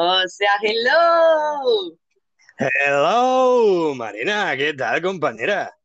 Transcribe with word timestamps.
O 0.00 0.28
sea, 0.28 0.50
hello. 0.62 1.98
Hello, 2.56 3.94
Marina, 3.96 4.56
¿qué 4.56 4.72
tal, 4.72 5.02
compañera? 5.02 5.76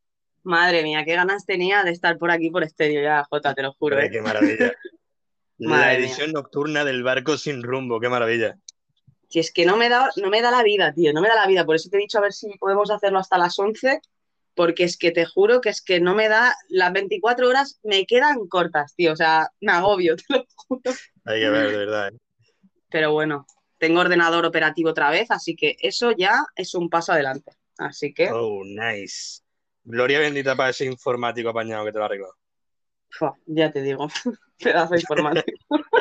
Madre 0.44 0.84
mía, 0.84 1.04
qué 1.04 1.16
ganas 1.16 1.48
tenía 1.48 1.84
de 1.84 1.90
estar 1.90 2.20
por 2.20 2.30
aquí 2.30 2.52
por 2.52 2.64
estéreo 2.64 3.02
ya, 3.02 3.24
Jota, 3.24 3.56
te 3.56 3.64
lo 3.64 3.74
juro. 3.74 4.00
¿eh? 4.00 4.12
qué 4.12 4.22
maravilla. 4.22 4.72
La 5.58 5.78
mía. 5.78 5.94
edición 5.96 6.32
nocturna 6.32 6.86
del 6.86 7.02
barco 7.02 7.38
sin 7.38 7.64
rumbo, 7.64 8.00
qué 8.00 8.08
maravilla. 8.08 8.56
Si 9.30 9.40
es 9.40 9.52
que 9.52 9.66
no 9.66 9.78
me, 9.78 9.90
da, 9.90 10.12
no 10.18 10.30
me 10.30 10.44
da 10.44 10.52
la 10.52 10.62
vida, 10.62 10.94
tío, 10.94 11.12
no 11.12 11.22
me 11.22 11.30
da 11.30 11.34
la 11.34 11.48
vida. 11.48 11.66
Por 11.66 11.76
eso 11.76 11.90
te 11.90 11.98
he 11.98 12.02
dicho 12.02 12.20
a 12.20 12.22
ver 12.22 12.34
si 12.34 12.56
podemos 12.60 12.92
hacerlo 12.92 13.18
hasta 13.18 13.40
las 13.40 13.58
11, 13.58 14.00
porque 14.54 14.84
es 14.84 14.96
que 14.96 15.10
te 15.10 15.26
juro 15.26 15.60
que 15.60 15.70
es 15.70 15.82
que 15.82 16.00
no 16.00 16.14
me 16.14 16.30
da, 16.30 16.56
las 16.70 16.94
24 16.94 17.50
horas 17.50 17.80
me 17.82 18.06
quedan 18.06 18.48
cortas, 18.48 18.94
tío. 18.96 19.14
O 19.14 19.16
sea, 19.16 19.50
me 19.60 19.72
agobio, 19.72 20.16
te 20.18 20.24
lo 20.30 20.46
juro. 20.56 20.92
Hay 21.26 21.40
que 21.40 21.50
ver, 21.50 21.72
de 21.72 21.78
verdad. 21.78 22.10
¿eh? 22.10 22.18
Pero 22.92 23.12
bueno, 23.12 23.48
tengo 23.84 24.00
ordenador 24.00 24.46
operativo 24.46 24.92
otra 24.92 25.10
vez, 25.10 25.30
así 25.30 25.58
que 25.58 25.76
eso 25.80 26.12
ya 26.12 26.46
es 26.56 26.74
un 26.74 26.90
paso 26.90 27.12
adelante. 27.12 27.52
Así 27.78 28.14
que, 28.14 28.30
Oh, 28.32 28.64
nice. 28.64 29.42
Gloria 29.84 30.20
bendita 30.20 30.56
para 30.56 30.70
ese 30.70 30.86
informático 30.86 31.50
apañado 31.50 31.84
que 31.84 31.92
te 31.92 31.98
lo 31.98 32.04
ha 32.04 32.08
arreglado. 32.08 32.34
fua, 33.10 33.36
ya 33.46 33.70
te 33.70 33.82
digo, 33.82 34.08
pedazo 34.58 34.96
informático. 34.96 35.52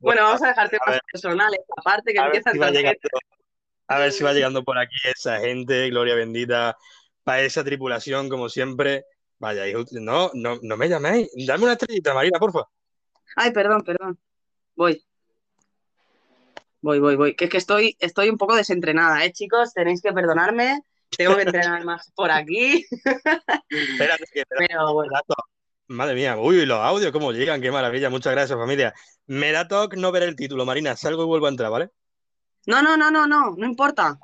Bueno, 0.00 0.22
vamos 0.22 0.42
a 0.42 0.48
dejar 0.48 0.66
A 0.66 0.70
temas 0.70 0.88
ver. 0.90 1.00
personales, 1.12 1.60
aparte 1.76 2.12
que 2.12 2.18
A 2.18 2.26
ver, 2.28 2.36
empiezan 2.36 2.52
si 2.52 2.76
llegando, 2.76 3.00
a 3.88 3.98
ver 3.98 4.12
si 4.12 4.24
va 4.24 4.32
llegando 4.32 4.64
por 4.64 4.76
aquí 4.78 4.96
esa 5.04 5.38
gente, 5.38 5.88
gloria 5.88 6.14
bendita, 6.16 6.76
para 7.22 7.42
esa 7.42 7.62
tripulación, 7.62 8.28
como 8.28 8.48
siempre. 8.48 9.04
Vaya, 9.38 9.66
hijo, 9.68 9.84
no, 9.92 10.30
no, 10.34 10.58
no 10.62 10.76
me 10.76 10.88
llaméis. 10.88 11.28
Dame 11.46 11.64
una 11.64 11.72
estrellita, 11.74 12.12
Marina, 12.12 12.38
porfa. 12.38 12.62
Ay, 13.36 13.52
perdón, 13.52 13.82
perdón. 13.82 14.18
Voy. 14.76 15.02
Voy, 16.84 16.98
voy, 16.98 17.16
voy. 17.16 17.34
Que 17.34 17.46
es 17.46 17.50
que 17.50 17.56
estoy, 17.56 17.96
estoy 17.98 18.28
un 18.28 18.36
poco 18.36 18.54
desentrenada, 18.54 19.24
¿eh, 19.24 19.32
chicos? 19.32 19.72
Tenéis 19.72 20.02
que 20.02 20.12
perdonarme. 20.12 20.82
Tengo 21.16 21.34
que 21.34 21.42
entrenar 21.44 21.82
más 21.86 22.12
por 22.14 22.30
aquí. 22.30 22.84
Espérate, 22.92 24.24
que 24.30 24.40
espérate, 24.40 24.66
Pero 24.68 24.92
bueno, 24.92 25.10
Dato. 25.14 25.34
Madre 25.86 26.14
mía, 26.14 26.36
uy, 26.36 26.66
los 26.66 26.78
audios, 26.78 27.10
cómo 27.10 27.32
llegan, 27.32 27.62
qué 27.62 27.70
maravilla. 27.72 28.10
Muchas 28.10 28.34
gracias, 28.34 28.58
familia. 28.58 28.92
Me 29.26 29.50
da 29.50 29.66
toque 29.66 29.96
no 29.96 30.12
ver 30.12 30.24
el 30.24 30.36
título, 30.36 30.66
Marina. 30.66 30.94
Salgo 30.94 31.22
y 31.22 31.26
vuelvo 31.26 31.46
a 31.46 31.48
entrar, 31.48 31.70
¿vale? 31.70 31.88
no, 32.66 32.82
no, 32.82 32.98
no, 32.98 33.10
no, 33.10 33.26
no, 33.26 33.54
no 33.56 33.64
importa. 33.66 34.18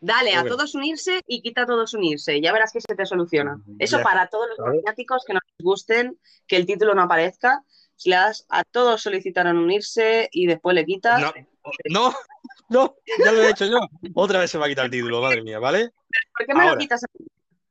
Dale 0.00 0.34
a 0.34 0.44
todos 0.44 0.74
unirse 0.74 1.20
y 1.26 1.42
quita 1.42 1.62
a 1.62 1.66
todos 1.66 1.92
unirse. 1.92 2.40
Ya 2.40 2.50
verás 2.54 2.72
que 2.72 2.80
se 2.80 2.94
te 2.94 3.04
soluciona. 3.04 3.60
Eso 3.78 3.98
Ya. 3.98 4.02
para 4.02 4.28
todos 4.28 4.48
los 4.48 4.56
Vale. 4.56 4.76
maniáticos 4.78 5.22
que 5.26 5.34
no 5.34 5.40
les 5.44 5.62
gusten 5.62 6.18
que 6.46 6.56
el 6.56 6.64
título 6.64 6.94
no 6.94 7.02
aparezca. 7.02 7.62
Si 7.96 8.08
le 8.08 8.16
das 8.16 8.46
a 8.48 8.64
todos 8.64 9.02
solicitaron 9.02 9.58
unirse 9.58 10.30
y 10.32 10.46
después 10.46 10.74
le 10.74 10.86
quitas. 10.86 11.20
No, 11.20 11.32
no, 11.90 12.14
no, 12.68 12.96
ya 13.24 13.32
lo 13.32 13.42
he 13.42 13.50
hecho 13.50 13.66
yo. 13.66 13.78
Otra 14.14 14.40
vez 14.40 14.50
se 14.50 14.58
va 14.58 14.66
a 14.66 14.68
quitar 14.68 14.86
el 14.86 14.90
título, 14.90 15.20
madre 15.20 15.42
mía, 15.42 15.58
¿vale? 15.58 15.90
¿Por 16.36 16.46
qué 16.46 16.54
me 16.54 16.62
lo 16.62 16.68
Ahora. 16.70 16.78
quitas 16.78 17.04
a 17.04 17.06
mí? 17.18 17.26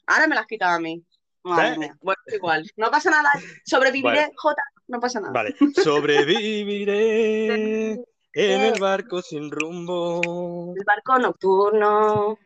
Ahora 0.08 0.28
me 0.28 0.36
lo 0.36 0.42
has 0.42 0.48
quitado 0.48 0.76
a 0.76 0.80
mí. 0.80 1.04
Madre 1.44 1.74
¿Eh? 1.74 1.78
mía. 1.78 1.98
Bueno, 2.02 2.22
igual. 2.28 2.72
No 2.78 2.92
pasa 2.92 3.10
nada. 3.10 3.32
Sobreviviré, 3.66 4.22
Vale. 4.22 4.34
Jota. 4.36 4.64
No 4.88 5.00
pasa 5.00 5.20
nada. 5.20 5.34
Vale. 5.34 5.56
Sobreviviré 5.84 7.92
en 8.34 8.62
el 8.62 8.80
barco 8.80 9.22
sin 9.22 9.52
rumbo. 9.52 10.74
El 10.76 10.84
barco 10.84 11.20
nocturno. 11.20 12.38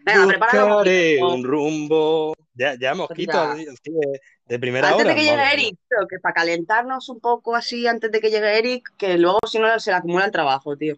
Venga, 0.00 0.24
Buscaré 0.26 1.22
un 1.22 1.44
rumbo. 1.44 2.34
Ya, 2.54 2.76
ya 2.78 2.94
mosquitos 2.94 3.56
Mira. 3.56 3.72
De, 4.48 4.58
primera 4.58 4.88
Antes 4.88 5.04
hora. 5.04 5.14
de 5.14 5.20
que 5.20 5.26
llegue. 5.26 5.52
Eric, 5.52 5.78
tío, 5.88 6.08
que 6.08 6.18
para 6.18 6.34
calentarnos 6.34 7.08
un 7.08 7.20
poco 7.20 7.54
así 7.54 7.86
antes 7.86 8.10
de 8.10 8.20
que 8.20 8.30
llegue 8.30 8.58
Eric, 8.58 8.88
que 8.96 9.18
luego 9.18 9.38
si 9.48 9.58
no 9.58 9.78
se 9.78 9.90
le 9.90 9.96
acumula 9.96 10.24
el 10.24 10.32
trabajo, 10.32 10.76
tío. 10.76 10.96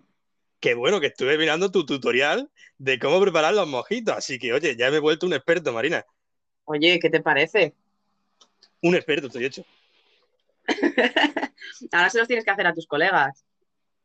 Qué 0.60 0.74
bueno 0.74 1.00
que 1.00 1.06
estuve 1.06 1.38
mirando 1.38 1.70
tu 1.70 1.86
tutorial 1.86 2.50
de 2.78 2.98
cómo 2.98 3.20
preparar 3.20 3.54
los 3.54 3.66
mojitos. 3.66 4.16
Así 4.16 4.38
que, 4.38 4.52
oye, 4.52 4.76
ya 4.76 4.90
me 4.90 4.98
he 4.98 5.00
vuelto 5.00 5.26
un 5.26 5.32
experto, 5.32 5.72
Marina. 5.72 6.04
Oye, 6.64 6.98
¿qué 6.98 7.10
te 7.10 7.20
parece? 7.20 7.74
Un 8.82 8.94
experto 8.94 9.26
estoy 9.26 9.46
hecho. 9.46 9.64
Ahora 11.92 12.10
se 12.10 12.18
los 12.18 12.28
tienes 12.28 12.44
que 12.44 12.50
hacer 12.50 12.66
a 12.66 12.74
tus 12.74 12.86
colegas. 12.86 13.44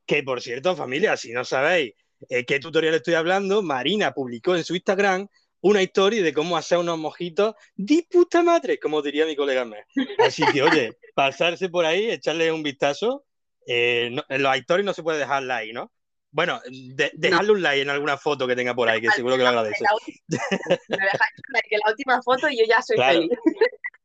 Que 0.06 0.24
por 0.24 0.42
cierto, 0.42 0.76
familia, 0.76 1.18
si 1.18 1.32
no 1.32 1.44
sabéis 1.44 1.94
eh, 2.30 2.46
qué 2.46 2.60
tutorial 2.60 2.96
estoy 2.96 3.16
hablando, 3.16 3.62
Marina 3.62 4.14
publicó 4.14 4.56
en 4.56 4.64
su 4.64 4.76
Instagram 4.76 5.28
una 5.68 5.82
historia 5.82 6.22
de 6.22 6.32
cómo 6.32 6.58
hacer 6.58 6.78
unos 6.78 7.00
mojitos 7.00 7.56
de 7.76 8.06
puta 8.12 8.44
madre, 8.44 8.78
como 8.80 9.02
diría 9.02 9.26
mi 9.26 9.36
colega 9.36 9.66
Mer. 9.66 9.88
Así 10.20 10.46
que, 10.46 10.62
oye, 10.62 10.96
pasarse 11.16 11.70
por 11.70 11.86
ahí, 11.86 12.12
echarle 12.12 12.52
un 12.52 12.62
vistazo. 12.62 13.26
Eh, 13.66 14.10
no- 14.12 14.24
en 14.30 14.44
los 14.44 14.56
stories 14.58 14.86
no 14.86 14.94
se 14.94 15.02
puede 15.02 15.18
dejar 15.18 15.42
like, 15.42 15.74
¿no? 15.74 15.92
Bueno, 16.30 16.62
de- 16.70 17.10
dejarle 17.16 17.52
un 17.52 17.64
like 17.64 17.82
en 17.82 17.90
alguna 17.90 18.16
foto 18.16 18.46
que 18.48 18.56
tenga 18.56 18.76
por 18.76 18.88
ahí, 18.90 19.02
que 19.02 19.10
seguro 19.10 19.38
que 19.38 19.42
lo 19.42 19.50
agradece. 19.50 19.84
Me 20.30 20.98
dejáis 20.98 21.34
un 21.48 21.54
like 21.54 21.68
en 21.76 21.80
la 21.84 21.92
última 21.92 22.22
foto 22.22 22.48
y 22.48 22.60
yo 22.60 22.66
ya 22.70 22.84
soy 22.84 22.98
Claro. 22.98 23.22
feliz. 23.22 23.32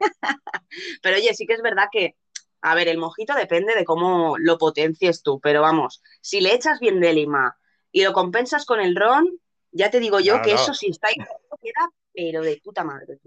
Pero 1.03 1.17
oye, 1.17 1.35
sí 1.35 1.45
que 1.47 1.53
es 1.53 1.63
verdad 1.63 1.89
que, 1.93 2.17
a 2.63 2.75
ver, 2.75 2.89
el 2.89 2.97
mojito 2.97 3.35
depende 3.35 3.75
de 3.75 3.85
cómo 3.85 4.39
lo 4.39 4.57
potencies 4.57 5.23
tú, 5.23 5.41
pero 5.41 5.61
vamos, 5.61 6.03
si 6.23 6.41
le 6.41 6.55
echas 6.55 6.81
bien 6.81 7.01
de 7.01 7.13
lima 7.13 7.55
y 7.93 8.03
lo 8.03 8.15
compensas 8.15 8.65
con 8.65 8.81
el 8.81 8.97
ron, 8.97 9.29
ya 9.73 9.91
te 9.91 10.01
digo 10.01 10.21
yo 10.21 10.37
No, 10.37 10.43
que 10.43 10.55
no. 10.55 10.61
eso 10.61 10.75
sí 10.75 10.89
está 10.91 11.09
ahí, 11.09 11.15
queda, 11.63 11.91
pero 12.13 12.43
de 12.43 12.61
puta 12.63 12.85
madre. 12.85 13.19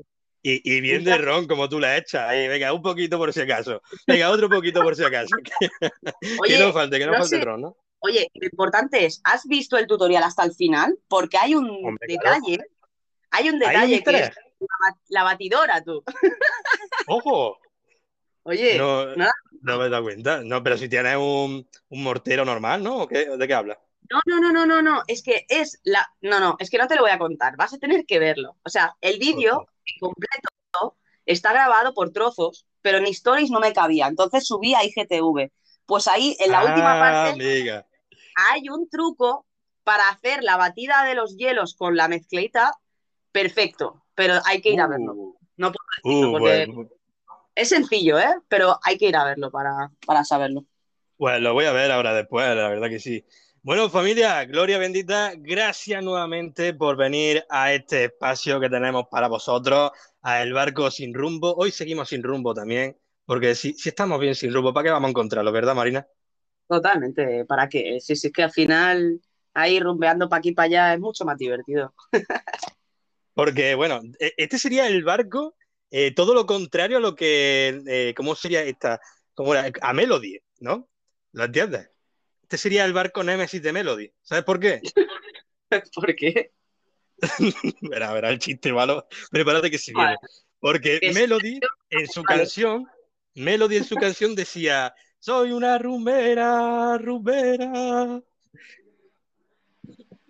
Y, 0.45 0.75
y 0.75 0.81
bien 0.81 1.03
de 1.05 1.17
ron, 1.17 1.47
como 1.47 1.69
tú 1.69 1.79
la 1.79 1.95
echas. 1.97 2.27
Ahí, 2.29 2.47
venga, 2.49 2.73
un 2.73 2.81
poquito 2.81 3.17
por 3.17 3.31
si 3.31 3.39
acaso. 3.41 3.81
Venga, 4.05 4.29
otro 4.29 4.49
poquito 4.49 4.81
por 4.81 4.93
si 4.95 5.03
acaso. 5.05 5.33
que 6.45 6.57
no 6.57 6.73
falte, 6.73 6.99
que 6.99 7.05
no, 7.05 7.13
no 7.13 7.17
falte 7.19 7.37
sé. 7.37 7.45
ron, 7.45 7.61
¿no? 7.61 7.77
Oye, 7.99 8.29
lo 8.33 8.45
importante 8.47 9.05
es, 9.05 9.21
¿has 9.23 9.45
visto 9.45 9.77
el 9.77 9.87
tutorial 9.87 10.23
hasta 10.23 10.43
el 10.43 10.53
final? 10.53 10.97
Porque 11.07 11.37
hay 11.37 11.55
un 11.55 11.69
Hombre, 11.69 12.17
claro. 12.17 12.35
detalle, 12.41 12.65
hay 13.31 13.47
un 13.49 13.53
Hay 13.63 13.75
un 13.75 13.91
detalle 13.91 14.03
que 14.03 14.09
es 14.19 14.29
la, 14.59 14.67
bat- 14.81 14.99
la 15.07 15.23
batidora, 15.23 15.81
tú. 15.81 16.03
¡Ojo! 17.07 17.57
Oye, 18.43 18.77
No, 18.77 19.15
nada. 19.15 19.31
no 19.61 19.77
me 19.79 19.85
he 19.85 19.89
dado 19.89 20.03
cuenta. 20.03 20.41
No, 20.43 20.61
pero 20.61 20.77
si 20.77 20.89
tienes 20.89 21.15
un, 21.15 21.65
un 21.87 22.03
mortero 22.03 22.43
normal, 22.43 22.83
¿no? 22.83 23.03
¿O 23.03 23.07
qué- 23.07 23.29
¿De 23.37 23.47
qué 23.47 23.53
hablas? 23.53 23.77
No, 24.09 24.19
no, 24.25 24.39
no, 24.39 24.51
no, 24.51 24.65
no, 24.65 24.81
no, 24.81 25.03
es 25.07 25.23
que 25.23 25.45
es 25.49 25.79
la... 25.83 26.07
No, 26.21 26.39
no, 26.39 26.55
es 26.59 26.69
que 26.69 26.77
no 26.77 26.87
te 26.87 26.95
lo 26.95 27.01
voy 27.01 27.11
a 27.11 27.17
contar, 27.17 27.55
vas 27.57 27.73
a 27.73 27.77
tener 27.79 28.05
que 28.05 28.19
verlo. 28.19 28.57
O 28.63 28.69
sea, 28.69 28.95
el 29.01 29.17
vídeo 29.19 29.65
completo 29.99 30.97
está 31.25 31.53
grabado 31.53 31.93
por 31.93 32.11
trozos, 32.11 32.65
pero 32.81 32.97
en 32.97 33.05
stories 33.07 33.49
no 33.51 33.59
me 33.59 33.73
cabía, 33.73 34.07
entonces 34.07 34.45
subí 34.45 34.73
a 34.75 34.83
IGTV. 34.83 35.51
Pues 35.85 36.07
ahí, 36.07 36.35
en 36.39 36.51
la 36.51 36.63
última 36.65 36.95
Ah, 36.95 36.99
parte, 36.99 37.29
amiga. 37.29 37.87
hay 38.35 38.69
un 38.69 38.89
truco 38.89 39.45
para 39.83 40.09
hacer 40.09 40.43
la 40.43 40.57
batida 40.57 41.03
de 41.05 41.15
los 41.15 41.35
hielos 41.37 41.75
con 41.75 41.95
la 41.95 42.07
mezclita 42.07 42.73
perfecto, 43.31 44.05
pero 44.15 44.35
hay 44.45 44.61
que 44.61 44.69
ir 44.71 44.81
a 44.81 44.87
verlo. 44.87 45.15
Uh, 45.15 45.37
No 45.57 45.71
puedo 45.71 45.85
uh, 46.03 46.11
decirlo 46.11 46.31
porque 46.31 46.67
bueno, 46.67 46.89
es 47.55 47.69
sencillo, 47.69 48.19
¿eh? 48.19 48.33
Pero 48.47 48.79
hay 48.83 48.97
que 48.97 49.07
ir 49.07 49.15
a 49.15 49.25
verlo 49.25 49.51
para, 49.51 49.91
para 50.05 50.23
saberlo. 50.25 50.65
pues 51.17 51.39
lo 51.41 51.53
voy 51.53 51.65
a 51.65 51.71
ver 51.71 51.91
ahora 51.91 52.13
después, 52.13 52.45
la 52.55 52.69
verdad 52.69 52.89
que 52.89 52.99
sí. 52.99 53.25
Bueno, 53.63 53.89
familia, 53.89 54.43
Gloria 54.45 54.77
bendita, 54.77 55.33
gracias 55.37 56.03
nuevamente 56.03 56.73
por 56.73 56.97
venir 56.97 57.43
a 57.49 57.73
este 57.73 58.05
espacio 58.05 58.59
que 58.59 58.69
tenemos 58.69 59.05
para 59.09 59.27
vosotros, 59.29 59.91
a 60.21 60.41
El 60.41 60.51
Barco 60.53 60.91
Sin 60.91 61.13
Rumbo. 61.13 61.53
Hoy 61.55 61.71
seguimos 61.71 62.09
sin 62.09 62.23
rumbo 62.23 62.53
también, 62.53 62.97
porque 63.25 63.55
si, 63.55 63.73
si 63.73 63.89
estamos 63.89 64.19
bien 64.19 64.35
sin 64.35 64.53
rumbo, 64.53 64.73
¿para 64.73 64.85
qué 64.85 64.91
vamos 64.91 65.07
a 65.07 65.11
encontrarlo, 65.11 65.51
verdad, 65.51 65.75
Marina? 65.75 66.05
Totalmente, 66.67 67.45
¿para 67.45 67.69
qué? 67.69 67.99
Sí, 68.01 68.15
sí, 68.15 68.27
es 68.27 68.33
que 68.33 68.43
al 68.43 68.51
final 68.51 69.21
ahí 69.53 69.79
rumbeando 69.79 70.27
para 70.29 70.39
aquí 70.39 70.49
y 70.49 70.53
para 70.53 70.65
allá 70.65 70.93
es 70.93 70.99
mucho 70.99 71.25
más 71.25 71.37
divertido. 71.37 71.93
Porque, 73.33 73.75
bueno, 73.75 74.01
e- 74.19 74.33
este 74.37 74.59
sería 74.59 74.87
el 74.87 75.03
barco, 75.03 75.55
eh, 75.91 76.13
todo 76.13 76.33
lo 76.33 76.45
contrario 76.45 76.97
a 76.97 76.99
lo 77.01 77.15
que, 77.15 77.81
eh, 77.87 78.13
¿cómo 78.15 78.35
sería 78.35 78.63
esta? 78.63 78.99
¿Cómo 79.33 79.53
era? 79.55 79.71
A 79.81 79.93
Melody, 79.93 80.37
¿no? 80.59 80.89
¿Lo 81.31 81.45
entiendes? 81.45 81.89
Este 82.53 82.69
sería 82.69 82.85
el 82.85 82.93
barco 82.93 83.23
Nemesis 83.23 83.63
de 83.63 83.73
Melody. 83.73 84.13
¿Sabes 84.21 84.43
por 84.43 84.59
qué? 84.59 84.79
¿Por 85.95 86.15
qué? 86.15 86.51
Verá, 87.81 88.13
verá 88.13 88.29
el 88.29 88.37
chiste 88.37 88.71
malo. 88.71 89.07
Prepárate 89.31 89.71
que 89.71 89.79
se 89.79 89.91
viene. 89.91 90.17
Porque 90.59 90.99
Melody, 91.15 91.59
en 91.89 92.07
su 92.07 92.21
canción, 92.21 92.87
Melody 93.33 93.77
en 93.77 93.85
su 93.85 93.95
canción 93.95 94.35
decía, 94.35 94.93
soy 95.17 95.51
una 95.51 95.79
rumbera, 95.79 96.95
rumbera. 96.99 98.21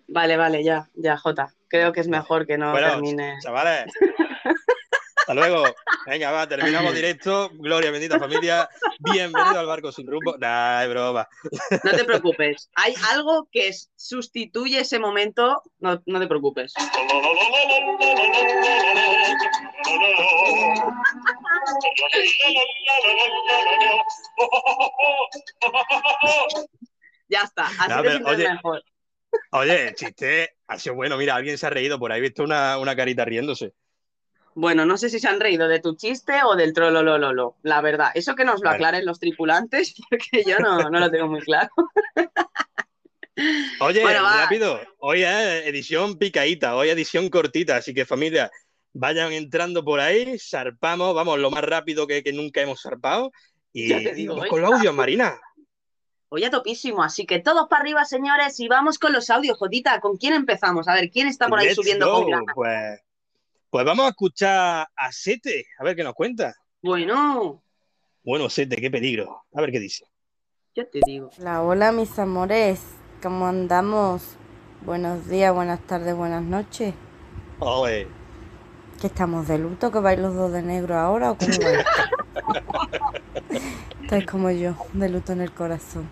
Vale, 0.08 0.36
vale, 0.38 0.64
ya, 0.64 0.88
ya, 0.94 1.18
Jota. 1.18 1.54
Creo 1.68 1.92
que 1.92 2.00
es 2.00 2.08
mejor 2.08 2.46
que 2.46 2.56
no 2.56 2.70
Bueno, 2.70 2.88
termine. 2.88 3.34
Chavales, 3.42 3.92
hasta 5.24 5.34
luego. 5.34 5.64
Venga, 6.06 6.30
va, 6.30 6.46
terminamos 6.46 6.94
directo. 6.94 7.50
Gloria, 7.54 7.90
bendita 7.90 8.18
familia. 8.18 8.68
Bienvenido 8.98 9.58
al 9.58 9.66
barco 9.66 9.90
sin 9.90 10.06
rumbo. 10.06 10.36
Nah, 10.36 10.82
es 10.82 10.90
broma. 10.90 11.26
No 11.82 11.90
te 11.92 12.04
preocupes. 12.04 12.68
Hay 12.74 12.94
algo 13.10 13.48
que 13.50 13.72
sustituye 13.96 14.80
ese 14.80 14.98
momento. 14.98 15.62
No, 15.78 16.02
no 16.04 16.20
te 16.20 16.26
preocupes. 16.26 16.74
Ya 27.28 27.40
está, 27.40 27.66
así 27.66 27.88
No, 27.88 28.02
pero, 28.02 28.26
oye, 28.26 28.48
mejor. 28.50 28.84
Oye, 29.52 29.88
el 29.88 29.94
chiste 29.94 30.56
ha 30.66 30.78
sido 30.78 30.96
bueno. 30.96 31.16
Mira, 31.16 31.34
alguien 31.34 31.56
se 31.56 31.66
ha 31.66 31.70
reído 31.70 31.98
por 31.98 32.12
ahí. 32.12 32.18
He 32.18 32.22
visto 32.22 32.42
una, 32.42 32.76
una 32.76 32.94
carita 32.94 33.24
riéndose. 33.24 33.72
Bueno, 34.54 34.86
no 34.86 34.96
sé 34.96 35.10
si 35.10 35.18
se 35.18 35.28
han 35.28 35.40
reído 35.40 35.66
de 35.66 35.80
tu 35.80 35.96
chiste 35.96 36.34
o 36.44 36.54
del 36.54 36.72
trololololo, 36.72 37.56
la 37.62 37.80
verdad. 37.80 38.10
Eso 38.14 38.34
que 38.34 38.44
nos 38.44 38.62
lo 38.62 38.70
aclaren 38.70 39.04
los 39.04 39.18
tripulantes, 39.18 39.94
porque 40.10 40.44
yo 40.46 40.58
no, 40.58 40.90
no 40.90 41.00
lo 41.00 41.10
tengo 41.10 41.28
muy 41.28 41.40
claro. 41.40 41.70
Oye, 43.80 44.00
Bueno, 44.00 44.22
rápido. 44.22 44.80
Hoy 44.98 45.24
es 45.24 45.66
edición 45.66 46.18
picadita, 46.18 46.76
hoy 46.76 46.90
edición 46.90 47.28
cortita. 47.28 47.76
Así 47.76 47.92
que, 47.92 48.04
familia, 48.04 48.48
vayan 48.92 49.32
entrando 49.32 49.84
por 49.84 49.98
ahí, 49.98 50.38
zarpamos, 50.38 51.14
vamos, 51.14 51.40
lo 51.40 51.50
más 51.50 51.64
rápido 51.64 52.06
que, 52.06 52.22
que 52.22 52.32
nunca 52.32 52.60
hemos 52.60 52.80
zarpado. 52.80 53.32
Y, 53.72 53.88
Ya 53.88 53.98
te 53.98 54.14
digo, 54.14 54.34
vamos 54.34 54.46
¿eh? 54.46 54.50
con 54.50 54.60
los 54.62 54.72
audios, 54.72 54.94
Marina. 54.94 55.36
Hoy 56.28 56.44
a 56.44 56.50
topísimo, 56.50 57.02
así 57.02 57.26
que 57.26 57.40
todos 57.40 57.68
para 57.68 57.82
arriba, 57.82 58.04
señores, 58.04 58.58
y 58.60 58.68
vamos 58.68 58.98
con 58.98 59.12
los 59.12 59.30
audios, 59.30 59.58
Jotita. 59.58 60.00
¿Con 60.00 60.16
quién 60.16 60.34
empezamos? 60.34 60.86
A 60.88 60.94
ver, 60.94 61.10
¿quién 61.10 61.26
está 61.26 61.48
por 61.48 61.58
ahí 61.58 61.66
Let's 61.66 61.76
subiendo 61.76 62.08
go. 62.08 62.22
con 62.22 62.30
ganas? 62.30 62.54
Pues, 62.54 63.00
pues 63.74 63.84
vamos 63.84 64.06
a 64.06 64.10
escuchar 64.10 64.86
a 64.94 65.10
Sete, 65.10 65.66
a 65.80 65.82
ver 65.82 65.96
qué 65.96 66.04
nos 66.04 66.14
cuenta. 66.14 66.54
Bueno, 66.80 67.60
Bueno, 68.22 68.48
Sete, 68.48 68.76
qué 68.76 68.88
peligro. 68.88 69.42
A 69.52 69.60
ver 69.62 69.72
qué 69.72 69.80
dice. 69.80 70.06
yo 70.76 70.86
te 70.88 71.00
digo. 71.04 71.28
Hola, 71.40 71.60
hola 71.60 71.90
mis 71.90 72.16
amores, 72.20 72.80
¿cómo 73.20 73.48
andamos? 73.48 74.36
Buenos 74.82 75.26
días, 75.26 75.52
buenas 75.52 75.80
tardes, 75.88 76.14
buenas 76.14 76.44
noches. 76.44 76.94
Oye, 77.58 78.06
¿Que 79.00 79.08
estamos 79.08 79.48
de 79.48 79.58
luto? 79.58 79.90
¿Que 79.90 79.98
vais 79.98 80.20
los 80.20 80.36
dos 80.36 80.52
de 80.52 80.62
negro 80.62 80.96
ahora 80.96 81.32
o 81.32 81.36
cómo 81.36 81.50
vais? 81.60 81.84
Estáis 84.04 84.24
como 84.24 84.52
yo, 84.52 84.76
de 84.92 85.08
luto 85.08 85.32
en 85.32 85.40
el 85.40 85.50
corazón. 85.50 86.08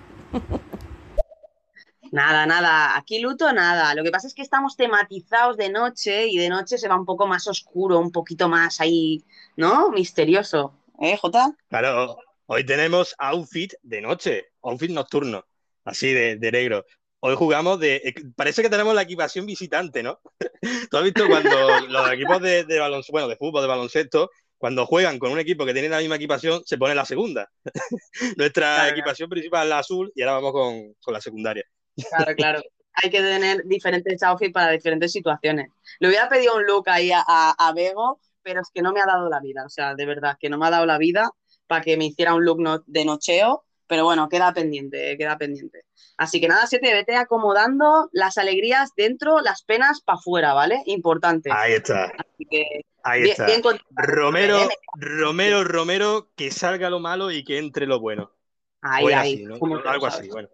Nada, 2.13 2.45
nada, 2.47 2.97
aquí 2.97 3.21
luto 3.21 3.53
nada. 3.55 3.95
Lo 3.95 4.05
que 4.05 4.11
pasa 4.11 4.27
es 4.27 4.35
que 4.35 4.43
estamos 4.43 4.77
tematizados 4.77 5.57
de 5.57 5.71
noche 5.71 6.27
y 6.29 6.37
de 6.37 6.51
noche 6.51 6.77
se 6.77 6.87
va 6.87 6.95
un 6.97 7.07
poco 7.07 7.27
más 7.27 7.47
oscuro, 7.47 7.99
un 7.99 8.13
poquito 8.13 8.49
más 8.51 8.81
ahí, 8.81 9.25
¿no? 9.57 9.91
Misterioso. 9.91 10.75
¿Eh, 11.01 11.17
Jota? 11.17 11.57
claro, 11.69 12.19
hoy 12.47 12.65
tenemos 12.67 13.15
outfit 13.19 13.73
de 13.83 14.03
noche, 14.03 14.45
outfit 14.63 14.91
nocturno, 14.91 15.47
así 15.85 16.13
de, 16.13 16.37
de 16.37 16.53
negro. 16.53 16.85
Hoy 17.21 17.35
jugamos 17.35 17.81
de. 17.81 17.97
eh, 18.05 18.15
Parece 18.37 18.63
que 18.63 18.69
tenemos 18.69 18.95
la 18.95 19.03
equipación 19.03 19.47
visitante, 19.47 20.03
¿no? 20.03 20.21
Tú 20.91 20.97
has 20.99 21.05
visto 21.05 21.27
cuando 21.27 21.81
los 21.89 22.13
equipos 22.13 22.43
de, 22.43 22.65
de 22.65 22.79
baloncesto, 22.79 23.13
bueno, 23.13 23.29
de 23.29 23.37
fútbol, 23.37 23.63
de 23.63 23.69
baloncesto, 23.69 24.31
cuando 24.59 24.85
juegan 24.87 25.19
con 25.19 25.33
un 25.33 25.39
equipo 25.39 25.65
que 25.65 25.73
tiene 25.73 25.89
la 25.89 25.99
misma 26.01 26.17
equipación, 26.17 26.63
se 26.67 26.77
pone 26.77 26.95
la 26.95 27.07
segunda. 27.07 27.49
Nuestra 28.37 28.75
Claro. 28.75 28.91
equipación 28.93 29.31
principal 29.31 29.63
es 29.65 29.69
la 29.71 29.79
azul 29.79 30.13
y 30.15 30.23
ahora 30.23 30.35
vamos 30.35 30.53
con, 30.53 30.95
con 31.01 31.15
la 31.15 31.21
secundaria. 31.21 31.65
Claro, 31.97 32.35
claro. 32.37 32.63
Hay 32.95 33.11
que 33.11 33.21
tener 33.21 33.65
diferentes 33.65 34.23
outfits 34.23 34.53
para 34.53 34.71
diferentes 34.71 35.13
situaciones. 35.13 35.69
Le 35.99 36.09
hubiera 36.09 36.29
pedido 36.29 36.57
un 36.57 36.65
look 36.67 36.89
ahí 36.91 37.11
a, 37.13 37.23
a, 37.27 37.55
a 37.59 37.73
Bego, 37.73 38.21
pero 38.43 38.61
es 38.61 38.69
que 38.73 38.83
no 38.83 38.93
me 38.93 39.01
ha 39.01 39.07
dado 39.07 39.29
la 39.31 39.41
vida. 39.41 39.65
O 39.65 39.69
sea, 39.71 39.95
de 39.95 40.05
verdad, 40.07 40.37
que 40.39 40.51
no 40.51 40.59
me 40.59 40.67
ha 40.67 40.71
dado 40.71 40.87
la 40.87 40.99
vida 40.99 41.31
para 41.67 41.83
que 41.83 41.97
me 41.97 42.07
hiciera 42.07 42.35
un 42.35 42.45
look 42.45 42.61
no- 42.61 42.83
de 42.87 43.05
nocheo. 43.05 43.65
Pero 43.87 44.05
bueno, 44.05 44.29
queda 44.29 44.53
pendiente, 44.55 45.17
queda 45.19 45.37
pendiente. 45.37 45.85
Así 46.17 46.41
que 46.41 46.49
nada, 46.49 46.67
Siete, 46.67 46.93
vete 46.95 47.17
acomodando 47.17 48.09
las 48.13 48.39
alegrías 48.39 48.91
dentro, 48.97 49.41
las 49.41 49.65
penas 49.65 50.01
para 50.01 50.19
afuera, 50.19 50.55
¿vale? 50.55 50.83
Importante. 50.87 51.51
Ahí 51.51 51.73
está, 51.75 52.13
Así 52.17 52.47
que 52.51 52.83
ahí 53.03 53.23
bien, 53.23 53.33
está. 53.33 53.47
bien. 53.47 53.63
Romero, 53.91 54.69
Romero, 54.95 55.65
Romero, 55.65 56.31
que 56.37 56.51
salga 56.51 56.89
lo 56.89 57.01
malo 57.01 57.31
y 57.31 57.45
que 57.45 57.59
entre 57.59 57.87
lo 57.87 58.01
bueno. 58.01 58.33
Ahí, 58.81 59.13
ahí, 59.13 59.35
así, 59.35 59.43
¿no? 59.45 59.59
¿cómo 59.59 59.79
te 59.79 59.85
lo 59.85 59.91
Algo 59.91 60.07
así, 60.07 60.29
bueno. 60.29 60.49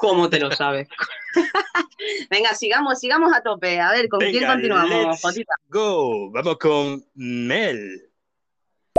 ¿Cómo 0.00 0.28
te 0.28 0.40
lo 0.40 0.50
sabes? 0.52 0.88
Venga, 2.30 2.54
sigamos, 2.54 2.98
sigamos 2.98 3.32
a 3.34 3.42
tope. 3.42 3.80
A 3.80 3.92
ver, 3.92 4.08
¿con 4.08 4.20
quién 4.20 4.46
continuamos, 4.46 5.22
let's 5.24 5.46
go. 5.68 6.30
Vamos 6.30 6.56
con 6.58 7.04
Mel. 7.14 8.08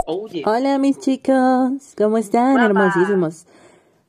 Hola 0.06 0.78
mis 0.78 0.98
chicos, 0.98 1.94
¿cómo 1.96 2.18
están? 2.18 2.58
Hermosísimos. 2.58 3.46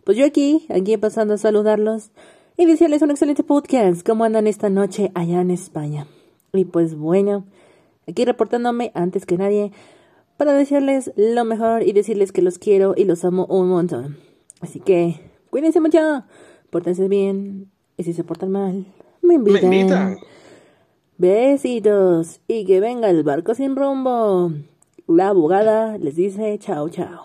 Pues 0.03 0.17
yo 0.17 0.25
aquí, 0.25 0.65
aquí 0.69 0.97
pasando 0.97 1.35
a 1.35 1.37
saludarlos 1.37 2.11
y 2.57 2.65
desearles 2.65 3.01
un 3.01 3.11
excelente 3.11 3.43
podcast. 3.43 4.05
¿Cómo 4.05 4.23
andan 4.23 4.47
esta 4.47 4.69
noche 4.69 5.11
allá 5.13 5.41
en 5.41 5.51
España? 5.51 6.07
Y 6.53 6.65
pues 6.65 6.95
bueno, 6.95 7.45
aquí 8.07 8.25
reportándome 8.25 8.91
antes 8.95 9.25
que 9.25 9.37
nadie 9.37 9.71
para 10.37 10.53
desearles 10.53 11.11
lo 11.15 11.45
mejor 11.45 11.83
y 11.83 11.93
decirles 11.93 12.31
que 12.31 12.41
los 12.41 12.57
quiero 12.57 12.93
y 12.97 13.03
los 13.03 13.23
amo 13.23 13.45
un 13.45 13.69
montón. 13.69 14.17
Así 14.59 14.79
que 14.79 15.19
cuídense 15.49 15.81
mucho, 15.81 16.23
pórtense 16.71 17.07
bien 17.07 17.71
y 17.97 18.03
si 18.03 18.13
se 18.13 18.23
portan 18.23 18.51
mal, 18.51 18.85
me 19.21 19.37
Me 19.37 19.51
invitan. 19.51 19.73
invitan. 19.73 20.19
Besitos 21.17 22.39
y 22.47 22.65
que 22.65 22.79
venga 22.79 23.09
el 23.09 23.23
barco 23.23 23.53
sin 23.53 23.75
rumbo. 23.75 24.51
La 25.07 25.27
abogada 25.29 25.97
les 25.99 26.15
dice 26.15 26.57
chao 26.59 26.89
chao. 26.89 27.21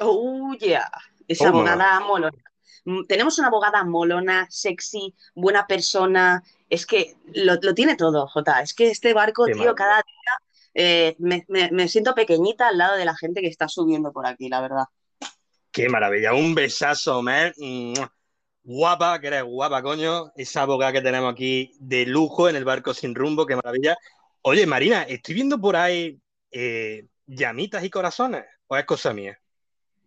oh 0.00 0.52
yeah, 0.60 0.88
esa 1.26 1.46
Toma. 1.46 1.58
abogada 1.72 2.00
molona. 2.00 2.38
Mm, 2.84 3.06
Tenemos 3.06 3.38
una 3.40 3.48
abogada 3.48 3.82
molona, 3.84 4.46
sexy, 4.50 5.14
buena 5.34 5.66
persona. 5.66 6.42
Es 6.70 6.86
que 6.86 7.16
lo, 7.34 7.54
lo 7.60 7.74
tiene 7.74 7.96
todo, 7.96 8.28
Jota. 8.28 8.60
Es 8.60 8.74
que 8.74 8.88
este 8.90 9.14
barco, 9.14 9.46
Qué 9.46 9.54
tío, 9.54 9.74
cada 9.74 9.96
día 9.96 10.32
eh, 10.74 11.16
me, 11.18 11.44
me- 11.48 11.70
me 11.72 11.88
siento 11.88 12.14
pequeñita 12.14 12.68
al 12.68 12.78
lado 12.78 12.96
de 12.96 13.04
la 13.04 13.16
gente 13.16 13.40
que 13.40 13.48
está 13.48 13.66
subiendo 13.68 14.12
por 14.12 14.26
aquí, 14.26 14.48
la 14.48 14.60
verdad. 14.60 14.84
Qué 15.72 15.88
maravilla. 15.88 16.34
Un 16.34 16.54
besazo, 16.54 17.20
Mel. 17.22 17.52
Guapa, 18.68 19.20
que 19.20 19.28
eres 19.28 19.44
guapa, 19.44 19.80
coño. 19.80 20.32
Esa 20.34 20.62
abogada 20.62 20.92
que 20.92 21.00
tenemos 21.00 21.32
aquí 21.32 21.70
de 21.78 22.04
lujo 22.04 22.48
en 22.48 22.56
el 22.56 22.64
barco 22.64 22.92
sin 22.92 23.14
rumbo, 23.14 23.46
qué 23.46 23.54
maravilla. 23.54 23.96
Oye, 24.42 24.66
Marina, 24.66 25.04
estoy 25.04 25.36
viendo 25.36 25.60
por 25.60 25.76
ahí 25.76 26.20
eh, 26.50 27.06
llamitas 27.28 27.84
y 27.84 27.90
corazones. 27.90 28.44
¿O 28.66 28.76
es 28.76 28.84
cosa 28.84 29.14
mía? 29.14 29.38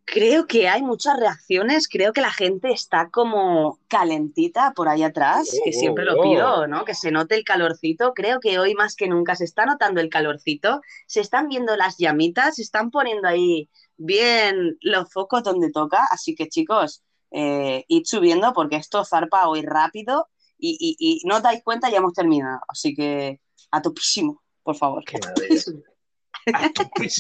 Creo 0.04 0.46
que 0.46 0.68
hay 0.68 0.82
muchas 0.82 1.18
reacciones, 1.18 1.88
creo 1.88 2.12
que 2.12 2.20
la 2.20 2.34
gente 2.34 2.72
está 2.72 3.10
como 3.10 3.80
calentita 3.88 4.74
por 4.76 4.90
ahí 4.90 5.04
atrás, 5.04 5.50
que 5.64 5.70
Oh, 5.70 5.80
siempre 5.80 6.04
oh, 6.04 6.14
lo 6.14 6.20
oh. 6.20 6.24
pido, 6.24 6.68
¿no? 6.68 6.84
Que 6.84 6.96
se 6.96 7.12
note 7.12 7.36
el 7.36 7.46
calorcito. 7.46 8.14
Creo 8.14 8.42
que 8.42 8.60
hoy 8.60 8.74
más 8.74 8.98
que 8.98 9.08
nunca 9.08 9.36
se 9.36 9.46
está 9.46 9.66
notando 9.66 10.02
el 10.02 10.10
calorcito, 10.10 10.82
se 11.08 11.22
están 11.22 11.48
viendo 11.48 11.78
las 11.78 11.98
llamitas, 11.98 12.56
se 12.58 12.64
están 12.64 12.92
poniendo 12.92 13.26
ahí 13.26 13.70
bien 13.96 14.78
los 14.82 15.10
focos 15.14 15.44
donde 15.44 15.72
toca. 15.72 16.06
Así 16.12 16.36
que 16.36 16.50
chicos, 16.50 17.04
eh, 17.32 17.86
id 17.88 18.04
subiendo 18.06 18.54
porque 18.54 18.78
esto 18.78 19.04
zarpa 19.06 19.48
hoy 19.48 19.62
rápido 19.62 20.28
y, 20.58 20.78
y, 20.80 21.22
y 21.24 21.28
no 21.28 21.38
os 21.38 21.44
dais 21.44 21.64
cuenta, 21.64 21.90
ya 21.90 21.98
hemos 21.98 22.14
terminado. 22.14 22.60
Así 22.68 22.94
que 22.96 23.40
a 23.72 23.82
topísimo, 23.82 24.42
por 24.64 24.76
favor. 24.76 25.04
Qué 25.06 25.20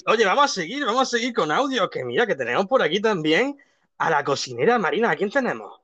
Oye, 0.08 0.26
vamos 0.26 0.46
a 0.46 0.48
seguir, 0.48 0.86
vamos 0.86 1.02
a 1.04 1.18
seguir 1.18 1.34
con 1.34 1.52
audio, 1.52 1.90
que 1.90 2.04
mira, 2.04 2.26
que 2.26 2.36
tenemos 2.36 2.66
por 2.68 2.82
aquí 2.82 3.00
también 3.00 3.58
a 3.98 4.10
la 4.10 4.24
cocinera 4.24 4.80
Marina. 4.80 5.12
¿A 5.12 5.16
quién 5.16 5.30
tenemos? 5.30 5.80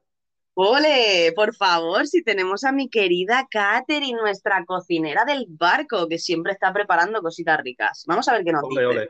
Ole, 0.57 1.33
por 1.35 1.53
favor, 1.53 2.07
si 2.07 2.23
tenemos 2.23 2.63
a 2.63 2.71
mi 2.71 2.89
querida 2.89 3.45
Katherine, 3.51 4.17
nuestra 4.17 4.63
cocinera 4.65 5.25
del 5.25 5.45
barco, 5.49 6.07
que 6.07 6.17
siempre 6.17 6.53
está 6.53 6.71
preparando 6.71 7.21
cositas 7.21 7.59
ricas. 7.61 8.05
Vamos 8.07 8.27
a 8.29 8.33
ver 8.33 8.45
qué 8.45 8.53
nos 8.53 8.63
Ole, 8.63 8.69
dice. 8.69 8.85
ole. 8.85 9.09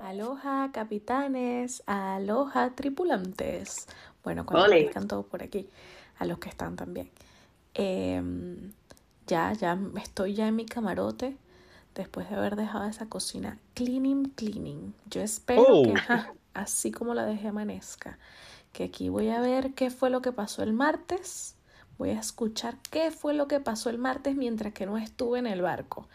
Aloha, 0.00 0.70
capitanes, 0.72 1.82
aloha, 1.86 2.70
tripulantes. 2.74 3.86
Bueno, 4.24 4.46
cuando 4.46 4.64
aparezcan 4.64 5.06
todos 5.08 5.26
por 5.26 5.42
aquí, 5.42 5.68
a 6.18 6.24
los 6.24 6.38
que 6.38 6.48
están 6.48 6.76
también. 6.76 7.10
Em, 7.74 8.72
ya, 9.26 9.52
ya 9.52 9.78
estoy 10.02 10.34
ya 10.34 10.48
en 10.48 10.56
mi 10.56 10.66
camarote 10.66 11.36
después 11.94 12.28
de 12.30 12.36
haber 12.36 12.56
dejado 12.56 12.86
esa 12.88 13.08
cocina 13.08 13.58
cleaning, 13.74 14.30
cleaning. 14.30 14.94
Yo 15.06 15.20
espero 15.22 15.62
Oh. 15.68 15.82
que, 15.82 15.92
ajá, 15.92 16.34
así 16.54 16.92
como 16.92 17.14
la 17.14 17.26
dejé 17.26 17.48
amanezca, 17.48 18.18
que 18.72 18.84
aquí 18.84 19.10
voy 19.10 19.28
a 19.30 19.40
ver 19.40 19.74
qué 19.74 19.90
fue 19.90 20.10
lo 20.10 20.22
que 20.22 20.32
pasó 20.32 20.62
el 20.62 20.72
martes. 20.72 21.56
Voy 21.98 22.10
a 22.10 22.20
escuchar 22.20 22.78
qué 22.90 23.10
fue 23.10 23.34
lo 23.34 23.48
que 23.48 23.60
pasó 23.60 23.90
el 23.90 23.98
martes 23.98 24.34
mientras 24.36 24.72
que 24.72 24.86
no 24.86 24.96
estuve 24.98 25.38
en 25.38 25.46
el 25.46 25.62
barco. 25.62 26.08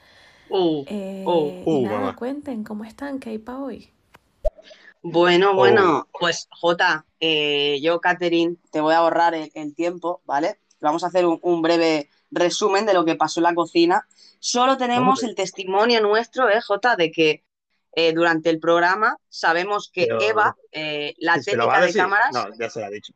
Uh, 0.50 0.84
Eh, 0.88 1.24
Oh, 1.26 1.48
y 1.48 1.64
uh, 1.66 1.82
nada, 1.86 2.00
mamá. 2.00 2.16
cuenten 2.16 2.64
cómo 2.64 2.84
están, 2.86 3.20
qué 3.20 3.32
hay 3.32 3.38
para 3.40 3.60
hoy. 3.60 3.90
bueno, 5.02 5.52
Oh. 5.52 5.56
bueno, 5.56 6.08
pues 6.20 6.48
Jota, 6.52 7.06
eh, 7.20 7.80
yo, 7.82 8.00
Katherine, 8.02 8.56
te 8.72 8.82
voy 8.82 8.94
a 8.94 8.98
ahorrar 8.98 9.34
el, 9.36 9.52
el 9.54 9.76
tiempo, 9.76 10.22
¿vale? 10.26 10.60
Vamos 10.82 11.04
a 11.04 11.08
hacer 11.08 11.26
un, 11.26 11.40
un 11.42 11.62
breve 11.62 12.10
resumen 12.32 12.86
de 12.86 12.94
lo 12.94 13.06
que 13.06 13.16
pasó 13.16 13.40
en 13.40 13.46
la 13.46 13.56
cocina. 13.56 14.08
Solo 14.40 14.78
tenemos 14.78 15.20
Hombre. 15.20 15.30
el 15.30 15.36
testimonio 15.36 16.02
nuestro, 16.02 16.50
¿eh, 16.50 16.62
Jota? 16.62 16.96
De 16.96 17.12
que 17.12 17.44
eh, 17.94 18.14
durante 18.14 18.50
el 18.50 18.60
programa 18.60 19.18
sabemos 19.30 19.90
que 19.92 20.06
Pero- 20.08 20.22
Eva, 20.22 20.56
eh, 20.72 21.14
la 21.20 21.42
¿Se 21.42 21.56
lo 21.56 21.68
va 21.68 21.80
técnica 21.80 21.94
de 21.94 22.00
cámaras, 22.04 22.34
No, 22.34 22.46
ya 22.60 22.70
se 22.70 22.80
lo 22.82 22.86
ha 22.86 22.90
dicho. 22.90 23.14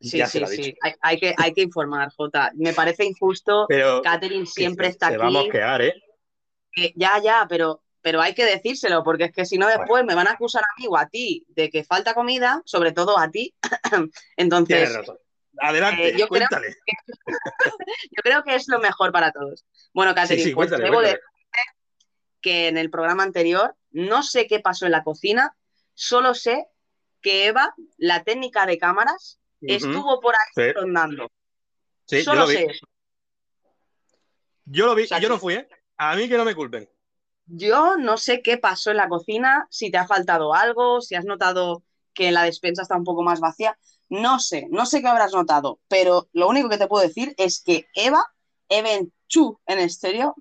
Sí, 0.00 0.18
ya 0.18 0.26
sí, 0.26 0.44
sí. 0.48 0.74
Hay, 0.82 0.94
hay 1.00 1.20
que, 1.20 1.34
hay 1.38 1.52
que 1.54 1.62
informar, 1.62 2.10
Jota. 2.16 2.50
Me 2.56 2.72
parece 2.72 3.04
injusto. 3.04 3.66
Pero 3.68 4.02
siempre 4.46 4.88
está 4.88 5.08
se 5.08 5.14
aquí. 5.14 5.22
va 5.22 5.28
a 5.28 5.30
mosquear, 5.30 5.82
¿eh? 5.82 5.94
Eh, 6.76 6.92
ya, 6.96 7.20
ya, 7.22 7.46
pero 7.48 7.82
pero 8.04 8.20
hay 8.20 8.34
que 8.34 8.44
decírselo, 8.44 9.04
porque 9.04 9.24
es 9.26 9.32
que 9.32 9.44
si 9.46 9.58
no 9.58 9.68
después 9.68 10.04
me 10.04 10.16
van 10.16 10.26
a 10.26 10.32
acusar 10.32 10.64
a 10.64 10.80
mí 10.80 10.86
o 10.88 10.96
a 10.96 11.08
ti 11.08 11.44
de 11.50 11.70
que 11.70 11.84
falta 11.84 12.14
comida, 12.14 12.60
sobre 12.64 12.90
todo 12.90 13.16
a 13.16 13.30
ti. 13.30 13.54
Entonces. 14.36 14.98
Adelante, 15.58 16.08
Eh, 16.08 16.12
yo 16.18 16.26
creo- 16.26 16.48
cuéntale. 16.48 16.74
yo 18.10 18.22
creo 18.24 18.42
que 18.42 18.56
es 18.56 18.66
lo 18.66 18.80
mejor 18.80 19.12
para 19.12 19.30
todos. 19.30 19.64
Bueno, 19.94 20.10
Sí, 20.12 20.14
Catherine, 20.16 20.44
sí, 20.48 20.54
pues 20.54 20.68
cuéntale, 20.70 20.84
debo 20.90 20.96
cuéntale. 20.96 21.18
decirte 21.20 21.78
que 22.40 22.68
en 22.68 22.76
el 22.78 22.90
programa 22.90 23.22
anterior 23.22 23.76
no 23.92 24.24
sé 24.24 24.48
qué 24.48 24.58
pasó 24.58 24.86
en 24.86 24.92
la 24.92 25.04
cocina, 25.04 25.54
solo 25.94 26.34
sé 26.34 26.66
que 27.20 27.46
Eva, 27.46 27.72
la 27.98 28.24
técnica 28.24 28.66
de 28.66 28.78
cámaras, 28.78 29.38
estuvo 29.60 30.20
por 30.20 30.34
ahí 30.34 30.66
Sí, 30.66 30.72
rondando. 30.72 31.30
yo 32.08 32.22
solo 32.24 32.46
sé 32.48 32.64
eso. 32.68 32.84
Yo 34.64 34.86
lo 34.86 34.94
vi 34.96 35.04
O 35.04 35.06
sea, 35.06 35.18
y 35.18 35.22
yo 35.22 35.28
no 35.28 35.36
que- 35.36 35.40
fui, 35.40 35.54
¿eh? 35.54 35.68
A 36.02 36.16
mí 36.16 36.28
que 36.28 36.36
no 36.36 36.44
me 36.44 36.54
culpen. 36.56 36.88
Yo 37.46 37.96
no 37.96 38.16
sé 38.16 38.42
qué 38.42 38.58
pasó 38.58 38.90
en 38.90 38.96
la 38.96 39.08
cocina, 39.08 39.68
si 39.70 39.88
te 39.90 39.98
ha 39.98 40.06
faltado 40.06 40.52
algo, 40.52 41.00
si 41.00 41.14
has 41.14 41.24
notado 41.24 41.84
que 42.12 42.32
la 42.32 42.42
despensa 42.42 42.82
está 42.82 42.96
un 42.96 43.04
poco 43.04 43.22
más 43.22 43.38
vacía. 43.38 43.78
No 44.08 44.40
sé, 44.40 44.66
no 44.70 44.84
sé 44.84 45.00
qué 45.00 45.06
habrás 45.06 45.32
notado, 45.32 45.78
pero 45.88 46.28
lo 46.32 46.48
único 46.48 46.68
que 46.68 46.76
te 46.78 46.88
puedo 46.88 47.06
decir 47.06 47.34
es 47.38 47.62
que 47.64 47.86
Eva, 47.94 48.24
Even 48.68 49.12
Chu 49.28 49.60
en 49.66 49.78
estéreo, 49.78 50.34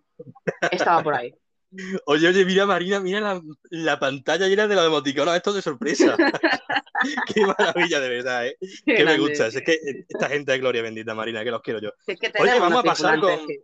estaba 0.71 1.03
por 1.03 1.13
ahí. 1.13 1.35
Oye, 2.05 2.27
oye, 2.27 2.43
mira, 2.43 2.65
Marina, 2.65 2.99
mira 2.99 3.21
la, 3.21 3.41
la 3.69 3.97
pantalla 3.97 4.47
llena 4.47 4.67
de 4.67 4.75
los 4.75 4.85
emoticonos 4.87 5.33
estos 5.37 5.55
de 5.55 5.61
sorpresa. 5.61 6.17
Qué 7.33 7.45
maravilla, 7.45 8.01
de 8.01 8.09
verdad, 8.09 8.45
¿eh? 8.47 8.57
Qué 8.59 8.95
Que 8.95 9.05
me 9.05 9.17
gusta. 9.17 9.47
Es 9.47 9.61
que 9.61 9.79
esta 10.09 10.27
gente 10.27 10.53
es 10.53 10.59
gloria 10.59 10.81
bendita, 10.81 11.15
Marina, 11.15 11.45
que 11.45 11.51
los 11.51 11.61
quiero 11.61 11.79
yo. 11.79 11.91
Es 12.05 12.19
que 12.19 12.29
Oye, 12.39 12.59
vamos 12.59 12.79
a 12.81 12.83
pasar 12.83 13.21
con- 13.21 13.47
que-. 13.47 13.61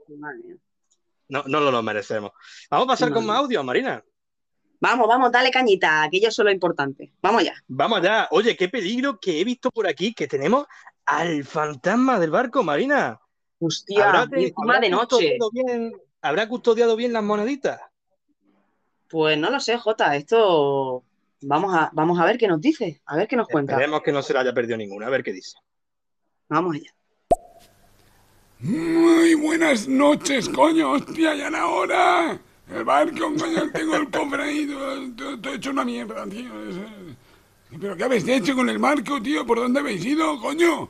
No, 1.29 1.43
no 1.46 1.60
lo 1.60 1.84
merecemos. 1.84 2.31
Vamos 2.69 2.86
a 2.86 2.88
pasar 2.89 3.12
con 3.12 3.25
más 3.25 3.38
audio, 3.38 3.63
Marina. 3.63 4.03
Vamos, 4.79 5.07
vamos, 5.07 5.31
dale 5.31 5.50
cañita, 5.50 6.03
aquello 6.03 6.29
es 6.29 6.38
lo 6.38 6.51
importante. 6.51 7.12
Vamos 7.22 7.43
ya. 7.43 7.53
Vamos 7.67 8.00
allá. 8.00 8.27
Oye, 8.31 8.55
qué 8.55 8.69
peligro 8.69 9.19
que 9.19 9.41
he 9.41 9.43
visto 9.43 9.72
por 9.72 9.88
aquí, 9.88 10.13
que 10.13 10.27
tenemos 10.27 10.67
al 11.05 11.43
fantasma 11.43 12.19
del 12.19 12.29
barco, 12.29 12.63
Marina. 12.63 13.19
Hostia, 13.60 14.07
¿Habrá, 14.07 14.38
encima 14.39 14.75
habrá 14.75 14.79
de 14.79 14.89
noche. 14.89 15.38
bien, 15.51 15.93
¿Habrá 16.22 16.48
custodiado 16.48 16.96
bien 16.96 17.12
las 17.12 17.24
moneditas? 17.24 17.81
Pues 19.10 19.38
no 19.38 19.50
lo 19.50 19.60
sé, 19.60 19.77
Jota, 19.77 20.15
esto 20.15 21.03
vamos 21.41 21.74
a, 21.74 21.89
vamos 21.93 22.19
a 22.19 22.25
ver 22.25 22.38
qué 22.38 22.48
nos 22.48 22.62
dice, 22.62 23.01
a 23.05 23.15
ver 23.15 23.27
qué 23.27 23.36
nos 23.36 23.48
cuenta. 23.48 23.74
Esperemos 23.74 24.01
que 24.01 24.12
no 24.12 24.22
se 24.22 24.34
le 24.34 24.39
haya 24.39 24.53
perdido 24.53 24.77
ninguna. 24.77 25.07
A 25.07 25.10
ver 25.10 25.24
qué 25.24 25.31
dice. 25.34 25.57
Vamos 26.50 26.75
allá. 26.75 26.93
Muy 28.60 29.36
buenas 29.36 29.88
noches, 29.88 30.50
coño, 30.50 30.92
hostia, 30.94 31.36
ya 31.36 31.48
era 31.48 31.68
hora. 31.68 32.40
El 32.70 32.84
barco, 32.84 33.34
coño, 33.38 33.72
tengo 33.72 33.96
el 33.96 34.10
cofre 34.10 34.44
ahí, 34.44 34.68
todo, 34.68 35.12
todo- 35.16 35.40
todo 35.40 35.54
hecho 35.54 35.70
una 35.72 35.86
mierda, 35.86 36.28
tío. 36.28 36.52
¿Pero 37.80 37.96
qué 37.96 38.04
habéis 38.04 38.28
hecho 38.28 38.56
con 38.56 38.70
el 38.70 38.80
barco, 38.80 39.22
tío? 39.22 39.46
¿Por 39.46 39.60
dónde 39.60 39.80
habéis 39.80 40.04
ido, 40.06 40.40
coño? 40.42 40.90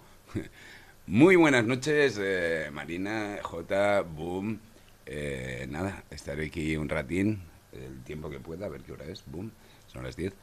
Muy 1.08 1.36
buenas 1.36 1.66
noches, 1.66 2.18
eh, 2.22 2.70
Marina, 2.72 3.40
J, 3.42 4.02
Boom. 4.02 4.60
Eh, 5.06 5.68
nada, 5.70 6.04
estaré 6.10 6.48
aquí 6.48 6.76
un 6.78 6.90
ratín, 6.90 7.42
el 7.74 8.04
tiempo 8.04 8.30
que 8.30 8.40
pueda, 8.40 8.66
a 8.66 8.70
ver 8.70 8.82
qué 8.82 8.94
hora 8.94 9.06
es, 9.06 9.24
Boom. 9.26 9.52
Son 9.88 10.04
las 10.04 10.16
10. 10.16 10.34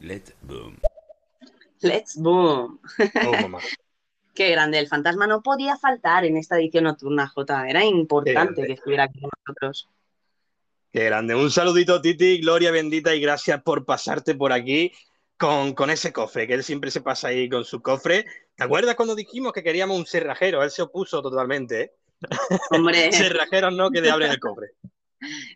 Let's 0.00 0.34
Boom. 0.42 0.76
Let's 1.80 2.16
boom. 2.16 2.80
Oh, 3.26 3.32
mamá. 3.42 3.58
Qué 4.34 4.50
grande, 4.50 4.80
el 4.80 4.88
fantasma 4.88 5.26
no 5.26 5.42
podía 5.42 5.76
faltar 5.76 6.24
en 6.24 6.36
esta 6.36 6.56
edición 6.56 6.84
nocturna, 6.84 7.28
Jota. 7.28 7.68
Era 7.68 7.84
importante 7.84 8.66
que 8.66 8.72
estuviera 8.72 9.04
aquí 9.04 9.20
con 9.20 9.30
nosotros. 9.46 9.88
Qué 10.92 11.04
grande. 11.04 11.34
Un 11.34 11.50
saludito, 11.50 12.00
Titi, 12.00 12.40
gloria 12.40 12.70
bendita 12.72 13.14
y 13.14 13.20
gracias 13.20 13.62
por 13.62 13.84
pasarte 13.84 14.34
por 14.34 14.52
aquí 14.52 14.92
con, 15.36 15.72
con 15.74 15.90
ese 15.90 16.12
cofre, 16.12 16.46
que 16.46 16.54
él 16.54 16.64
siempre 16.64 16.90
se 16.90 17.00
pasa 17.00 17.28
ahí 17.28 17.48
con 17.48 17.64
su 17.64 17.80
cofre. 17.80 18.24
¿Te 18.56 18.64
acuerdas 18.64 18.94
cuando 18.96 19.14
dijimos 19.14 19.52
que 19.52 19.62
queríamos 19.62 19.96
un 19.96 20.06
cerrajero? 20.06 20.62
Él 20.62 20.70
se 20.70 20.82
opuso 20.82 21.22
totalmente, 21.22 21.80
¿eh? 21.80 21.92
Hombre, 22.70 23.12
Cerrajeros 23.12 23.74
no, 23.74 23.90
que 23.90 24.02
te 24.02 24.10
abren 24.10 24.32
el 24.32 24.40
cofre. 24.40 24.68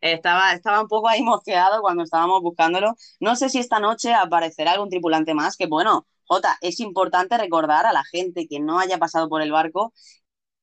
estaba, 0.01 0.53
estaba 0.53 0.81
un 0.83 0.89
poco 0.89 1.09
ahí 1.09 1.23
mosqueado 1.23 1.81
cuando 1.81 2.05
estábamos 2.05 2.43
buscándolo. 2.43 2.95
No 3.19 3.35
sé 3.37 3.49
si 3.49 3.59
esta 3.59 3.81
noche 3.81 4.15
aparecerá 4.15 4.73
algún 4.73 4.91
tripulante 4.91 5.35
más, 5.35 5.57
que 5.57 5.67
bueno, 5.67 6.07
Jota, 6.29 6.59
es 6.61 6.79
importante 6.81 7.39
recordar 7.39 7.87
a 7.87 7.93
la 7.93 8.05
gente 8.05 8.47
que 8.47 8.61
no 8.61 8.79
haya 8.79 8.99
pasado 8.99 9.29
por 9.29 9.43
el 9.43 9.51
barco 9.51 9.95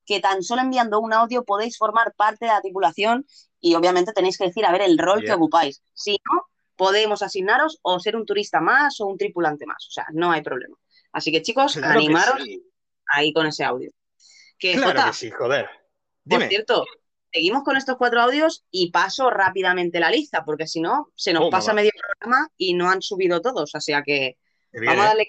que 0.05 0.19
tan 0.19 0.43
solo 0.43 0.61
enviando 0.61 0.99
un 0.99 1.13
audio 1.13 1.43
podéis 1.43 1.77
formar 1.77 2.13
parte 2.13 2.45
de 2.45 2.51
la 2.51 2.61
tripulación 2.61 3.25
y 3.59 3.73
obviamente 3.73 4.13
tenéis 4.13 4.37
que 4.37 4.45
decir 4.45 4.63
a 4.65 4.71
ver 4.71 4.81
el 4.81 4.97
rol 4.97 5.23
que 5.23 5.33
ocupáis. 5.33 5.81
Si 5.93 6.11
no, 6.31 6.43
podemos 6.75 7.23
asignaros 7.23 7.79
o 7.81 7.99
ser 7.99 8.15
un 8.15 8.25
turista 8.25 8.61
más 8.61 9.01
o 9.01 9.07
un 9.07 9.17
tripulante 9.17 9.65
más. 9.65 9.87
O 9.87 9.91
sea, 9.91 10.05
no 10.13 10.31
hay 10.31 10.43
problema. 10.43 10.77
Así 11.11 11.31
que 11.31 11.41
chicos, 11.41 11.73
Claro 11.73 11.93
que 11.93 11.97
animaros 11.97 12.43
sí. 12.43 12.63
ahí 13.07 13.33
con 13.33 13.47
ese 13.47 13.63
audio. 13.63 13.91
Que 14.59 14.73
Claro 14.73 14.89
Jota, 14.89 15.07
que 15.07 15.13
sí, 15.13 15.31
joder. 15.31 15.65
por 16.29 16.39
Dime. 16.39 16.49
cierto, 16.49 16.85
seguimos 17.31 17.63
con 17.63 17.75
estos 17.75 17.97
cuatro 17.97 18.21
audios 18.21 18.65
y 18.69 18.91
paso 18.91 19.31
rápidamente 19.31 19.99
la 19.99 20.11
lista, 20.11 20.45
porque 20.45 20.67
si 20.67 20.81
no, 20.81 21.09
se 21.15 21.33
nos 21.33 21.41
¿Cómo 21.41 21.49
pasa 21.49 21.73
medio 21.73 21.91
programa 21.97 22.49
y 22.57 22.75
no 22.75 22.89
han 22.89 23.01
subido 23.01 23.41
todos. 23.41 23.73
O 23.73 23.81
sea 23.81 24.03
que 24.03 24.37
vamos 24.71 25.03
a 25.03 25.07
darle. 25.07 25.25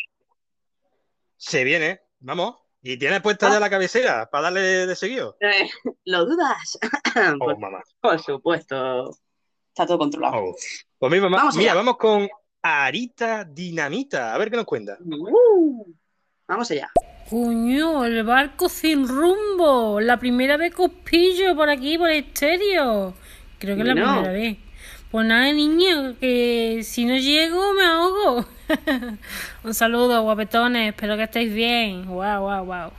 Se 1.36 1.64
viene, 1.64 2.00
vamos. 2.20 2.56
¿Y 2.82 2.96
tienes 2.98 3.20
puesta 3.20 3.50
ya 3.50 3.58
la 3.58 3.68
cabecera 3.70 4.28
para 4.30 4.44
darle 4.44 4.60
de 4.86 4.94
seguido? 4.96 5.36
Eh, 5.40 5.68
¿Lo 6.04 6.24
dudas? 6.24 6.78
Oh, 7.16 7.38
por, 7.38 7.58
mamá. 7.58 7.82
por 8.00 8.20
supuesto. 8.20 9.10
Está 9.68 9.86
todo 9.86 9.98
controlado. 9.98 10.36
Oh. 10.36 10.54
Pues 10.98 11.12
mi 11.12 11.18
mamá, 11.18 11.38
Vamos 11.38 11.56
mira, 11.56 11.72
allá. 11.72 11.78
vamos 11.80 11.96
con 11.96 12.28
Arita 12.62 13.44
Dinamita. 13.44 14.34
A 14.34 14.38
ver 14.38 14.50
qué 14.50 14.56
nos 14.56 14.66
cuenta. 14.66 14.98
Uh, 15.00 15.84
vamos 16.46 16.70
allá. 16.70 16.90
Coño, 17.30 18.04
el 18.04 18.22
barco 18.22 18.68
sin 18.68 19.08
rumbo. 19.08 19.98
La 20.00 20.18
primera 20.18 20.56
vez 20.58 20.74
que 20.74 20.82
os 20.82 20.90
pillo 21.10 21.56
por 21.56 21.70
aquí, 21.70 21.96
por 21.98 22.10
estéreo. 22.10 23.14
Creo 23.58 23.76
que 23.76 23.82
es 23.82 23.88
la 23.88 23.94
primera 23.94 24.30
vez. 24.32 24.58
Pues 25.16 25.28
nada, 25.28 25.50
niño, 25.50 26.14
que 26.20 26.82
si 26.84 27.06
no 27.06 27.16
llego 27.16 27.72
me 27.72 27.84
ahogo. 27.86 28.44
Un 29.64 29.72
saludo, 29.72 30.20
guapetones. 30.20 30.90
Espero 30.92 31.16
que 31.16 31.22
estéis 31.22 31.54
bien. 31.54 32.06
Wow, 32.06 32.40
wow, 32.42 32.64
wow. 32.66 32.92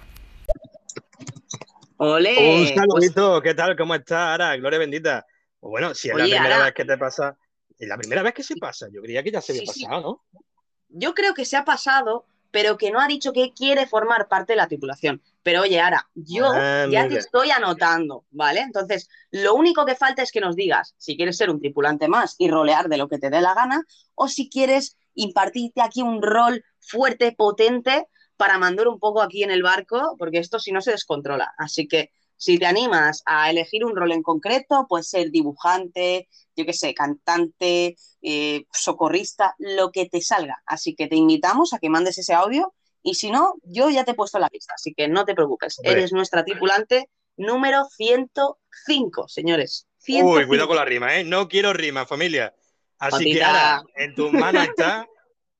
Ole. 1.98 2.32
Un 2.32 2.64
pues, 2.64 2.74
saludito, 2.74 3.40
¿qué 3.44 3.54
tal? 3.54 3.78
¿Cómo 3.78 3.94
estás, 3.94 4.30
Ara? 4.34 4.58
Gloria 4.58 4.80
bendita. 4.80 5.28
Pues 5.60 5.70
bueno, 5.70 5.94
si 5.94 6.10
es 6.10 6.16
la 6.16 6.24
primera 6.24 6.56
Ara. 6.56 6.66
vez 6.66 6.74
que 6.74 6.86
te 6.86 6.98
pasa, 6.98 7.38
es 7.78 7.88
la 7.88 7.98
primera 8.00 8.24
vez 8.24 8.34
que 8.34 8.42
se 8.42 8.56
pasa. 8.56 8.88
Yo 8.92 9.04
creía 9.04 9.22
que 9.22 9.30
ya 9.30 9.40
se 9.40 9.52
había 9.52 9.72
Sí, 9.72 9.82
sí. 9.82 9.84
pasado, 9.86 10.02
¿no? 10.02 10.42
yo 10.90 11.14
creo 11.14 11.36
que 11.36 11.46
se 11.46 11.56
ha 11.56 11.66
pasado, 11.66 12.26
pero 12.52 12.78
que 12.78 12.92
no 12.92 13.00
ha 13.00 13.08
dicho 13.08 13.34
que 13.34 13.54
quiere 13.54 13.88
formar 13.88 14.28
parte 14.28 14.54
de 14.54 14.58
la 14.58 14.68
tripulación. 14.68 15.22
Pero 15.44 15.62
oye, 15.62 15.80
Ara, 15.80 16.10
yo 16.16 16.46
Ah, 16.54 16.86
ya 16.90 17.04
te 17.04 17.10
mira. 17.10 17.20
estoy 17.20 17.52
anotando, 17.52 18.26
¿vale? 18.32 18.62
Entonces, 18.62 19.10
lo 19.32 19.56
único 19.56 19.86
que 19.86 19.96
falta 19.96 20.22
es 20.22 20.32
que 20.32 20.42
nos 20.42 20.56
digas 20.56 20.94
si 20.98 21.16
quieres 21.16 21.38
ser 21.38 21.50
un 21.50 21.60
tripulante 21.60 22.08
más 22.08 22.36
y 22.38 22.50
rolear 22.50 22.90
de 22.90 22.98
lo 22.98 23.08
que 23.08 23.18
te 23.20 23.30
dé 23.30 23.42
la 23.42 23.54
gana, 23.54 23.84
o 24.16 24.28
si 24.28 24.50
quieres 24.50 24.98
impartirte 25.14 25.82
aquí 25.82 26.02
un 26.02 26.22
rol 26.22 26.64
fuerte, 26.80 27.32
potente, 27.32 28.08
para 28.38 28.58
mandar 28.60 28.88
un 28.88 29.00
poco 29.00 29.22
aquí 29.22 29.44
en 29.44 29.52
el 29.52 29.64
barco, 29.64 30.16
porque 30.20 30.38
esto 30.38 30.60
si 30.60 30.72
no 30.72 30.82
se 30.82 30.92
descontrola. 30.92 31.54
Así 31.58 31.88
que 31.88 32.12
si 32.38 32.60
te 32.60 32.66
animas 32.66 33.24
a 33.26 33.50
elegir 33.50 33.84
un 33.84 33.96
rol 33.96 34.12
en 34.12 34.24
concreto, 34.24 34.86
puedes 34.88 35.10
ser 35.10 35.32
dibujante, 35.32 36.30
yo 36.56 36.66
qué 36.66 36.74
sé, 36.74 36.94
cantante, 36.94 37.98
eh, 38.22 38.66
socorrista, 38.72 39.56
lo 39.58 39.92
que 39.92 40.08
te 40.08 40.22
salga. 40.22 40.62
Así 40.66 40.96
que 40.96 41.08
te 41.08 41.16
invitamos 41.16 41.74
a 41.74 41.80
que 41.80 41.90
mandes 41.90 42.18
ese 42.18 42.34
audio 42.34 42.74
y 43.04 43.16
si 43.16 43.32
no, 43.32 43.56
yo 43.64 43.90
ya 43.90 44.04
te 44.04 44.12
he 44.12 44.16
puesto 44.16 44.38
la 44.40 44.50
lista, 44.52 44.74
así 44.76 44.94
que 44.94 45.08
no 45.08 45.26
te 45.26 45.34
preocupes. 45.34 45.80
Hombre. 45.80 45.94
Eres 45.94 46.14
nuestra 46.14 46.44
tripulante 46.46 47.10
número 47.38 47.86
105, 47.86 49.28
señores. 49.28 49.88
105. 50.00 50.40
Uy, 50.40 50.48
cuidado 50.48 50.68
con 50.68 50.78
la 50.78 50.86
rima, 50.86 51.16
¿eh? 51.18 51.24
No 51.24 51.48
quiero 51.48 51.74
rima, 51.74 52.06
familia. 52.06 52.54
Así 53.00 53.34
que 53.34 53.44
ahora, 53.44 53.84
en 53.96 54.16
tus 54.16 54.32
manos 54.32 54.64
está. 54.70 55.08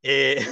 eh, 0.04 0.46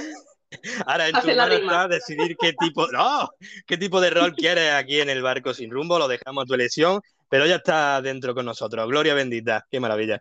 ahora 0.86 1.08
en 1.08 1.12
manos 1.12 1.48
rima. 1.48 1.72
está 1.72 1.88
decidir 1.88 2.36
qué 2.38 2.52
tipo. 2.52 2.86
¡No! 2.92 3.28
¿Qué 3.66 3.76
tipo 3.76 4.00
de 4.00 4.10
rol 4.10 4.34
quieres 4.34 4.72
aquí 4.72 5.00
en 5.00 5.10
el 5.10 5.22
barco 5.22 5.52
sin 5.54 5.70
rumbo? 5.70 5.98
Lo 5.98 6.08
dejamos 6.08 6.44
a 6.44 6.46
tu 6.46 6.54
elección, 6.54 7.00
pero 7.28 7.46
ya 7.46 7.56
está 7.56 8.00
dentro 8.02 8.34
con 8.34 8.46
nosotros. 8.46 8.86
Gloria 8.88 9.14
bendita, 9.14 9.66
qué 9.70 9.80
maravilla. 9.80 10.20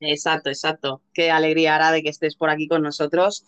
Exacto, 0.00 0.50
exacto. 0.50 1.02
Qué 1.12 1.30
alegría 1.30 1.74
hará 1.74 1.90
de 1.92 2.02
que 2.02 2.10
estés 2.10 2.36
por 2.36 2.50
aquí 2.50 2.68
con 2.68 2.82
nosotros. 2.82 3.44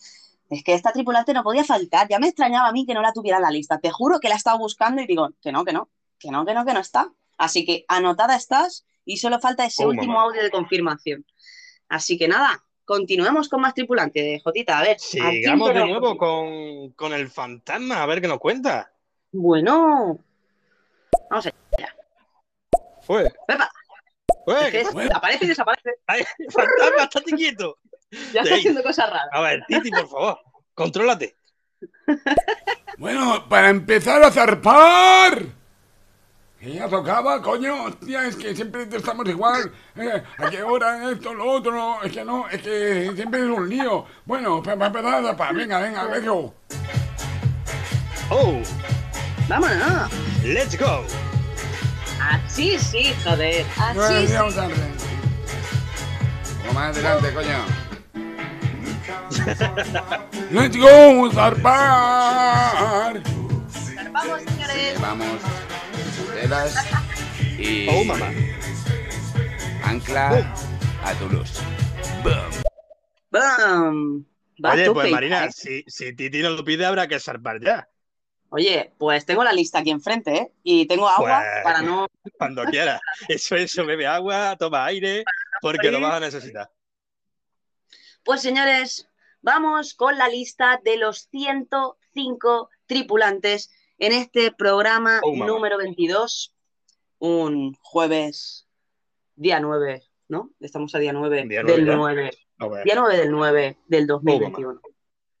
Es 0.49 0.63
que 0.63 0.73
esta 0.73 0.91
tripulante 0.91 1.33
no 1.33 1.43
podía 1.43 1.63
faltar. 1.63 2.07
Ya 2.09 2.19
me 2.19 2.27
extrañaba 2.27 2.69
a 2.69 2.71
mí 2.71 2.85
que 2.85 2.93
no 2.95 3.01
la 3.01 3.13
tuviera 3.13 3.37
en 3.37 3.43
la 3.43 3.51
lista. 3.51 3.79
Te 3.79 3.91
juro 3.91 4.19
que 4.19 4.29
la 4.29 4.35
he 4.35 4.37
estado 4.37 4.57
buscando 4.57 5.01
y 5.01 5.05
digo, 5.07 5.29
que 5.41 5.51
no, 5.51 5.63
que 5.63 5.73
no, 5.73 5.89
que 6.17 6.31
no, 6.31 6.45
que 6.45 6.53
no, 6.55 6.65
que 6.65 6.73
no 6.73 6.79
está. 6.79 7.11
Así 7.37 7.65
que 7.65 7.85
anotada 7.87 8.35
estás 8.35 8.85
y 9.05 9.17
solo 9.17 9.39
falta 9.39 9.65
ese 9.65 9.85
Oh, 9.85 9.89
último 9.89 10.13
mamá. 10.13 10.23
audio 10.25 10.41
de 10.43 10.49
confirmación. 10.51 11.25
Así 11.87 12.17
que 12.17 12.27
nada, 12.27 12.63
continuemos 12.89 13.47
con 13.47 13.61
más 13.61 13.75
tripulante, 13.75 14.41
Jotita. 14.43 14.79
A 14.79 14.81
ver, 14.81 14.93
¿a 14.93 14.97
quién 14.97 15.31
Sigamos 15.35 15.73
de 15.75 15.85
nuevo 15.85 16.17
con, 16.17 16.89
con 16.93 17.13
el 17.13 17.29
fantasma, 17.29 18.01
a 18.01 18.05
ver 18.07 18.19
qué 18.19 18.27
nos 18.27 18.39
cuenta. 18.39 18.91
Bueno, 19.31 20.17
vamos 21.29 21.45
allá. 21.45 21.95
Pues, 23.05 23.31
Pepa. 23.47 23.69
Ué, 24.47 24.55
Es 24.65 24.71
que 24.71 24.81
es- 24.81 24.93
bueno, 24.93 25.11
aparece 25.15 25.45
y 25.45 25.49
desaparece. 25.49 25.97
ay, 26.07 26.23
fantasma, 26.49 27.03
estate 27.03 27.31
quieto. 27.33 27.77
Ya 28.33 28.41
está 28.41 28.55
haciendo 28.55 28.81
cosas 28.81 29.07
raras. 29.07 29.29
A 29.33 29.41
ver, 29.41 29.63
Titi, 29.67 29.91
por 29.91 30.07
favor, 30.09 30.39
contrólate. 30.73 31.35
Bueno, 32.97 33.47
para 33.47 33.69
empezar 33.69 34.23
a 34.23 34.31
zarpar. 34.31 35.45
Que 36.59 36.73
ya 36.73 36.89
tocaba, 36.89 37.41
coño, 37.41 37.85
hostia, 37.85 38.25
es 38.27 38.35
que 38.35 38.53
siempre 38.53 38.83
estamos 38.91 39.25
igual. 39.29 39.71
eh, 39.95 40.21
¿A 40.37 40.49
qué 40.49 40.61
hora 40.61 41.09
esto, 41.09 41.33
lo 41.33 41.49
otro? 41.51 42.03
Es 42.03 42.11
que 42.11 42.25
no, 42.25 42.49
es 42.49 42.61
que 42.61 43.11
siempre 43.15 43.39
es 43.39 43.45
un 43.45 43.69
lío. 43.69 44.05
Bueno, 44.25 44.61
para 44.61 44.87
empezar 44.87 45.23
zarpar, 45.23 45.55
venga, 45.55 45.79
venga, 45.79 46.03
venga. 46.05 46.31
Oh, 48.31 48.61
Vámonos. 49.47 50.11
let's 50.43 50.77
go. 50.77 51.05
Así 52.21 52.77
sí, 52.77 53.13
joder. 53.23 53.65
No, 53.95 54.01
Así 54.03 54.27
sí. 54.27 54.33
Un 54.35 54.51
poco 56.61 56.73
más 56.73 56.97
adelante, 56.97 57.33
coño. 57.33 57.65
Let's 60.51 60.75
go, 60.77 61.31
zarpar. 61.31 63.21
Vamos, 64.11 64.41
señores. 64.41 64.99
Vamos, 64.99 65.27
y 67.57 67.87
Oh, 67.89 68.03
mamá. 68.03 68.31
ancla 69.83 70.53
a 71.03 71.13
Toulouse. 71.15 71.61
Boom. 73.31 74.25
A 74.63 74.73
Oye, 74.73 74.91
pues 74.91 75.11
Marina, 75.11 75.45
¿eh? 75.45 75.51
si, 75.53 75.83
si 75.87 76.13
Titi 76.13 76.41
nos 76.41 76.57
lo 76.57 76.65
pide, 76.65 76.85
habrá 76.85 77.07
que 77.07 77.19
zarpar 77.19 77.61
ya. 77.61 77.87
Oye, 78.49 78.91
pues 78.97 79.25
tengo 79.25 79.43
la 79.43 79.53
lista 79.53 79.79
aquí 79.79 79.91
enfrente, 79.91 80.35
¿eh? 80.35 80.51
Y 80.63 80.85
tengo 80.87 81.07
agua 81.07 81.39
Pues- 81.43 81.63
para 81.63 81.81
no. 81.81 82.07
Cuando 82.37 82.63
quieras. 82.65 82.99
Eso, 83.27 83.55
eso, 83.55 83.85
bebe 83.85 84.07
agua, 84.07 84.55
toma 84.57 84.85
aire, 84.85 85.23
porque 85.61 85.91
lo 85.91 86.01
vas 86.01 86.15
a 86.15 86.19
necesitar. 86.19 86.69
Pues 88.23 88.41
señores, 88.41 89.07
vamos 89.41 89.93
con 89.93 90.17
la 90.17 90.27
lista 90.27 90.79
de 90.83 90.97
los 90.97 91.27
105 91.31 92.69
tripulantes 92.85 93.71
en 93.99 94.13
este 94.13 94.51
programa 94.51 95.19
Oh, 95.23 95.35
número 95.35 95.77
22, 95.77 96.55
un 97.19 97.75
jueves, 97.81 98.67
día 99.35 99.59
9, 99.59 100.03
¿no? 100.29 100.51
Estamos 100.59 100.93
a 100.95 100.99
día 100.99 101.13
9 101.13 101.45
Día 101.47 101.63
del 101.63 101.85
9 101.85 101.85
ya. 101.85 101.95
9. 101.95 102.31
A 102.59 102.67
ver. 102.67 102.83
Día 102.85 102.95
9 102.95 103.17
del 103.17 103.31
9 103.31 103.77
del 103.87 104.03
Oh, 104.05 104.07
2021. 104.15 104.81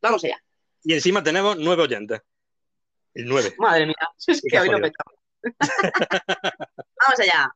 Vamos 0.01 0.23
allá. 0.23 0.41
Y 0.83 0.93
encima 0.93 1.23
tenemos 1.23 1.57
nueve 1.57 1.83
oyentes. 1.83 2.21
El 3.13 3.25
nueve. 3.27 3.53
Madre 3.57 3.85
mía, 3.87 3.95
es 4.27 4.41
que 4.41 4.59
hoy 4.59 4.69
no 4.69 4.77
petamos. 4.77 5.15
Vamos 7.01 7.19
allá. 7.19 7.53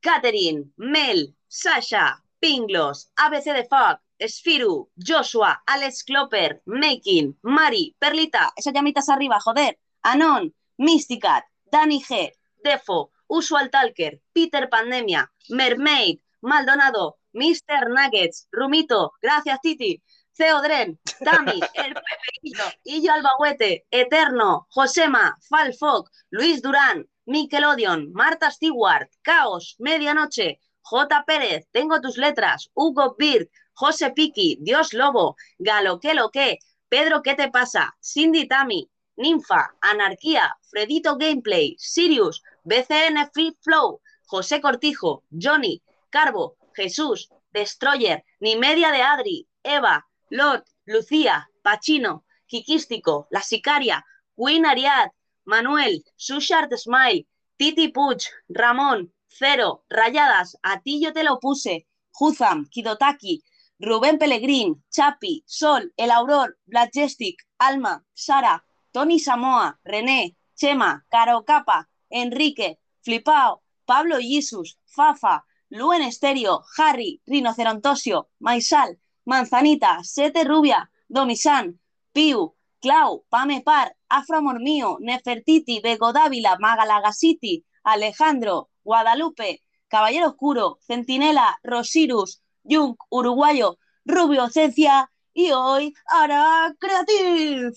Catherine, 0.00 0.66
Mel, 0.76 1.34
Sasha, 1.48 2.22
Pinglos, 2.38 3.10
ABC 3.16 3.44
de 3.54 3.64
Fuck, 3.64 4.00
Sfiru, 4.28 4.90
Joshua, 4.96 5.62
Alex 5.66 6.04
Klopper, 6.04 6.62
Making, 6.66 7.38
Mari, 7.42 7.96
Perlita, 7.98 8.52
esas 8.56 8.72
llamitas 8.74 9.08
arriba, 9.08 9.40
joder, 9.40 9.78
Anon, 10.04 10.54
Mysticat, 10.76 11.44
Danny 11.72 12.00
G, 12.00 12.32
Defo, 12.62 13.10
Usual 13.26 13.70
Talker, 13.70 14.20
Peter 14.32 14.68
Pandemia, 14.68 15.32
Mermaid, 15.48 16.20
Maldonado, 16.42 17.16
Mr. 17.32 17.88
Nuggets, 17.88 18.46
Rumito, 18.52 19.12
gracias 19.22 19.58
Titi, 19.62 20.02
Theodren, 20.36 21.00
Tami, 21.24 21.58
El 21.74 21.94
Pepeito, 21.94 22.64
Illo 22.84 23.12
Albahuete, 23.12 23.86
Eterno, 23.90 24.66
Josema, 24.68 25.36
Falfoc, 25.48 26.10
Luis 26.30 26.60
Durán, 26.60 27.08
Nickelodeon, 27.26 28.12
Marta 28.12 28.50
Stewart, 28.50 29.08
Caos, 29.22 29.76
Medianoche, 29.78 30.60
J. 30.82 31.24
Pérez, 31.26 31.66
Tengo 31.72 32.00
tus 32.00 32.18
letras, 32.18 32.70
Hugo 32.74 33.16
Bird, 33.18 33.48
José 33.72 34.10
Piki, 34.10 34.58
Dios 34.60 34.92
Lobo, 34.92 35.36
Galo 35.58 35.98
que 35.98 36.12
lo 36.12 36.30
que, 36.30 36.58
Pedro 36.90 37.22
¿qué 37.22 37.34
te 37.34 37.50
pasa? 37.50 37.96
Cindy 38.00 38.46
Tami, 38.46 38.90
Ninfa, 39.16 39.74
Anarquía, 39.80 40.56
Fredito 40.70 41.16
Gameplay, 41.16 41.76
Sirius, 41.78 42.42
BCN 42.64 43.30
Free 43.32 43.56
Flow, 43.60 44.00
José 44.26 44.60
Cortijo, 44.60 45.22
Johnny, 45.30 45.82
Carbo, 46.10 46.56
Jesús, 46.74 47.30
Destroyer, 47.52 48.24
Ni 48.40 48.56
Media 48.56 48.90
de 48.90 49.02
Adri, 49.02 49.48
Eva, 49.62 50.06
Lot, 50.30 50.64
Lucía, 50.86 51.48
Pachino, 51.62 52.24
Kikístico, 52.46 53.28
La 53.30 53.40
Sicaria, 53.40 54.04
Queen 54.36 54.66
Ariad, 54.66 55.10
Manuel, 55.44 56.04
Sushart 56.16 56.72
Smile, 56.76 57.26
Titi 57.56 57.88
Puch, 57.88 58.26
Ramón, 58.48 59.12
Cero, 59.28 59.84
Rayadas, 59.88 60.56
A 60.62 60.80
ti 60.80 61.00
yo 61.00 61.12
te 61.12 61.22
lo 61.22 61.38
puse, 61.38 61.86
Juzam, 62.10 62.68
Kidotaki, 62.68 63.42
Rubén 63.78 64.18
Pellegrín, 64.18 64.84
Chapi, 64.90 65.44
Sol, 65.46 65.92
El 65.96 66.10
Auror, 66.10 66.56
Blackjestic, 66.66 67.42
Alma, 67.58 68.04
Sara, 68.14 68.64
Tony 68.94 69.18
Samoa, 69.18 69.80
René, 69.84 70.36
Chema, 70.54 71.04
Caro 71.10 71.44
Capa, 71.44 71.88
Enrique, 72.10 72.78
Flipao, 73.02 73.60
Pablo 73.84 74.20
Jesus, 74.20 74.78
Fafa, 74.86 75.44
Luen 75.68 76.02
Estéreo, 76.02 76.62
Harry, 76.78 77.20
Rinocerontosio, 77.26 78.28
Maisal, 78.38 79.00
Manzanita, 79.24 79.98
Sete 80.04 80.44
Rubia, 80.44 80.88
Domisan, 81.08 81.80
Piu, 82.12 82.54
Clau, 82.80 83.24
Pame 83.28 83.62
Par, 83.62 83.96
Afro 84.08 84.38
Amor 84.38 84.60
Mío, 84.60 84.98
Nefertiti, 85.00 85.80
Bego 85.80 86.12
Dávila, 86.12 86.56
Magalagasiti, 86.60 87.64
Alejandro, 87.82 88.70
Guadalupe, 88.84 89.62
Caballero 89.88 90.28
Oscuro, 90.28 90.78
Centinela, 90.86 91.58
Rosirus, 91.64 92.42
Jung, 92.62 92.94
Uruguayo, 93.10 93.76
Rubio 94.04 94.48
Cencia 94.50 95.10
y 95.34 95.50
hoy 95.50 95.92
Ara 96.06 96.74
Creative. 96.78 97.72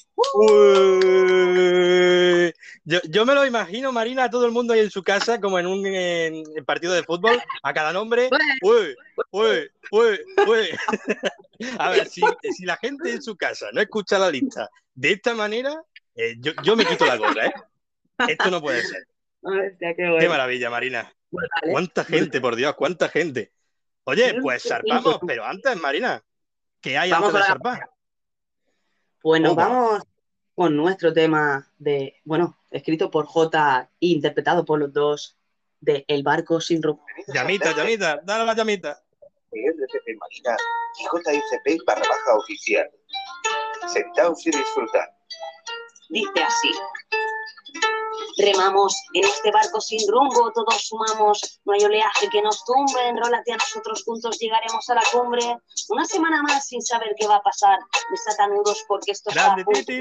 Yo, 2.86 3.00
yo 3.10 3.26
me 3.26 3.34
lo 3.34 3.46
imagino, 3.46 3.92
Marina, 3.92 4.26
a 4.26 4.30
todo 4.30 4.46
el 4.46 4.52
mundo 4.52 4.74
ahí 4.74 4.80
en 4.82 4.92
su 4.92 5.04
casa, 5.04 5.42
como 5.42 5.60
en 5.60 5.66
un 5.68 5.84
partido 6.66 6.94
de 6.94 7.04
fútbol, 7.04 7.42
a 7.64 7.74
cada 7.74 7.92
nombre. 7.92 8.30
A 11.80 11.90
ver, 11.90 12.08
si, 12.08 12.22
si 12.56 12.66
la 12.66 12.78
gente 12.78 13.12
en 13.12 13.22
su 13.22 13.36
casa 13.36 13.70
no 13.74 13.82
escucha 13.82 14.20
la 14.20 14.30
lista 14.30 14.70
de 14.94 15.14
esta 15.14 15.34
manera, 15.34 15.76
eh, 16.16 16.36
yo, 16.40 16.52
yo 16.64 16.76
me 16.76 16.86
quito 16.86 17.06
la 17.06 17.18
gorra, 17.18 17.48
¿eh? 17.48 17.54
Esto 18.28 18.52
no 18.52 18.62
puede 18.62 18.84
ser. 18.84 19.08
Hostia, 19.42 19.96
qué 19.96 20.30
maravilla, 20.30 20.70
Marina. 20.70 21.12
Bueno, 21.32 21.48
vale. 21.62 21.72
¿Cuánta 21.72 22.04
gente, 22.04 22.40
por 22.40 22.56
Dios, 22.56 22.76
cuánta 22.76 23.10
gente? 23.10 23.52
Oye, 24.04 24.36
pues 24.42 24.64
zarpamos, 24.64 25.20
pero 25.26 25.46
antes, 25.46 25.76
Marina, 25.78 26.24
¿qué 26.82 26.98
hay 26.98 27.12
Vamos 27.12 27.30
antes 27.30 27.34
de 27.34 27.38
a 27.40 27.42
la- 27.42 27.48
zarpar? 27.48 27.90
Bueno, 29.24 29.52
Opa. 29.52 29.68
vamos 29.68 30.04
con 30.56 30.76
nuestro 30.76 31.14
tema 31.14 31.70
de, 31.78 32.16
bueno, 32.24 32.58
escrito 32.72 33.12
por 33.12 33.26
J 33.26 33.90
e 34.00 34.08
interpretado 34.08 34.66
por 34.66 34.80
los 34.80 34.92
dos 34.94 35.38
de 35.80 36.06
El 36.08 36.24
barco 36.24 36.60
sin 36.62 36.82
rumbo. 36.82 37.06
Llamita, 37.28 37.76
llamita, 37.76 38.20
dale 38.24 38.46
la 38.46 38.54
llamita. 38.56 39.02
Miguel 39.52 39.78
de 39.78 39.88
Pepe 39.88 40.16
Marina 40.18 40.58
y 41.00 41.04
JICP 41.04 41.86
barra 41.86 42.02
baja 42.02 42.36
oficial. 42.38 42.90
Sentaos 43.88 44.46
y 44.46 44.52
disfrutad. 44.52 45.06
Dice 46.10 46.44
así. 46.44 46.72
Remamos 48.38 48.96
en 49.14 49.26
este 49.26 49.52
barco 49.52 49.82
sin 49.82 50.00
rumbo, 50.12 50.52
todos 50.54 50.88
sumamos, 50.88 51.60
no 51.66 51.74
hay 51.74 51.84
oleaje 51.84 52.30
que 52.30 52.42
nos 52.42 52.64
tumbe, 52.66 53.08
enrólate 53.08 53.52
a 53.52 53.58
nosotros 53.58 54.04
juntos, 54.04 54.38
llegaremos 54.40 54.88
a 54.90 54.96
la 54.96 55.04
cumbre. 55.12 55.58
Una 55.90 56.06
semana 56.06 56.44
más 56.44 56.68
sin 56.68 56.82
saber 56.82 57.16
qué 57.18 57.28
va 57.28 57.38
a 57.38 57.42
pasar, 57.42 57.80
desata 58.12 58.48
nudos 58.48 58.86
porque 58.88 59.12
esto 59.12 59.32
está 59.32 59.42
a 59.42 59.56
Grande, 59.56 59.66
punto. 59.66 59.92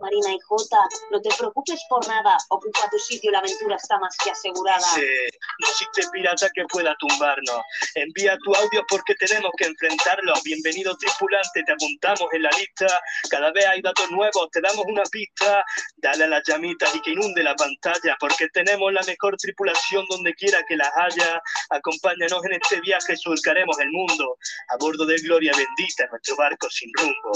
Marina 0.00 0.32
y 0.32 0.38
Jota, 0.40 0.78
no 1.10 1.20
te 1.20 1.28
preocupes 1.36 1.80
por 1.88 2.06
nada, 2.08 2.36
ocupa 2.48 2.88
tu 2.90 2.98
sitio, 2.98 3.30
la 3.30 3.38
aventura 3.38 3.76
está 3.76 3.98
más 3.98 4.16
que 4.22 4.30
asegurada. 4.30 4.86
No 4.96 5.68
existe 5.68 6.02
pirata 6.12 6.48
que 6.54 6.64
pueda 6.64 6.96
tumbarnos. 6.98 7.60
Envía 7.94 8.36
tu 8.38 8.54
audio 8.54 8.84
porque 8.88 9.14
tenemos 9.16 9.50
que 9.56 9.66
enfrentarlo. 9.66 10.34
Bienvenido 10.44 10.96
tripulante, 10.96 11.62
te 11.64 11.72
apuntamos 11.72 12.28
en 12.32 12.42
la 12.42 12.50
lista. 12.50 13.00
Cada 13.30 13.52
vez 13.52 13.66
hay 13.66 13.82
datos 13.82 14.10
nuevos, 14.10 14.48
te 14.50 14.60
damos 14.60 14.84
una 14.86 15.02
pista. 15.04 15.64
Dale 15.96 16.24
a 16.24 16.28
las 16.28 16.42
llamitas 16.46 16.94
y 16.94 17.00
que 17.02 17.10
inunde 17.10 17.42
la 17.42 17.54
pantalla 17.54 18.16
porque 18.18 18.48
tenemos 18.48 18.92
la 18.92 19.02
mejor 19.02 19.36
tripulación 19.36 20.06
donde 20.08 20.34
quiera 20.34 20.62
que 20.66 20.76
las 20.76 20.90
haya. 20.96 21.42
Acompáñanos 21.70 22.44
en 22.46 22.54
este 22.54 22.80
viaje, 22.80 23.16
surcaremos 23.16 23.78
el 23.78 23.90
mundo. 23.90 24.36
A 24.68 24.76
bordo 24.78 25.04
de 25.04 25.16
Gloria 25.18 25.52
Bendita, 25.52 26.06
nuestro 26.10 26.36
barco 26.36 26.68
sin 26.70 26.90
rumbo. 26.94 27.32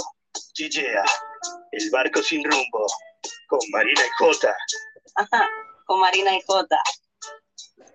Gigea, 0.53 1.03
el 1.71 1.89
barco 1.91 2.21
sin 2.21 2.43
rumbo. 2.43 2.85
Con 3.47 3.59
Marina 3.71 4.01
y 4.05 4.09
Jota. 4.17 4.55
Con 5.85 5.99
Marina 5.99 6.35
y 6.35 6.41
Jota. 6.45 6.77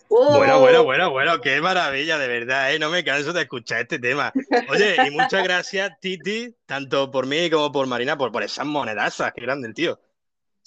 Bueno, 0.08 0.58
bueno, 0.58 0.82
bueno, 0.82 1.10
bueno, 1.10 1.40
qué 1.40 1.60
maravilla, 1.60 2.18
de 2.18 2.26
verdad, 2.26 2.74
¿eh? 2.74 2.80
No 2.80 2.90
me 2.90 3.04
canso 3.04 3.32
de 3.32 3.42
escuchar 3.42 3.82
este 3.82 4.00
tema. 4.00 4.32
Oye, 4.68 4.96
y 5.06 5.10
muchas 5.10 5.44
gracias, 5.44 5.92
Titi, 6.00 6.56
tanto 6.66 7.12
por 7.12 7.26
mí 7.26 7.48
como 7.48 7.70
por 7.70 7.86
Marina, 7.86 8.18
por, 8.18 8.32
por 8.32 8.42
esas 8.42 8.66
monedazas, 8.66 9.32
qué 9.32 9.42
grande 9.42 9.68
el 9.68 9.74
tío. 9.74 10.00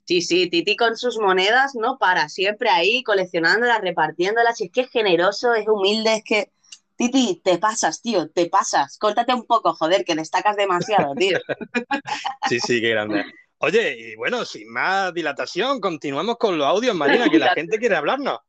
Sí, 0.06 0.22
sí, 0.22 0.50
Titi 0.50 0.76
con 0.78 0.98
sus 0.98 1.18
monedas 1.18 1.76
no 1.76 1.98
para, 1.98 2.30
siempre 2.30 2.70
ahí 2.70 3.04
coleccionándolas, 3.04 3.82
repartiéndolas. 3.82 4.60
Y 4.62 4.66
es 4.66 4.72
que 4.72 4.82
es 4.82 4.90
generoso, 4.90 5.54
es 5.54 5.68
humilde, 5.68 6.16
es 6.16 6.24
que. 6.24 6.52
Titi, 6.96 7.42
te 7.44 7.58
pasas, 7.58 8.02
tío, 8.02 8.30
te 8.30 8.50
pasas. 8.50 8.98
Córtate 8.98 9.34
un 9.34 9.46
poco, 9.46 9.74
joder, 9.74 10.06
que 10.06 10.16
destacas 10.16 10.56
demasiado, 10.56 11.14
tío. 11.16 11.40
Sí, 12.50 12.60
sí, 12.60 12.82
qué 12.82 12.90
grande. 12.90 13.26
Oye, 13.58 13.98
y 13.98 14.16
bueno, 14.16 14.44
sin 14.44 14.70
más 14.72 15.14
dilatación, 15.14 15.80
continuamos 15.80 16.38
con 16.38 16.58
los 16.58 16.68
audios, 16.68 16.96
Marina, 16.96 17.30
que 17.30 17.40
la 17.40 17.54
gente 17.54 17.80
quiere 17.80 17.96
hablarnos. 17.96 18.40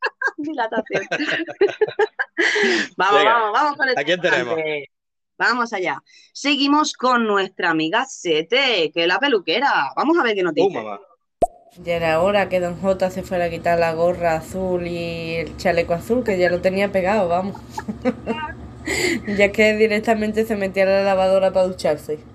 Dilatación. 0.36 1.06
vamos, 2.96 3.18
Venga, 3.18 3.32
vamos, 3.32 3.52
vamos 3.52 3.76
con 3.76 3.88
el 3.88 3.98
¿a 3.98 4.04
quién 4.04 4.20
tenemos? 4.20 4.58
Vamos 5.38 5.72
allá. 5.72 6.02
Seguimos 6.32 6.92
con 6.92 7.26
nuestra 7.26 7.70
amiga 7.70 8.04
Sete, 8.04 8.90
que 8.92 9.02
es 9.02 9.08
la 9.08 9.18
peluquera. 9.18 9.92
Vamos 9.96 10.18
a 10.18 10.22
ver 10.22 10.34
qué 10.34 10.42
nos 10.42 10.54
dice. 10.54 10.68
Uh, 10.68 10.72
mamá. 10.72 11.00
Ya 11.76 11.96
era 11.96 12.20
hora 12.22 12.48
que 12.48 12.60
Don 12.60 12.80
J 12.80 13.10
se 13.10 13.22
fuera 13.22 13.46
a 13.46 13.50
quitar 13.50 13.78
la 13.78 13.92
gorra 13.94 14.36
azul 14.36 14.86
y 14.86 15.34
el 15.36 15.56
chaleco 15.56 15.94
azul, 15.94 16.24
que 16.24 16.38
ya 16.38 16.50
lo 16.50 16.60
tenía 16.60 16.92
pegado, 16.92 17.28
vamos. 17.28 17.60
ya 19.26 19.52
que 19.52 19.74
directamente 19.76 20.44
se 20.46 20.56
metía 20.56 20.84
a 20.84 20.86
la 20.86 21.02
lavadora 21.02 21.52
para 21.52 21.66
ducharse. 21.66 22.28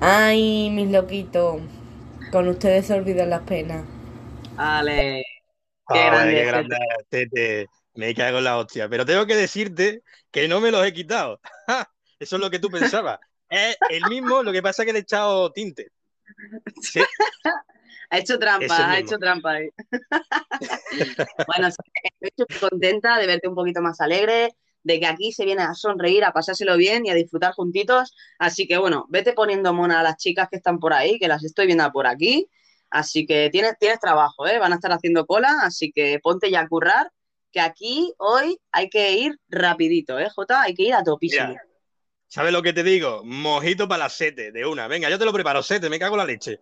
Ay, 0.00 0.70
mis 0.70 0.90
loquitos, 0.90 1.62
con 2.30 2.48
ustedes 2.48 2.86
se 2.86 2.94
olvidan 2.94 3.30
las 3.30 3.42
penas. 3.42 3.84
Vale. 4.56 5.22
Qué 5.90 6.04
grande, 6.06 6.34
qué 6.36 6.44
Sete. 6.44 6.46
grande, 6.46 6.76
Tete. 7.08 7.70
Me 7.94 8.14
cago 8.14 8.38
en 8.38 8.44
la 8.44 8.58
hostia. 8.58 8.88
Pero 8.88 9.04
tengo 9.06 9.26
que 9.26 9.36
decirte 9.36 10.02
que 10.30 10.48
no 10.48 10.60
me 10.60 10.70
los 10.70 10.86
he 10.86 10.92
quitado. 10.92 11.40
Eso 12.18 12.36
es 12.36 12.42
lo 12.42 12.50
que 12.50 12.58
tú 12.58 12.70
pensabas. 12.70 13.18
Es 13.48 13.76
el 13.88 14.06
mismo, 14.06 14.42
lo 14.42 14.52
que 14.52 14.62
pasa 14.62 14.82
es 14.82 14.86
que 14.86 14.92
le 14.92 15.00
he 15.00 15.02
echado 15.02 15.52
tinte. 15.52 15.88
Sí, 16.80 17.00
Ha 18.12 18.18
hecho 18.18 18.38
trampa, 18.38 18.90
ha 18.90 18.98
hecho 18.98 19.18
trampa 19.18 19.52
ahí. 19.52 19.70
bueno, 21.46 21.68
estoy 22.20 22.46
contenta 22.60 23.16
de 23.16 23.26
verte 23.26 23.48
un 23.48 23.54
poquito 23.54 23.80
más 23.80 24.02
alegre, 24.02 24.50
de 24.82 25.00
que 25.00 25.06
aquí 25.06 25.32
se 25.32 25.46
viene 25.46 25.62
a 25.62 25.72
sonreír, 25.72 26.22
a 26.22 26.32
pasárselo 26.34 26.76
bien 26.76 27.06
y 27.06 27.10
a 27.10 27.14
disfrutar 27.14 27.54
juntitos. 27.54 28.14
Así 28.38 28.66
que 28.66 28.76
bueno, 28.76 29.06
vete 29.08 29.32
poniendo 29.32 29.72
mona 29.72 30.00
a 30.00 30.02
las 30.02 30.18
chicas 30.18 30.48
que 30.50 30.56
están 30.56 30.78
por 30.78 30.92
ahí, 30.92 31.18
que 31.18 31.26
las 31.26 31.42
estoy 31.42 31.64
viendo 31.64 31.90
por 31.90 32.06
aquí. 32.06 32.50
Así 32.90 33.24
que 33.24 33.48
tienes, 33.50 33.78
tienes 33.78 33.98
trabajo, 33.98 34.46
¿eh? 34.46 34.58
Van 34.58 34.72
a 34.72 34.74
estar 34.74 34.92
haciendo 34.92 35.24
cola, 35.24 35.60
así 35.62 35.90
que 35.90 36.20
ponte 36.22 36.50
ya 36.50 36.60
a 36.60 36.68
currar, 36.68 37.10
que 37.50 37.60
aquí 37.60 38.12
hoy 38.18 38.58
hay 38.72 38.90
que 38.90 39.12
ir 39.12 39.40
rapidito, 39.48 40.18
¿eh, 40.18 40.28
Jota? 40.28 40.60
Hay 40.60 40.74
que 40.74 40.82
ir 40.82 40.92
a 40.92 41.02
topísimo. 41.02 41.48
Mira, 41.48 41.62
¿sabes 42.28 42.52
lo 42.52 42.60
que 42.60 42.74
te 42.74 42.82
digo? 42.82 43.22
Mojito 43.24 43.88
para 43.88 44.04
las 44.04 44.12
sete, 44.12 44.52
de 44.52 44.66
una. 44.66 44.86
Venga, 44.86 45.08
yo 45.08 45.18
te 45.18 45.24
lo 45.24 45.32
preparo, 45.32 45.62
sete, 45.62 45.88
me 45.88 45.98
cago 45.98 46.16
en 46.16 46.18
la 46.18 46.26
leche. 46.26 46.60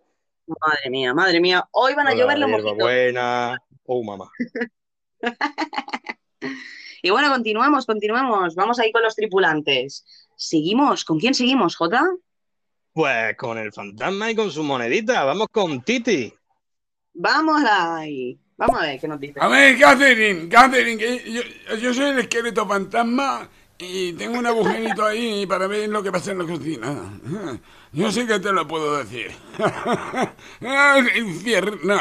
Madre 0.58 0.90
mía, 0.90 1.14
madre 1.14 1.40
mía. 1.40 1.68
Hoy 1.70 1.94
van 1.94 2.08
a 2.08 2.14
llover 2.14 2.38
los 2.38 2.50
mojitos. 2.50 2.72
hierbabuena. 2.72 3.58
Oh, 3.84 4.02
mamá. 4.02 4.30
Y 7.02 7.08
bueno, 7.08 7.30
continuamos, 7.30 7.86
continuamos. 7.86 8.54
Vamos 8.54 8.78
ahí 8.78 8.92
con 8.92 9.02
los 9.02 9.16
tripulantes. 9.16 10.04
Seguimos. 10.36 11.04
¿Con 11.04 11.18
quién 11.18 11.32
seguimos, 11.32 11.74
Jota? 11.74 12.06
Pues 12.92 13.36
con 13.38 13.56
el 13.56 13.72
fantasma 13.72 14.30
y 14.30 14.34
con 14.34 14.50
su 14.50 14.62
monedita. 14.62 15.24
Vamos 15.24 15.48
con 15.50 15.80
Titi. 15.82 16.30
Vamos 17.14 17.62
ahí. 17.66 18.38
Vamos 18.58 18.78
a 18.78 18.82
ver 18.82 19.00
qué 19.00 19.08
nos 19.08 19.18
dice. 19.18 19.40
A 19.40 19.48
ver, 19.48 19.78
Catherine, 19.78 20.46
Catherine, 20.50 20.98
que 20.98 21.32
yo, 21.32 21.76
yo 21.76 21.94
soy 21.94 22.10
el 22.10 22.18
esqueleto 22.18 22.68
fantasma 22.68 23.48
y 23.80 24.12
tengo 24.12 24.38
un 24.38 24.46
agujerito 24.46 25.04
ahí 25.04 25.46
para 25.46 25.66
ver 25.66 25.88
lo 25.88 26.02
que 26.02 26.12
pasa 26.12 26.32
en 26.32 26.38
la 26.38 26.44
cocina. 26.44 27.20
Yo 27.92 28.12
sé 28.12 28.26
que 28.26 28.38
te 28.38 28.52
lo 28.52 28.66
puedo 28.68 28.98
decir. 28.98 29.30
¡Ah, 30.60 31.00
infierno! 31.16 31.98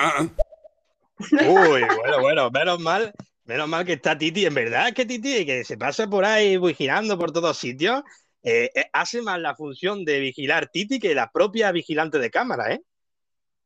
Uy, 1.19 1.81
bueno, 1.81 2.19
bueno, 2.21 2.51
menos 2.51 2.79
mal, 2.79 3.13
menos 3.45 3.67
mal 3.67 3.85
que 3.85 3.93
está 3.93 4.17
Titi. 4.17 4.45
En 4.45 4.53
verdad 4.53 4.89
es 4.89 4.93
que 4.93 5.05
Titi, 5.05 5.45
que 5.45 5.63
se 5.63 5.77
pasa 5.77 6.07
por 6.07 6.25
ahí 6.25 6.57
vigilando 6.57 7.17
por 7.17 7.31
todos 7.31 7.57
sitios, 7.57 8.03
eh, 8.43 8.69
eh, 8.75 8.85
hace 8.93 9.21
más 9.21 9.39
la 9.39 9.55
función 9.55 10.05
de 10.05 10.19
vigilar 10.19 10.69
Titi 10.71 10.99
que 10.99 11.15
la 11.15 11.31
propia 11.31 11.71
vigilante 11.71 12.19
de 12.19 12.29
cámara, 12.29 12.73
¿eh? 12.73 12.81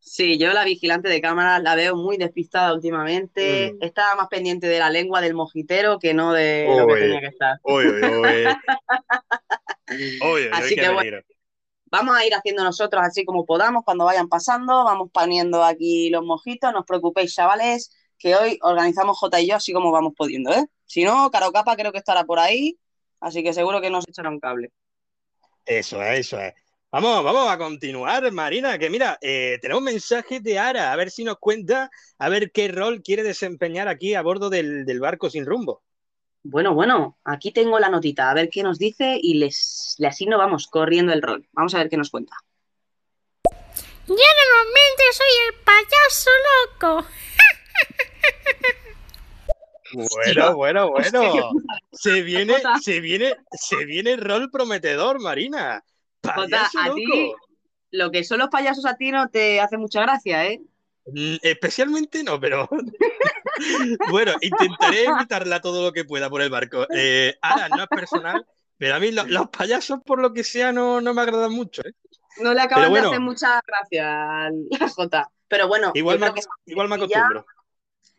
Sí, 0.06 0.38
yo 0.38 0.52
la 0.52 0.66
vigilante 0.66 1.08
de 1.08 1.22
cámaras 1.22 1.64
la 1.64 1.76
veo 1.76 1.96
muy 1.96 2.18
despistada 2.18 2.74
últimamente. 2.74 3.74
Mm. 3.74 3.84
Estaba 3.84 4.16
más 4.16 4.28
pendiente 4.28 4.68
de 4.68 4.78
la 4.78 4.90
lengua 4.90 5.22
del 5.22 5.34
mojitero 5.34 5.98
que 5.98 6.14
no 6.14 6.34
de 6.34 6.68
lo 6.78 6.88
que 6.88 6.96
tenía 6.96 7.22
que 7.22 7.28
estar. 7.28 7.58
Uy, 7.64 7.86
uy, 10.22 10.50
Así 10.52 10.76
que 10.76 10.90
bueno. 10.90 11.20
Vamos 11.86 12.18
a 12.18 12.26
ir 12.26 12.34
haciendo 12.34 12.64
nosotros 12.64 13.02
así 13.04 13.24
como 13.24 13.46
podamos 13.46 13.84
cuando 13.86 14.04
vayan 14.04 14.28
pasando. 14.28 14.84
Vamos 14.84 15.10
poniendo 15.14 15.64
aquí 15.64 16.10
los 16.10 16.26
mojitos. 16.26 16.74
No 16.74 16.80
os 16.80 16.86
preocupéis, 16.86 17.34
chavales, 17.34 17.96
que 18.18 18.36
hoy 18.36 18.60
organizamos 18.62 19.18
J 19.18 19.42
y 19.42 19.48
yo 19.48 19.56
así 19.56 19.72
como 19.72 19.92
vamos 19.92 20.14
pudiendo, 20.18 20.52
¿eh? 20.52 20.66
Si 20.86 21.06
no, 21.06 21.32
Caro 21.32 21.52
Capa 21.52 21.76
creo 21.76 21.92
que 21.92 22.00
estará 22.00 22.26
por 22.26 22.40
ahí, 22.40 22.78
así 23.20 23.42
que 23.42 23.54
seguro 23.54 23.80
que 23.80 23.90
nos 23.90 24.08
echará 24.08 24.30
un 24.30 24.40
cable. 24.40 24.72
Eso 25.66 26.04
es, 26.04 26.20
eso 26.20 26.40
es. 26.40 26.54
Vamos, 26.94 27.24
vamos 27.24 27.50
a 27.50 27.58
continuar, 27.58 28.32
Marina, 28.32 28.78
que 28.78 28.88
mira, 28.88 29.18
eh, 29.20 29.58
tenemos 29.60 29.80
un 29.80 29.86
mensaje 29.86 30.40
de 30.40 30.60
Ara, 30.60 30.94
a 30.94 30.96
ver 30.96 31.10
si 31.10 31.24
nos 31.24 31.40
cuenta, 31.40 31.90
a 32.20 32.30
ver 32.30 32.52
qué 32.52 32.68
rol 32.68 33.02
quiere 33.02 33.24
desempeñar 33.24 33.88
aquí 33.88 34.14
a 34.14 34.22
bordo 34.22 34.52
del, 34.52 34.86
del 34.86 35.00
barco 35.00 35.28
sin 35.32 35.44
rumbo. 35.44 35.82
Bueno, 36.44 36.76
bueno, 36.76 37.18
aquí 37.24 37.52
tengo 37.52 37.80
la 37.80 37.90
notita, 37.90 38.30
a 38.30 38.36
ver 38.36 38.48
qué 38.52 38.62
nos 38.62 38.78
dice 38.78 39.18
y 39.20 39.40
les, 39.40 39.96
le 39.98 40.06
asigno, 40.06 40.38
vamos, 40.38 40.68
corriendo 40.68 41.14
el 41.14 41.24
rol. 41.24 41.48
Vamos 41.54 41.74
a 41.74 41.80
ver 41.80 41.90
qué 41.90 41.98
nos 41.98 42.12
cuenta. 42.12 42.36
Yo 43.44 44.16
normalmente 44.16 45.04
soy 45.14 45.28
el 45.48 45.56
payaso 45.64 46.30
loco. 46.70 47.08
Bueno, 49.94 50.56
bueno, 50.56 50.92
bueno. 50.92 51.54
Se 51.92 52.22
viene, 52.22 52.54
se 52.84 53.00
viene, 53.00 53.36
se 53.52 53.84
viene 53.86 54.12
el 54.12 54.22
rol 54.22 54.52
prometedor, 54.52 55.20
Marina. 55.20 55.84
Jota, 56.24 56.36
Payaso 56.72 56.80
a 56.80 56.96
ti 56.96 57.34
lo 57.92 58.10
que 58.12 58.24
son 58.24 58.40
los 58.40 58.50
payasos 58.50 58.86
a 58.86 58.96
ti 58.98 59.12
no 59.12 59.30
te 59.30 59.62
hace 59.62 59.78
mucha 59.78 60.02
gracia, 60.02 60.46
¿eh? 60.48 60.62
Mm, 61.06 61.36
Especialmente 61.42 62.24
no, 62.24 62.40
pero 62.40 62.68
bueno, 64.10 64.34
intentaré 64.42 65.06
evitarla 65.06 65.62
todo 65.62 65.84
lo 65.84 65.92
que 65.92 66.06
pueda 66.06 66.30
por 66.30 66.42
el 66.42 66.50
barco. 66.50 66.88
Eh, 66.96 67.36
Ara, 67.42 67.70
no 67.70 67.84
es 67.84 67.90
personal, 67.90 68.46
pero 68.78 68.96
a 68.96 69.00
mí 69.00 69.12
lo- 69.12 69.26
los 69.26 69.50
payasos, 69.50 70.00
por 70.06 70.20
lo 70.22 70.34
que 70.34 70.44
sea, 70.44 70.72
no, 70.72 71.02
no 71.02 71.14
me 71.14 71.22
agradan 71.22 71.52
mucho. 71.54 71.82
¿eh? 71.86 71.94
No 72.38 72.54
le 72.54 72.62
acaban 72.62 72.90
bueno. 72.90 73.10
de 73.10 73.16
hacer 73.16 73.22
mucha 73.22 73.62
gracia 73.66 74.46
al 74.46 74.68
Jota. 74.96 75.30
Pero 75.48 75.68
bueno, 75.68 75.92
Igual, 75.94 76.20
me, 76.20 76.32
igual 76.66 76.90
me 76.90 76.96
acostumbro. 76.96 77.46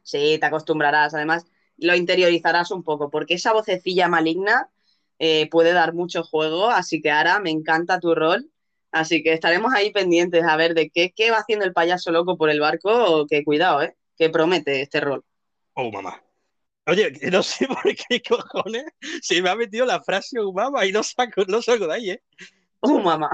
Sí, 0.02 0.36
te 0.38 0.46
acostumbrarás. 0.46 1.14
Además, 1.14 1.46
lo 1.78 1.96
interiorizarás 1.96 2.70
un 2.70 2.84
poco, 2.84 3.10
porque 3.10 3.34
esa 3.34 3.52
vocecilla 3.52 4.06
maligna 4.08 4.68
eh, 5.18 5.48
puede 5.50 5.72
dar 5.72 5.94
mucho 5.94 6.22
juego. 6.22 6.70
Así 6.70 7.00
que 7.00 7.10
ahora 7.10 7.40
me 7.40 7.50
encanta 7.50 8.00
tu 8.00 8.14
rol. 8.14 8.50
Así 8.90 9.22
que 9.22 9.32
estaremos 9.32 9.72
ahí 9.74 9.92
pendientes 9.92 10.44
a 10.44 10.56
ver 10.56 10.74
de 10.74 10.90
qué, 10.90 11.12
qué 11.14 11.30
va 11.30 11.38
haciendo 11.38 11.64
el 11.64 11.72
payaso 11.72 12.12
loco 12.12 12.36
por 12.36 12.50
el 12.50 12.60
barco. 12.60 13.26
Que 13.28 13.44
cuidado, 13.44 13.82
¿eh? 13.82 13.96
Que 14.16 14.30
promete 14.30 14.82
este 14.82 15.00
rol. 15.00 15.24
Oh, 15.74 15.90
mamá. 15.90 16.22
Oye, 16.86 17.12
no 17.32 17.42
sé 17.42 17.66
por 17.66 17.82
qué 17.82 18.22
cojones 18.22 18.84
se 19.22 19.40
me 19.40 19.48
ha 19.48 19.56
metido 19.56 19.86
la 19.86 20.02
frase 20.02 20.38
oh, 20.38 20.52
mamá 20.52 20.84
y 20.84 20.92
no, 20.92 21.02
saco, 21.02 21.44
no 21.48 21.62
salgo 21.62 21.86
de 21.86 21.94
ahí, 21.94 22.10
¿eh? 22.10 22.22
¡Oh, 22.80 23.00
mamá! 23.00 23.30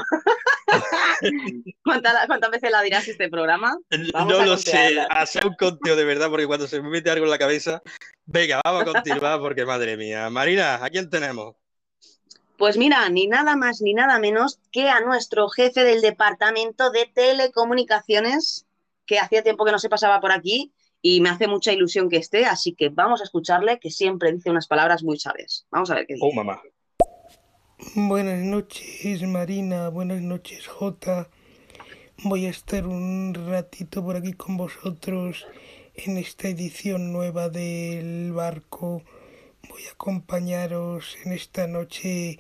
¿Cuántas, 1.85 2.27
cuántas 2.27 2.51
veces 2.51 2.71
la 2.71 2.83
dirás 2.83 3.09
este 3.09 3.29
programa? 3.29 3.77
Vamos 4.13 4.33
no 4.33 4.45
lo 4.45 4.57
sé, 4.57 5.01
hacer 5.11 5.45
un 5.45 5.55
conteo 5.55 5.97
de 5.97 6.05
verdad, 6.05 6.31
porque 6.31 6.47
cuando 6.47 6.69
se 6.69 6.81
me 6.81 6.89
mete 6.89 7.11
algo 7.11 7.25
en 7.25 7.31
la 7.33 7.39
cabeza. 7.39 7.83
Venga, 8.25 8.61
vamos 8.65 8.83
a 8.83 8.85
continuar, 8.85 9.41
porque 9.41 9.67
madre 9.67 9.97
mía. 9.97 10.31
Marina, 10.31 10.77
¿a 10.77 10.89
quién 10.89 11.11
tenemos? 11.11 11.57
Pues 12.61 12.77
mira, 12.77 13.09
ni 13.09 13.27
nada 13.27 13.57
más 13.57 13.81
ni 13.81 13.95
nada 13.95 14.19
menos 14.19 14.61
que 14.71 14.91
a 14.91 15.01
nuestro 15.01 15.49
jefe 15.49 15.83
del 15.83 16.03
departamento 16.03 16.91
de 16.91 17.07
telecomunicaciones, 17.07 18.67
que 19.07 19.19
hacía 19.19 19.43
tiempo 19.43 19.65
que 19.65 19.73
no 19.73 19.79
se 19.79 19.89
pasaba 19.89 20.21
por 20.21 20.31
aquí 20.31 20.71
y 21.01 21.23
me 21.23 21.31
hace 21.31 21.49
mucha 21.49 21.73
ilusión 21.73 22.11
que 22.11 22.19
esté, 22.19 22.45
así 22.45 22.75
que 22.75 22.91
vamos 22.91 23.23
a 23.23 23.25
escucharle, 23.25 23.79
que 23.81 23.91
siempre 23.91 24.31
dice 24.31 24.51
unas 24.51 24.67
palabras 24.67 25.03
muy 25.03 25.19
sabias. 25.19 25.67
Vamos 25.71 25.91
a 25.91 25.95
ver 25.95 26.07
qué 26.07 26.17
dice. 26.17 26.27
Oh, 26.31 26.35
mamá. 26.35 26.61
Buenas 27.95 28.41
noches, 28.41 29.23
Marina. 29.23 29.89
Buenas 29.89 30.21
noches, 30.21 30.67
Jota. 30.67 31.31
Voy 32.25 32.45
a 32.45 32.51
estar 32.51 32.87
un 32.87 33.33
ratito 33.49 34.05
por 34.05 34.17
aquí 34.17 34.35
con 34.35 34.59
vosotros 34.59 35.47
en 35.95 36.19
esta 36.19 36.49
edición 36.49 37.11
nueva 37.11 37.49
del 37.49 38.33
barco. 38.35 39.03
Voy 39.71 39.83
a 39.89 39.93
acompañaros 39.93 41.17
en 41.25 41.33
esta 41.33 41.67
noche 41.67 42.39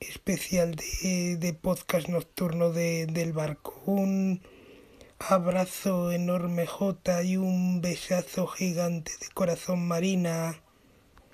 especial 0.00 0.74
de, 0.76 1.36
de 1.36 1.52
podcast 1.54 2.08
nocturno 2.08 2.70
de- 2.70 3.06
del 3.06 3.32
barco. 3.32 3.82
Un 3.86 4.42
abrazo 5.18 6.12
enorme, 6.12 6.66
Jota, 6.66 7.22
y 7.22 7.36
un 7.36 7.80
besazo 7.80 8.46
gigante 8.46 9.12
de 9.20 9.28
corazón, 9.34 9.88
Marina. 9.88 10.62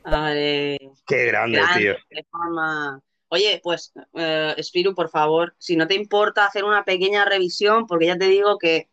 Vale. 0.05 0.78
Qué 1.07 1.26
grande, 1.26 1.59
Grande, 1.59 1.81
tío. 1.81 1.94
de 2.11 2.24
forma. 2.31 3.00
Oye, 3.28 3.61
pues, 3.62 3.92
eh, 4.14 4.55
Spiru, 4.62 4.94
por 4.94 5.09
favor, 5.11 5.55
si 5.59 5.76
no 5.76 5.87
te 5.88 5.94
importa 5.94 6.46
hacer 6.46 6.64
una 6.64 6.85
pequeña 6.85 7.24
revisión, 7.24 7.87
porque 7.87 8.07
ya 8.07 8.16
te 8.18 8.26
digo 8.28 8.59
que 8.59 8.88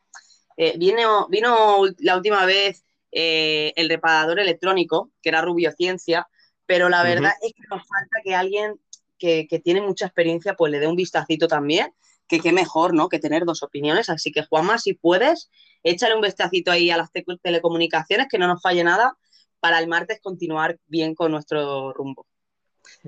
eh, 0.57 0.75
vino, 0.77 1.27
vino 1.29 1.83
la 1.99 2.15
última 2.17 2.45
vez 2.45 2.83
eh, 3.11 3.73
el 3.75 3.89
reparador 3.89 4.39
electrónico, 4.39 5.11
que 5.21 5.29
era 5.29 5.41
Rubio 5.41 5.71
Ciencia, 5.71 6.27
pero 6.69 6.87
la 6.87 7.01
verdad 7.01 7.31
es 7.41 7.51
que 7.53 7.63
nos 7.67 7.81
falta 7.87 8.21
que 8.23 8.35
alguien 8.35 8.79
que, 9.17 9.47
que 9.47 9.57
tiene 9.57 9.81
mucha 9.81 10.05
experiencia 10.05 10.53
pues 10.53 10.71
le 10.71 10.79
dé 10.79 10.85
un 10.85 10.95
vistacito 10.95 11.47
también, 11.47 11.95
que 12.27 12.39
qué 12.39 12.51
mejor, 12.51 12.93
¿no? 12.93 13.09
Que 13.09 13.17
tener 13.17 13.43
dos 13.43 13.63
opiniones. 13.63 14.07
Así 14.07 14.31
que, 14.31 14.43
Juanma, 14.43 14.77
si 14.77 14.93
puedes, 14.93 15.49
échale 15.81 16.13
un 16.13 16.21
vistacito 16.21 16.69
ahí 16.69 16.91
a 16.91 16.97
las 16.97 17.11
te- 17.11 17.25
telecomunicaciones, 17.41 18.27
que 18.29 18.37
no 18.37 18.45
nos 18.45 18.61
falle 18.61 18.83
nada, 18.83 19.17
para 19.59 19.79
el 19.79 19.87
martes 19.87 20.19
continuar 20.21 20.77
bien 20.85 21.15
con 21.15 21.31
nuestro 21.31 21.91
rumbo. 21.91 22.27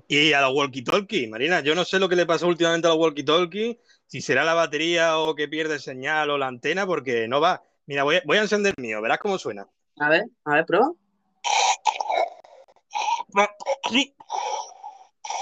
Y 0.08 0.34
a 0.34 0.42
los 0.42 0.54
walkie-talkie, 0.54 1.30
Marina, 1.30 1.60
yo 1.60 1.76
no 1.76 1.86
sé 1.86 2.00
lo 2.00 2.10
que 2.10 2.16
le 2.16 2.26
pasó 2.26 2.48
últimamente 2.48 2.88
a 2.88 2.96
los 2.96 2.98
walkie-talkie, 2.98 3.78
si 4.08 4.22
será 4.22 4.44
la 4.44 4.56
batería 4.56 5.20
o 5.20 5.36
que 5.36 5.48
pierde 5.48 5.78
señal 5.78 6.32
o 6.32 6.40
la 6.40 6.48
antena, 6.48 6.88
porque 6.88 7.28
no 7.28 7.40
va. 7.40 7.62
Mira, 7.86 8.02
voy 8.02 8.16
a, 8.16 8.22
voy 8.26 8.38
a 8.38 8.42
encender 8.42 8.74
el 8.76 8.82
mío, 8.82 9.04
verás 9.04 9.20
cómo 9.20 9.38
suena. 9.38 9.68
A 10.00 10.10
ver, 10.10 10.24
a 10.46 10.56
ver, 10.56 10.66
prueba. 10.66 10.92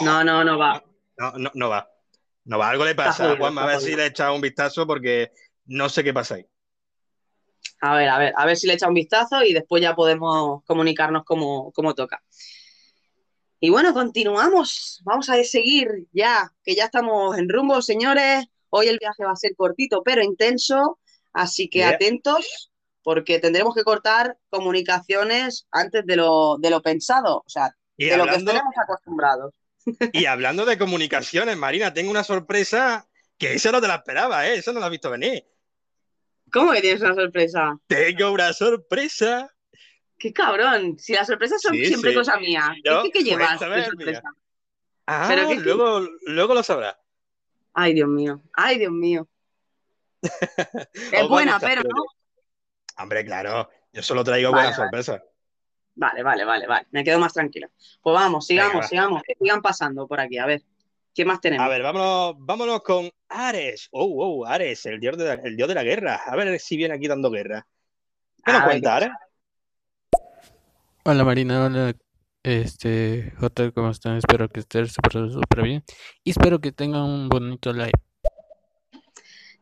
No, 0.02 0.24
no, 0.24 0.44
no 0.44 0.58
va. 0.58 0.84
No, 1.18 1.32
no, 1.34 1.52
no 1.54 1.70
va. 1.70 1.90
No 2.46 2.58
va, 2.58 2.70
algo 2.70 2.86
le 2.86 2.96
pasa 2.96 3.26
a 3.26 3.38
jodido, 3.38 3.66
ver 3.68 3.80
si 3.80 3.96
le 3.96 4.04
he 4.04 4.08
echado 4.08 4.34
un 4.34 4.42
vistazo 4.42 4.88
porque 4.88 5.32
no 5.66 5.88
sé 5.88 6.04
qué 6.04 6.14
pasa 6.14 6.36
ahí. 6.36 6.46
A 7.82 7.96
ver, 7.96 8.10
a 8.10 8.18
ver, 8.18 8.34
a 8.36 8.46
ver 8.46 8.58
si 8.58 8.66
le 8.66 8.74
echa 8.74 8.88
un 8.88 8.94
vistazo 8.94 9.44
y 9.44 9.54
después 9.54 9.82
ya 9.82 9.96
podemos 9.96 10.64
comunicarnos 10.66 11.24
como, 11.24 11.72
como 11.72 11.94
toca. 11.94 12.24
Y 13.60 13.70
bueno, 13.70 13.94
continuamos. 13.94 15.02
Vamos 15.04 15.30
a 15.30 15.44
seguir 15.44 16.08
ya, 16.12 16.52
que 16.64 16.76
ya 16.76 16.86
estamos 16.86 17.38
en 17.38 17.50
rumbo, 17.50 17.82
señores. 17.82 18.46
Hoy 18.70 18.88
el 18.88 18.98
viaje 19.00 19.24
va 19.26 19.32
a 19.32 19.36
ser 19.36 19.56
cortito, 19.56 20.02
pero 20.04 20.24
intenso. 20.24 21.00
Así 21.34 21.70
que 21.70 21.80
Yeah. 21.80 21.90
atentos, 21.90 22.72
porque 23.04 23.40
tendremos 23.40 23.76
que 23.76 23.84
cortar 23.84 24.38
comunicaciones 24.50 25.68
antes 25.72 26.06
de 26.06 26.16
lo, 26.16 26.58
de 26.58 26.70
lo 26.70 26.82
pensado. 26.82 27.44
O 27.46 27.50
sea, 27.50 27.76
Y 28.00 28.06
de 28.10 28.18
lo 28.18 28.24
que 28.24 28.30
hablando- 28.32 28.52
estaremos 28.52 28.76
acostumbrados. 28.78 29.54
Y 30.14 30.26
hablando 30.26 30.66
de 30.66 30.78
comunicaciones, 30.78 31.58
Marina, 31.58 31.94
tengo 31.94 32.12
una 32.12 32.24
sorpresa 32.24 33.08
que 33.38 33.54
esa 33.54 33.72
no 33.72 33.80
te 33.82 33.88
la 33.88 33.96
esperaba, 33.96 34.48
¿eh? 34.48 34.56
Eso 34.56 34.74
no 34.74 34.80
la 34.80 34.88
has 34.88 34.92
visto 34.92 35.10
venir. 35.10 35.46
¿Cómo 36.52 36.72
que 36.72 36.82
tienes 36.82 37.02
una 37.02 37.14
sorpresa? 37.16 37.78
Tengo 37.88 38.32
una 38.32 38.54
sorpresa. 38.54 39.54
¡Qué 40.18 40.34
cabrón! 40.34 40.98
Si 41.00 41.14
las 41.14 41.28
sorpresas 41.28 41.62
son 41.62 41.74
Sí, 41.74 41.86
siempre 41.86 42.12
sí. 42.12 42.18
cosa 42.18 42.38
mía. 42.38 42.74
No, 42.86 43.04
¿Qué, 43.04 43.12
qué 43.12 43.24
llevas 43.24 43.60
sorpresa? 43.60 44.22
Ah, 45.06 45.26
Pero 45.30 45.48
qué- 45.48 45.56
luego, 45.56 46.02
luego 46.26 46.54
lo 46.54 46.64
sabrás. 46.64 46.98
Ay, 47.74 47.94
Dios 47.94 48.10
mío. 48.10 48.42
Ay, 48.54 48.80
Dios 48.80 48.92
mío. 48.92 49.28
Es 51.12 51.28
buena, 51.28 51.60
pero 51.60 51.84
no. 51.84 52.04
Hombre, 52.98 53.24
claro, 53.24 53.70
yo 53.94 54.04
solo 54.04 54.24
traigo 54.24 54.52
Vale, 54.52 54.64
buenas 54.68 54.78
vale. 54.78 55.04
sorpresas. 55.04 55.22
Vale, 56.00 56.24
vale, 56.24 56.46
vale, 56.46 56.66
vale. 56.66 56.88
Me 56.92 57.04
quedo 57.04 57.20
más 57.20 57.34
tranquila. 57.34 57.70
Pues 58.02 58.14
vamos, 58.14 58.46
sigamos, 58.46 58.74
Venga, 58.74 58.88
sigamos. 58.88 59.22
Que 59.22 59.36
sigan 59.38 59.62
pasando 59.62 60.08
por 60.08 60.22
aquí. 60.22 60.38
A 60.38 60.46
ver, 60.46 60.64
¿qué 61.14 61.26
más 61.26 61.42
tenemos? 61.42 61.66
A 61.66 61.68
ver, 61.68 61.84
vámonos, 61.84 62.36
vámonos 62.40 62.82
con 62.84 63.10
Ares. 63.28 63.90
Oh, 63.92 64.06
oh, 64.06 64.46
Ares, 64.46 64.86
el 64.86 65.02
dios 65.02 65.18
de 65.18 65.26
la, 65.26 65.34
el 65.34 65.58
dios 65.58 65.68
de 65.68 65.76
la 65.76 65.84
guerra. 65.84 66.22
A 66.26 66.38
ver 66.38 66.58
si 66.58 66.78
viene 66.78 66.96
aquí 66.96 67.10
dando 67.10 67.30
guerra. 67.30 67.68
¿Qué 68.46 68.54
nos 68.54 68.62
A 68.62 68.64
ver, 68.64 68.72
cuenta, 68.76 68.96
Ares? 68.96 69.10
Hola 71.04 71.26
Marina, 71.26 71.66
hola 71.66 71.94
este 72.44 73.34
Jota, 73.38 73.70
¿cómo 73.72 73.90
están? 73.90 74.16
Espero 74.16 74.48
que 74.48 74.62
estén 74.62 74.88
súper 74.88 75.30
súper 75.30 75.64
bien 75.64 75.84
y 76.24 76.30
espero 76.30 76.60
que 76.60 76.72
tengan 76.72 77.02
un 77.02 77.28
bonito 77.28 77.74
live. 77.74 77.92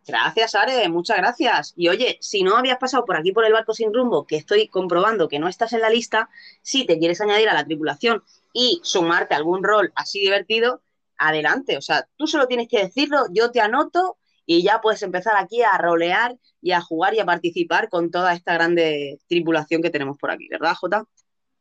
Gracias, 0.08 0.56
Are, 0.56 0.88
muchas 0.88 1.18
gracias. 1.18 1.74
Y 1.76 1.90
oye, 1.90 2.18
si 2.22 2.42
no 2.42 2.56
habías 2.56 2.78
pasado 2.78 3.04
por 3.04 3.18
aquí 3.18 3.34
por 3.34 3.46
el 3.46 3.52
barco 3.52 3.74
sin 3.74 3.94
rumbo, 3.94 4.26
que 4.26 4.38
estoy 4.38 4.70
comprobando 4.70 5.28
que 5.28 5.38
no 5.38 5.50
estás 5.50 5.74
en 5.74 5.82
la 5.82 5.90
lista, 5.90 6.30
si 6.62 6.86
te 6.86 6.98
quieres 6.98 7.20
añadir 7.20 7.50
a 7.50 7.54
la 7.54 7.66
tripulación 7.66 8.24
y 8.54 8.80
sumarte 8.84 9.36
algún 9.36 9.64
rol 9.64 9.92
así 9.96 10.22
divertido, 10.22 10.82
adelante. 11.18 11.78
O 11.78 11.82
sea, 11.82 12.08
tú 12.16 12.26
solo 12.26 12.48
tienes 12.48 12.70
que 12.70 12.80
decirlo, 12.80 13.26
yo 13.32 13.52
te 13.52 13.60
anoto 13.60 14.18
y 14.46 14.64
ya 14.64 14.80
puedes 14.80 15.04
empezar 15.04 15.34
aquí 15.36 15.62
a 15.62 15.78
rolear 15.78 16.38
y 16.62 16.72
a 16.72 16.80
jugar 16.80 17.14
y 17.14 17.20
a 17.20 17.26
participar 17.26 17.90
con 17.90 18.10
toda 18.10 18.34
esta 18.34 18.54
grande 18.54 19.20
tripulación 19.28 19.82
que 19.82 19.90
tenemos 19.90 20.18
por 20.18 20.32
aquí, 20.32 20.48
¿verdad, 20.48 20.74
Jota? 20.74 21.04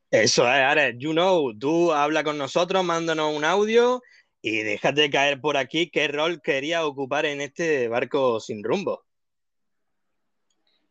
Eso 0.09 0.45
es, 0.45 0.49
Ares, 0.49 0.95
you 0.99 1.11
know, 1.11 1.53
tú 1.59 1.93
habla 1.93 2.23
con 2.23 2.39
nosotros, 2.39 2.85
mándanos 2.85 3.35
un 3.35 3.45
audio 3.45 4.03
y 4.47 4.63
déjate 4.63 5.11
caer 5.11 5.41
por 5.41 5.57
aquí 5.57 5.91
qué 5.91 6.07
rol 6.07 6.41
querías 6.41 6.85
ocupar 6.85 7.27
en 7.27 7.41
este 7.41 7.89
barco 7.89 8.39
sin 8.39 8.63
rumbo. 8.63 9.05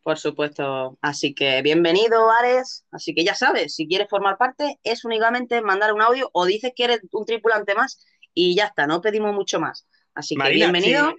Por 0.02 0.18
supuesto. 0.18 0.98
Así 1.00 1.32
que 1.32 1.62
bienvenido, 1.62 2.30
Ares. 2.30 2.84
Así 2.90 3.14
que 3.14 3.24
ya 3.24 3.34
sabes, 3.34 3.74
si 3.74 3.88
quieres 3.88 4.10
formar 4.10 4.36
parte, 4.36 4.78
es 4.84 5.06
únicamente 5.06 5.62
mandar 5.62 5.94
un 5.94 6.02
audio 6.02 6.28
o 6.34 6.44
dices 6.44 6.72
que 6.76 6.84
eres 6.84 7.00
un 7.12 7.24
tripulante 7.24 7.74
más 7.74 8.04
y 8.34 8.54
ya 8.54 8.66
está, 8.66 8.86
no 8.86 9.00
pedimos 9.00 9.34
mucho 9.34 9.58
más. 9.58 9.86
Así 10.12 10.34
que 10.34 10.38
Marina, 10.38 10.70
bienvenido. 10.70 11.14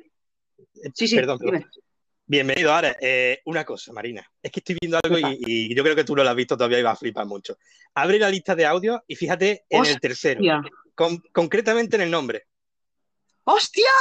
sí. 0.75 0.91
Sí, 0.93 1.07
sí, 1.07 1.15
Perdón. 1.15 1.39
Bienvenido, 2.27 2.71
Ares. 2.71 2.97
Eh, 3.01 3.41
una 3.45 3.65
cosa, 3.65 3.91
Marina, 3.93 4.29
es 4.43 4.51
que 4.51 4.59
estoy 4.59 4.77
viendo 4.79 4.99
algo 5.01 5.17
y, 5.17 5.39
y 5.43 5.75
yo 5.75 5.81
creo 5.81 5.95
que 5.95 6.03
tú 6.03 6.15
no 6.15 6.23
lo 6.23 6.29
has 6.29 6.35
visto 6.35 6.55
todavía 6.55 6.79
y 6.79 6.83
vas 6.83 6.93
a 6.93 6.99
flipar 6.99 7.25
mucho. 7.25 7.57
Abre 7.95 8.19
la 8.19 8.29
lista 8.29 8.53
de 8.53 8.67
audios 8.67 8.99
y 9.07 9.15
fíjate 9.15 9.65
en 9.69 9.85
el 9.87 9.99
tercero. 9.99 10.39
Con- 10.97 11.19
concretamente 11.31 11.95
en 11.95 12.01
el 12.01 12.11
nombre. 12.11 12.47
¡Hostia! 13.43 13.91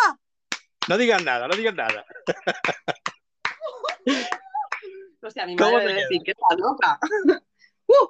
No 0.88 0.96
digas 0.96 1.22
nada, 1.22 1.46
no 1.46 1.54
digas 1.54 1.74
nada. 1.74 2.06
Hostia, 5.22 5.46
mi 5.46 5.56
¿Cómo 5.56 5.72
madre 5.72 5.87
te 5.87 5.92
debe 5.92 6.00
decir 6.02 6.22
que 6.22 6.32
loca. 6.56 6.98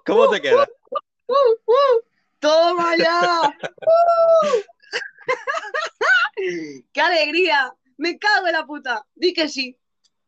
¿Cómo 0.06 0.30
te 0.30 0.40
queda? 0.40 0.68
¡Uh, 1.26 1.34
uh! 1.66 2.00
¡Toma 2.38 2.96
ya! 2.96 3.52
¡Uh! 3.80 4.62
¡Qué 6.92 7.00
alegría! 7.00 7.74
¡Me 7.96 8.16
cago 8.18 8.46
en 8.46 8.52
la 8.52 8.64
puta! 8.64 9.04
Di 9.14 9.32
que 9.32 9.48
sí. 9.48 9.76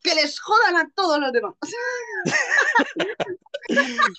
Que 0.03 0.15
les 0.15 0.41
jodan 0.41 0.77
a 0.77 0.91
todos 0.95 1.19
los 1.21 1.33
demás. 1.33 1.55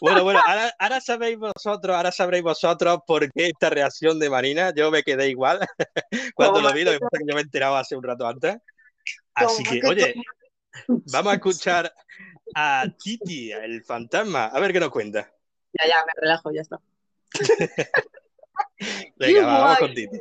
Bueno, 0.01 0.23
bueno, 0.23 0.41
ahora, 0.45 0.73
ahora 0.77 1.01
sabéis 1.01 1.37
vosotros, 1.37 1.95
ahora 1.95 2.11
sabréis 2.11 2.43
vosotros 2.43 2.99
por 3.05 3.31
qué 3.31 3.47
esta 3.47 3.69
reacción 3.69 4.19
de 4.19 4.29
Marina. 4.29 4.73
Yo 4.75 4.91
me 4.91 5.03
quedé 5.03 5.29
igual 5.29 5.59
cuando 6.35 6.61
lo 6.61 6.71
vi, 6.73 6.83
lo 6.83 6.91
que 6.91 6.99
pasa 6.99 7.09
es 7.13 7.19
que 7.19 7.25
yo 7.27 7.35
me 7.35 7.41
he 7.41 7.43
enterado 7.43 7.75
hace 7.75 7.95
un 7.95 8.03
rato 8.03 8.27
antes. 8.27 8.57
Así 9.33 9.63
que, 9.63 9.81
oye, 9.87 10.15
vamos 10.87 11.31
a 11.31 11.35
escuchar 11.35 11.93
a 12.55 12.85
Titi, 12.97 13.51
el 13.51 13.83
fantasma, 13.83 14.45
a 14.45 14.59
ver 14.59 14.73
qué 14.73 14.79
nos 14.79 14.89
cuenta. 14.89 15.31
Ya, 15.73 15.87
ya, 15.87 16.05
me 16.05 16.11
relajo, 16.21 16.51
ya 16.51 16.61
está. 16.61 16.79
Venga, 19.17 19.45
va, 19.45 19.59
vamos 19.59 19.79
con 19.79 19.93
Titi. 19.93 20.19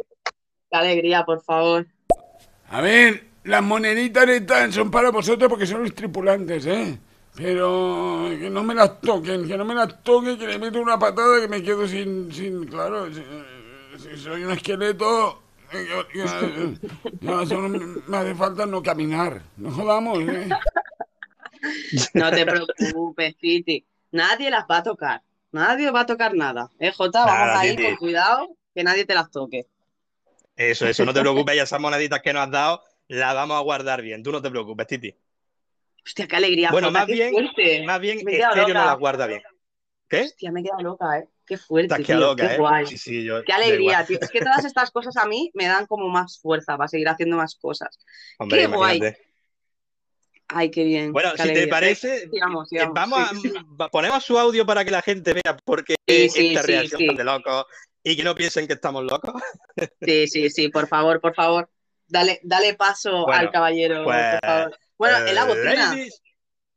Qué 0.70 0.76
alegría, 0.76 1.24
por 1.24 1.42
favor. 1.42 1.87
A 2.70 2.81
ver, 2.81 3.24
las 3.44 3.62
moneditas 3.62 4.28
estas 4.28 4.74
son 4.74 4.90
para 4.90 5.11
vosotros 5.11 5.48
porque 5.48 5.66
son 5.66 5.83
los 5.83 5.94
tripulantes, 5.94 6.66
¿eh? 6.66 6.98
Pero 7.38 8.27
que 8.40 8.51
no 8.51 8.62
me 8.64 8.74
las 8.74 9.01
toquen, 9.01 9.46
que 9.46 9.57
no 9.57 9.64
me 9.64 9.74
las 9.74 10.03
toquen, 10.03 10.37
que 10.38 10.46
le 10.48 10.59
meto 10.59 10.81
una 10.81 10.98
patada 10.98 11.40
que 11.40 11.46
me 11.46 11.62
quedo 11.62 11.87
sin, 11.87 12.33
sin 12.33 12.66
claro, 12.66 13.07
si, 13.14 13.22
si 14.03 14.16
soy 14.16 14.42
un 14.42 14.51
esqueleto, 14.51 15.40
eh, 15.72 15.87
yo- 15.88 16.09
yo- 16.14 16.74
yo 17.20 17.46
solo 17.46 17.68
me 18.09 18.16
hace 18.16 18.35
falta 18.35 18.66
no 18.66 18.83
caminar, 18.83 19.40
no 19.57 19.70
jodamos, 19.70 20.18
¿eh? 20.20 20.48
No 22.14 22.31
te 22.31 22.44
preocupes, 22.44 23.37
Titi. 23.37 23.85
Nadie 24.11 24.51
las 24.51 24.64
va 24.68 24.79
a 24.79 24.83
tocar. 24.83 25.22
Nadie 25.53 25.90
va 25.92 26.01
a 26.01 26.07
tocar 26.07 26.35
nada. 26.35 26.70
¿Eh, 26.81 26.92
Jota? 26.92 27.24
Vamos 27.24 27.40
Nada, 27.46 27.61
a 27.61 27.66
ir 27.66 27.81
con 27.81 27.96
cuidado, 27.96 28.57
que 28.74 28.83
nadie 28.85 29.05
te 29.05 29.14
las 29.14 29.31
toque. 29.31 29.66
Eso, 30.57 30.87
eso, 30.88 31.05
no 31.05 31.14
te 31.14 31.20
preocupes, 31.20 31.55
ya 31.57 31.62
esas 31.62 31.81
moneditas 31.81 32.20
que 32.20 32.33
nos 32.33 32.42
has 32.42 32.51
dado 32.51 32.83
las 33.07 33.35
vamos 33.35 33.57
a 33.57 33.61
guardar 33.61 34.03
bien. 34.03 34.22
Tú 34.22 34.33
no 34.33 34.42
te 34.42 34.51
preocupes, 34.51 34.87
Titi. 34.87 35.14
Hostia, 36.09 36.27
qué 36.27 36.37
alegría, 36.37 36.71
Bueno, 36.71 36.88
Jota, 36.88 37.01
más 37.01 37.07
qué 37.07 37.12
bien, 37.12 37.33
fuerte. 37.33 37.85
más 37.85 38.01
bien 38.01 38.25
Me 38.25 38.33
Estéreo 38.33 38.68
no 38.68 38.75
las 38.87 38.99
guarda 38.99 39.27
bien. 39.27 39.42
¿Qué? 40.09 40.23
Hostia, 40.23 40.51
me 40.51 40.61
he 40.61 40.62
quedado 40.62 40.83
loca, 40.83 41.18
¿eh? 41.18 41.29
Qué 41.44 41.59
fuerte, 41.59 42.03
tío, 42.03 42.16
loca, 42.16 42.49
qué 42.49 42.55
¿eh? 42.55 42.59
guay. 42.59 42.87
Sí, 42.87 42.97
sí, 42.97 43.25
yo. 43.25 43.44
Qué 43.44 43.53
alegría, 43.53 44.07
tío. 44.07 44.18
Es 44.18 44.31
que 44.31 44.40
todas 44.40 44.64
estas 44.64 44.90
cosas 44.90 45.18
a 45.18 45.27
mí 45.27 45.51
me 45.53 45.66
dan 45.66 45.87
como 45.87 46.09
más 46.09 46.38
fuerza 46.40 46.79
para 46.79 46.88
seguir 46.88 47.11
haciendo 47.11 47.37
más 47.37 47.57
cosas. 47.57 47.99
Hombre, 48.38 48.61
qué 48.61 48.66
guay. 48.68 49.01
Ay, 50.49 50.71
qué 50.71 50.85
bien. 50.85 51.12
Bueno, 51.12 51.33
qué 51.37 51.42
si 51.42 51.53
te 51.53 51.68
parece, 51.68 52.23
eh, 52.23 52.31
vamos 52.40 52.68
sí. 52.71 52.79
a 52.79 53.88
ponemos 53.90 54.25
su 54.25 54.38
audio 54.38 54.64
para 54.64 54.83
que 54.83 54.90
la 54.90 55.03
gente 55.03 55.35
vea 55.35 55.59
por 55.62 55.85
qué 55.85 55.97
esta 56.07 56.62
reacción 56.62 57.07
tan 57.07 57.16
de 57.16 57.25
locos 57.25 57.66
y 58.03 58.16
que 58.16 58.25
no 58.25 58.35
piensen 58.35 58.66
que 58.66 58.73
estamos 58.73 59.05
locos. 59.05 59.42
Sí, 60.01 60.27
sí, 60.27 60.49
sí, 60.49 60.68
por 60.71 60.88
favor, 60.88 61.21
por 61.21 61.35
favor. 61.35 61.68
Dale, 62.07 62.40
dale 62.42 62.73
paso 62.73 63.27
Bueno, 63.27 63.40
al 63.40 63.51
caballero, 63.51 64.05
pues, 64.05 64.40
por 64.40 64.49
favor. 64.49 64.79
Bueno, 64.98 65.26
en 65.26 65.34
la 65.34 65.42
Eh, 65.42 65.46
bocina. 65.46 65.74
Ladies, 65.74 66.22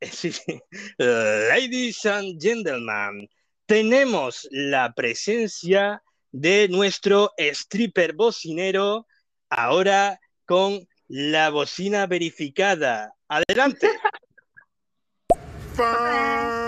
sí, 0.00 0.32
sí. 0.32 0.60
Ladies 0.98 2.06
and 2.06 2.40
gentlemen, 2.40 3.28
tenemos 3.66 4.48
la 4.50 4.92
presencia 4.94 6.02
de 6.30 6.68
nuestro 6.68 7.32
stripper 7.36 8.14
bocinero 8.14 9.06
ahora 9.50 10.18
con 10.46 10.86
la 11.08 11.50
bocina 11.50 12.06
verificada. 12.06 13.12
Adelante. 13.28 13.90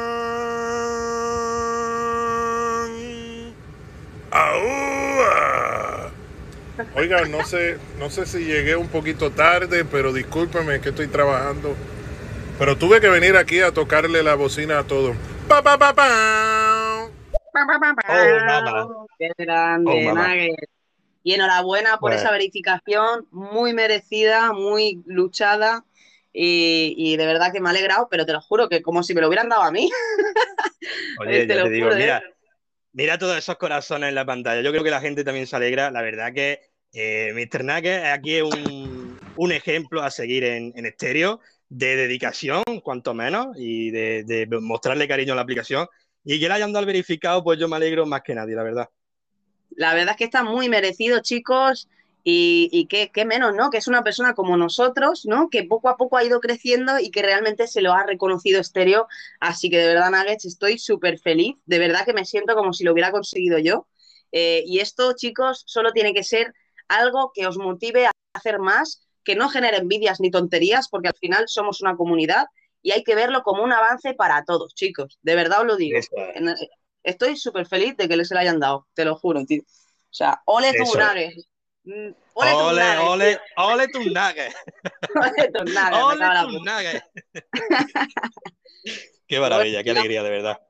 Oiga, 6.95 7.25
no 7.27 7.45
sé, 7.45 7.79
no 7.99 8.11
sé 8.11 8.27
si 8.27 8.45
llegué 8.45 8.77
un 8.77 8.89
poquito 8.89 9.31
tarde, 9.31 9.85
pero 9.85 10.13
discúlpeme 10.13 10.81
que 10.81 10.91
estoy 10.91 11.09
trabajando. 11.09 11.75
Pero 12.59 12.77
tuve 12.77 13.01
que 13.01 13.09
venir 13.09 13.37
aquí 13.37 13.61
a 13.61 13.73
tocarle 13.73 14.23
la 14.23 14.35
bocina 14.37 14.79
a 14.79 14.85
todos. 14.85 15.17
Pa, 15.49 15.63
pa, 15.63 15.77
pa, 15.77 15.93
pa. 15.95 17.09
Qué 19.19 19.33
grande, 19.39 19.91
Oh. 20.11 20.15
Nugget. 20.15 20.69
Y 21.23 21.33
enhorabuena 21.33 21.93
por 21.93 22.11
Bueno. 22.11 22.17
esa 22.21 22.31
verificación, 22.31 23.27
muy 23.31 23.73
merecida, 23.73 24.53
muy 24.53 25.03
luchada. 25.07 25.85
Y, 26.33 26.95
y 26.99 27.17
de 27.17 27.27
verdad 27.27 27.53
que 27.53 27.61
me 27.61 27.69
ha 27.69 27.71
alegrado, 27.71 28.09
pero 28.11 28.27
te 28.27 28.33
lo 28.33 28.41
juro 28.41 28.69
que 28.69 28.83
como 28.83 29.03
si 29.03 29.15
me 29.15 29.21
lo 29.21 29.29
hubieran 29.29 29.49
dado 29.49 29.63
a 29.63 29.71
mí. 29.71 29.89
Oye, 31.21 31.47
Te 31.47 31.55
lo 31.55 31.65
te 31.65 31.71
digo, 31.71 31.87
juro, 31.87 31.97
¿eh? 31.97 32.01
mira, 32.03 32.23
mira 32.93 33.19
todos 33.19 33.39
esos 33.39 33.57
corazones 33.57 34.09
en 34.11 34.15
la 34.17 34.27
pantalla. 34.27 34.61
Yo 34.61 34.71
creo 34.71 34.85
que 34.85 34.91
la 34.91 35.01
gente 35.01 35.25
también 35.25 35.47
se 35.47 35.57
alegra. 35.57 35.91
La 35.91 36.03
verdad 36.03 36.33
que 36.35 36.61
eh, 36.95 37.33
Mr. 37.35 37.65
Nugget 37.65 38.05
aquí 38.05 38.37
es 38.37 38.43
un, 38.45 39.19
un 39.37 39.53
ejemplo 39.53 40.03
a 40.03 40.11
seguir 40.11 40.45
en, 40.45 40.73
en 40.77 40.87
estéreo 40.87 41.41
de 41.69 41.97
dedicación, 41.97 42.63
cuanto 42.83 43.15
menos, 43.15 43.57
y 43.57 43.91
de, 43.91 44.47
mostrarle 44.61 45.09
cariño 45.09 45.33
a 45.33 45.37
la 45.37 45.43
aplicación. 45.43 45.89
Y 46.25 46.41
que 46.41 46.49
le 46.49 46.55
hayan 46.55 46.73
dado 46.73 46.87
verificado, 46.87 47.43
pues 47.43 47.59
yo 47.59 47.69
me 47.69 47.77
alegro 47.77 48.07
más 48.07 48.23
que 48.23 48.35
nadie, 48.35 48.55
la 48.55 48.63
verdad. 48.63 48.89
La 49.71 49.93
verdad 49.93 50.13
es 50.13 50.17
que 50.17 50.25
está 50.25 50.45
muy 50.45 50.69
merecido, 50.69 51.21
chicos. 51.21 51.89
Y, 52.27 52.71
y 52.73 52.87
qué, 52.87 53.11
qué 53.13 53.27
menos, 53.27 53.55
¿no? 53.55 53.69
Que 53.69 53.77
es 53.77 53.87
una 53.87 54.03
persona 54.03 54.35
como 54.35 54.57
nosotros, 54.57 55.27
¿no? 55.27 55.51
Que 55.51 55.65
poco 55.65 55.91
a 55.91 55.99
poco 55.99 56.17
ha 56.17 56.25
ido 56.25 56.41
creciendo 56.41 56.99
y 56.99 57.11
que 57.11 57.21
realmente 57.21 57.67
se 57.67 57.83
lo 57.83 57.93
ha 57.93 58.07
reconocido 58.07 58.61
estéreo. 58.61 59.09
Así 59.41 59.69
que 59.69 59.79
de 59.79 59.89
verdad, 59.89 60.11
Nuggets, 60.11 60.47
estoy 60.47 60.79
súper 60.79 61.19
feliz. 61.19 61.57
De 61.67 61.79
verdad 61.79 62.07
que 62.07 62.15
me 62.15 62.25
siento 62.25 62.55
como 62.55 62.73
si 62.73 62.85
lo 62.85 62.93
hubiera 62.93 63.11
conseguido 63.11 63.59
yo. 63.59 63.89
Eh, 64.33 64.63
y 64.67 64.79
esto, 64.79 65.13
chicos, 65.15 65.65
solo 65.67 65.93
tiene 65.93 66.15
que 66.15 66.25
ser 66.25 66.55
algo 66.89 67.33
que 67.35 67.47
os 67.47 67.57
motive 67.59 68.07
a 68.07 68.13
hacer 68.35 68.59
más, 68.59 69.07
que 69.25 69.37
no 69.37 69.49
genere 69.49 69.79
envidias 69.79 70.21
ni 70.21 70.31
tonterías, 70.31 70.89
porque 70.89 71.09
al 71.09 71.17
final 71.17 71.45
somos 71.49 71.81
una 71.81 71.97
comunidad 71.97 72.47
y 72.83 72.93
hay 72.93 73.03
que 73.03 73.15
verlo 73.15 73.43
como 73.43 73.63
un 73.63 73.73
avance 73.73 74.15
para 74.15 74.45
todos, 74.45 74.75
chicos. 74.75 75.19
De 75.23 75.35
verdad 75.35 75.61
os 75.61 75.67
lo 75.67 75.77
digo. 75.77 75.99
Es. 75.99 76.11
Estoy 77.03 77.37
súper 77.37 77.67
feliz 77.67 77.97
de 77.97 78.09
que 78.09 78.17
les 78.17 78.29
se 78.29 78.35
lo 78.35 78.41
hayan 78.41 78.61
dado, 78.61 78.87
te 78.95 79.05
lo 79.05 79.17
juro, 79.17 79.45
tío. 79.45 79.63
O 79.63 80.17
sea, 80.17 80.43
ole 80.47 80.73
tu 80.73 80.83
Eso 80.83 80.99
es. 80.99 81.07
Nuggets. 81.07 81.49
Mm, 81.85 82.13
Ole 82.37 82.51
tus 82.51 82.61
Ole, 82.63 82.99
ole, 82.99 83.41
ole 83.57 83.89
tus. 83.89 84.07
Ole 84.07 84.53
tus 85.53 85.77
Ole 85.93 86.19
tus. 86.45 86.63
Qué 89.27 89.41
maravilla, 89.41 89.83
qué 89.83 89.91
alegría, 89.91 90.23
de 90.23 90.31
verdad. 90.31 90.61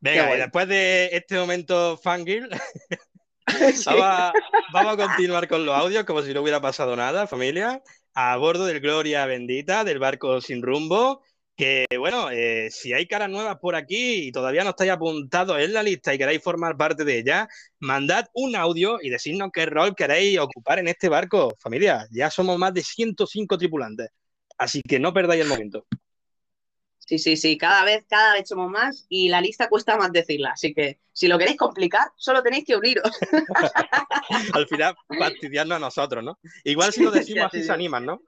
Venga, 0.00 0.34
y 0.34 0.38
después 0.38 0.66
de 0.68 1.10
este 1.12 1.36
momento 1.36 1.98
fangirl, 1.98 2.48
vamos, 4.72 4.92
a, 4.92 4.96
continuar 4.96 5.48
con 5.48 5.64
los 5.64 5.74
audios 5.74 6.04
como 6.04 6.22
si 6.22 6.32
no 6.34 6.42
hubiera 6.42 6.60
pasado 6.60 6.96
nada, 6.96 7.26
familia. 7.26 7.82
A 8.14 8.36
bordo 8.36 8.66
del 8.66 8.80
Gloria 8.80 9.26
Bendita, 9.26 9.84
del 9.84 9.98
barco 9.98 10.40
sin 10.40 10.62
rumbo. 10.62 11.22
Que 11.56 11.86
bueno, 11.98 12.30
eh, 12.30 12.70
si 12.70 12.94
hay 12.94 13.06
caras 13.06 13.28
nuevas 13.28 13.58
por 13.58 13.74
aquí 13.74 14.28
y 14.28 14.32
todavía 14.32 14.64
no 14.64 14.70
estáis 14.70 14.92
apuntados 14.92 15.58
en 15.60 15.74
la 15.74 15.82
lista 15.82 16.14
y 16.14 16.18
queréis 16.18 16.42
formar 16.42 16.76
parte 16.76 17.04
de 17.04 17.18
ella, 17.18 17.48
mandad 17.80 18.24
un 18.32 18.56
audio 18.56 18.98
y 19.02 19.10
decidnos 19.10 19.50
qué 19.52 19.66
rol 19.66 19.94
queréis 19.94 20.38
ocupar 20.38 20.78
en 20.78 20.88
este 20.88 21.10
barco, 21.10 21.54
familia. 21.58 22.06
Ya 22.10 22.30
somos 22.30 22.58
más 22.58 22.72
de 22.72 22.82
105 22.82 23.58
tripulantes, 23.58 24.08
así 24.56 24.80
que 24.80 24.98
no 24.98 25.12
perdáis 25.12 25.42
el 25.42 25.48
momento. 25.48 25.84
Sí, 27.00 27.18
sí, 27.18 27.36
sí, 27.36 27.58
cada 27.58 27.84
vez, 27.84 28.04
cada 28.08 28.34
vez 28.34 28.48
somos 28.48 28.70
más 28.70 29.06
y 29.08 29.28
la 29.28 29.40
lista 29.40 29.68
cuesta 29.68 29.96
más 29.96 30.12
decirla. 30.12 30.52
Así 30.52 30.72
que 30.72 31.00
si 31.12 31.26
lo 31.26 31.38
queréis 31.38 31.56
complicar, 31.56 32.12
solo 32.16 32.42
tenéis 32.42 32.64
que 32.64 32.76
uniros. 32.76 33.10
Al 34.54 34.68
final, 34.68 34.94
fastidiarnos 35.18 35.76
a 35.76 35.80
nosotros, 35.80 36.22
¿no? 36.22 36.38
Igual 36.62 36.92
si 36.92 37.02
lo 37.02 37.10
decimos 37.10 37.46
así 37.46 37.64
se 37.64 37.72
animan, 37.72 38.06
¿no? 38.06 38.22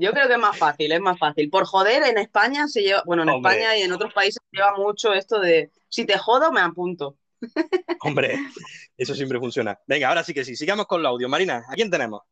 Yo 0.00 0.12
creo 0.12 0.26
que 0.26 0.34
es 0.34 0.40
más 0.40 0.58
fácil, 0.58 0.90
es 0.90 1.00
más 1.00 1.18
fácil. 1.18 1.48
Por 1.50 1.66
joder, 1.66 2.02
en 2.02 2.18
España 2.18 2.66
se 2.66 2.82
lleva, 2.82 3.02
bueno, 3.06 3.22
en 3.22 3.28
Hombre. 3.28 3.52
España 3.52 3.76
y 3.78 3.82
en 3.82 3.92
otros 3.92 4.12
países 4.12 4.42
se 4.50 4.56
lleva 4.56 4.76
mucho 4.76 5.12
esto 5.12 5.38
de 5.38 5.70
si 5.88 6.04
te 6.04 6.18
jodo, 6.18 6.50
me 6.50 6.60
apunto. 6.60 7.16
Hombre, 8.00 8.38
eso 8.96 9.14
siempre 9.14 9.38
funciona. 9.38 9.78
Venga, 9.86 10.08
ahora 10.08 10.24
sí 10.24 10.34
que 10.34 10.44
sí, 10.44 10.56
sigamos 10.56 10.86
con 10.86 11.02
los 11.02 11.10
audios. 11.10 11.30
Marina, 11.30 11.64
¿a 11.68 11.74
quién 11.74 11.90
tenemos? 11.90 12.22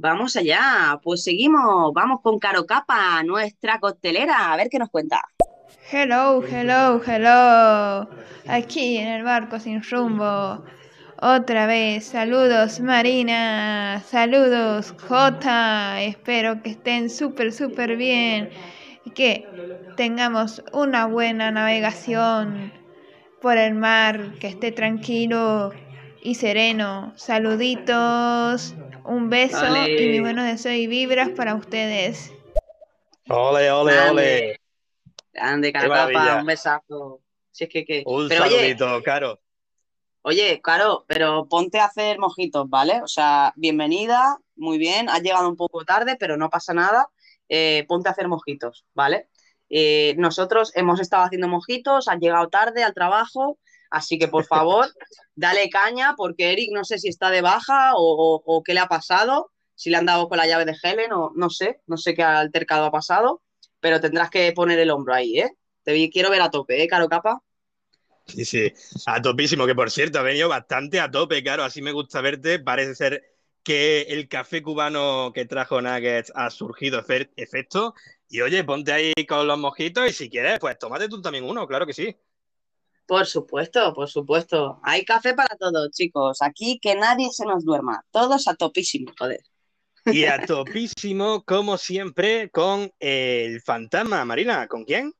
Vamos 0.00 0.36
allá, 0.36 1.00
pues 1.02 1.24
seguimos, 1.24 1.92
vamos 1.92 2.20
con 2.22 2.38
Caro 2.38 2.64
Capa, 2.66 3.20
nuestra 3.24 3.80
costelera, 3.80 4.52
a 4.52 4.56
ver 4.56 4.68
qué 4.70 4.78
nos 4.78 4.90
cuenta. 4.90 5.24
Hello, 5.90 6.40
hello, 6.40 7.02
hello. 7.04 8.08
Aquí 8.46 8.98
en 8.98 9.08
el 9.08 9.24
barco 9.24 9.58
sin 9.58 9.82
rumbo. 9.82 10.64
Otra 11.20 11.66
vez, 11.66 12.04
saludos 12.04 12.78
Marina, 12.78 14.00
saludos 14.06 14.94
Jota. 15.08 16.00
Espero 16.00 16.62
que 16.62 16.70
estén 16.70 17.10
súper, 17.10 17.52
súper 17.52 17.96
bien 17.96 18.50
y 19.04 19.10
que 19.10 19.48
tengamos 19.96 20.62
una 20.72 21.06
buena 21.06 21.50
navegación 21.50 22.72
por 23.42 23.56
el 23.56 23.74
mar, 23.74 24.34
que 24.38 24.46
esté 24.46 24.70
tranquilo 24.70 25.72
y 26.28 26.34
sereno. 26.34 27.14
Saluditos, 27.16 28.74
un 29.04 29.30
beso 29.30 29.64
y 29.86 30.10
mi 30.10 30.20
buenos 30.20 30.44
deseos 30.44 30.74
y 30.74 30.86
vibras 30.86 31.30
para 31.30 31.54
ustedes. 31.54 32.30
Ole, 33.30 33.70
ole, 33.70 33.94
Grande. 33.94 34.10
ole. 34.12 34.60
Grande, 35.32 35.72
un 36.38 36.44
besazo. 36.44 37.22
Si 37.50 37.64
es 37.64 37.70
que, 37.70 37.82
que... 37.86 38.02
Un 38.04 38.28
Pero 38.28 38.44
oye, 38.44 38.56
saludito, 38.56 39.02
Caro. 39.02 39.40
Oye, 40.20 40.60
Caro, 40.62 41.06
pero 41.08 41.48
ponte 41.48 41.78
a 41.78 41.86
hacer 41.86 42.18
mojitos, 42.18 42.68
¿vale? 42.68 43.00
O 43.02 43.08
sea, 43.08 43.54
bienvenida, 43.56 44.38
muy 44.54 44.76
bien, 44.76 45.08
has 45.08 45.22
llegado 45.22 45.48
un 45.48 45.56
poco 45.56 45.86
tarde, 45.86 46.16
pero 46.20 46.36
no 46.36 46.50
pasa 46.50 46.74
nada. 46.74 47.08
Eh, 47.48 47.86
ponte 47.88 48.10
a 48.10 48.12
hacer 48.12 48.28
mojitos, 48.28 48.84
¿vale? 48.92 49.28
Eh, 49.70 50.14
nosotros 50.18 50.72
hemos 50.74 51.00
estado 51.00 51.22
haciendo 51.22 51.48
mojitos, 51.48 52.06
has 52.06 52.18
llegado 52.18 52.50
tarde 52.50 52.84
al 52.84 52.92
trabajo, 52.92 53.58
así 53.90 54.18
que 54.18 54.28
por 54.28 54.44
favor, 54.44 54.86
dale 55.34 55.70
caña, 55.70 56.14
porque 56.16 56.52
Eric 56.52 56.70
no 56.72 56.84
sé 56.84 56.98
si 56.98 57.08
está 57.08 57.30
de 57.30 57.40
baja 57.42 57.92
o, 57.96 58.62
qué 58.64 58.74
le 58.74 58.80
ha 58.80 58.86
pasado, 58.86 59.50
si 59.74 59.90
le 59.90 59.96
han 59.96 60.06
dado 60.06 60.28
con 60.28 60.38
la 60.38 60.46
llave 60.46 60.64
de 60.64 60.76
Helen 60.82 61.12
o 61.12 61.32
no 61.34 61.50
sé, 61.50 61.80
no 61.86 61.96
sé 61.96 62.14
qué 62.14 62.22
altercado 62.22 62.86
ha 62.86 62.90
pasado, 62.90 63.42
pero 63.80 64.00
tendrás 64.00 64.30
que 64.30 64.52
poner 64.52 64.78
el 64.78 64.90
hombro 64.90 65.14
ahí, 65.14 65.38
¿eh? 65.38 65.52
Te 65.84 66.10
quiero 66.10 66.30
ver 66.30 66.42
a 66.42 66.50
tope, 66.50 66.82
¿eh, 66.82 66.88
Caro 66.88 67.08
Capa? 67.08 67.40
Sí, 68.26 68.44
sí, 68.44 68.72
a 69.06 69.22
topísimo, 69.22 69.66
que 69.66 69.74
por 69.74 69.90
cierto 69.90 70.18
ha 70.18 70.22
venido 70.22 70.48
bastante 70.50 71.00
a 71.00 71.10
tope, 71.10 71.42
Caro. 71.42 71.64
Así 71.64 71.80
me 71.80 71.92
gusta 71.92 72.20
verte. 72.20 72.58
Parece 72.58 72.94
ser 72.94 73.24
que 73.62 74.02
el 74.02 74.28
café 74.28 74.62
cubano 74.62 75.32
que 75.34 75.46
trajo 75.46 75.80
Nuggets 75.80 76.30
ha 76.34 76.50
surgido 76.50 77.02
efe- 77.02 77.30
efecto. 77.36 77.94
Y 78.28 78.42
oye, 78.42 78.64
ponte 78.64 78.92
ahí 78.92 79.14
con 79.26 79.46
los 79.46 79.58
mojitos 79.58 80.10
y 80.10 80.12
si 80.12 80.28
quieres, 80.28 80.58
pues 80.58 80.78
tómate 80.78 81.08
tú 81.08 81.22
también 81.22 81.44
uno, 81.44 81.66
claro 81.66 81.86
que 81.86 81.94
sí. 81.94 82.14
Por 83.08 83.24
supuesto, 83.24 83.94
por 83.94 84.06
supuesto. 84.06 84.80
Hay 84.82 85.02
café 85.02 85.32
para 85.32 85.56
todos, 85.56 85.90
chicos. 85.92 86.42
Aquí 86.42 86.78
que 86.78 86.94
nadie 86.94 87.30
se 87.32 87.46
nos 87.46 87.64
duerma. 87.64 88.04
Todos 88.10 88.46
a 88.46 88.54
topísimo, 88.54 89.10
joder. 89.18 89.40
Y 90.04 90.24
a 90.26 90.44
topísimo, 90.44 91.42
como 91.42 91.78
siempre, 91.78 92.50
con 92.50 92.92
el 93.00 93.62
fantasma. 93.62 94.26
Marina, 94.26 94.68
¿con 94.68 94.84
quién? 94.84 95.14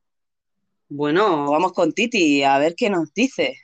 Bueno, 0.90 1.50
vamos 1.50 1.72
con 1.72 1.92
Titi 1.92 2.42
a 2.42 2.58
ver 2.58 2.74
qué 2.76 2.90
nos 2.90 3.14
dice. 3.14 3.56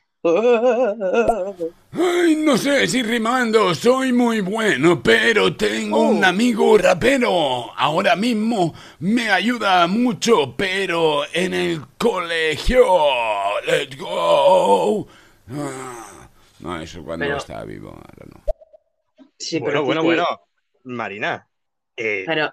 Ay, 1.93 2.37
no 2.37 2.57
sé 2.57 2.87
si 2.89 3.03
rimando 3.03 3.75
soy 3.75 4.11
muy 4.13 4.41
bueno, 4.41 5.03
pero 5.03 5.55
tengo 5.55 5.99
Oh. 5.99 6.09
un 6.09 6.25
amigo 6.25 6.79
rapero. 6.79 7.71
Ahora 7.77 8.17
mismo 8.17 8.75
me 9.01 9.31
ayuda 9.31 9.87
mucho, 9.87 10.55
pero 10.57 11.23
en 11.33 11.53
el 11.53 11.83
colegio. 11.99 12.85
Let's 13.67 13.99
go. 13.99 15.07
Ah, 15.51 16.29
no, 16.61 16.81
eso 16.81 17.05
cuando 17.05 17.27
Pero- 17.27 17.37
estaba 17.37 17.65
vivo, 17.65 17.91
ahora 17.91 18.27
no. 18.33 18.41
Sí, 19.39 19.59
bueno, 19.59 19.73
pero 19.73 19.85
bueno, 19.85 20.01
Titi- 20.01 20.07
bueno. 20.07 20.27
Marina, 20.85 21.47
eh, 21.97 22.25
Pero 22.27 22.51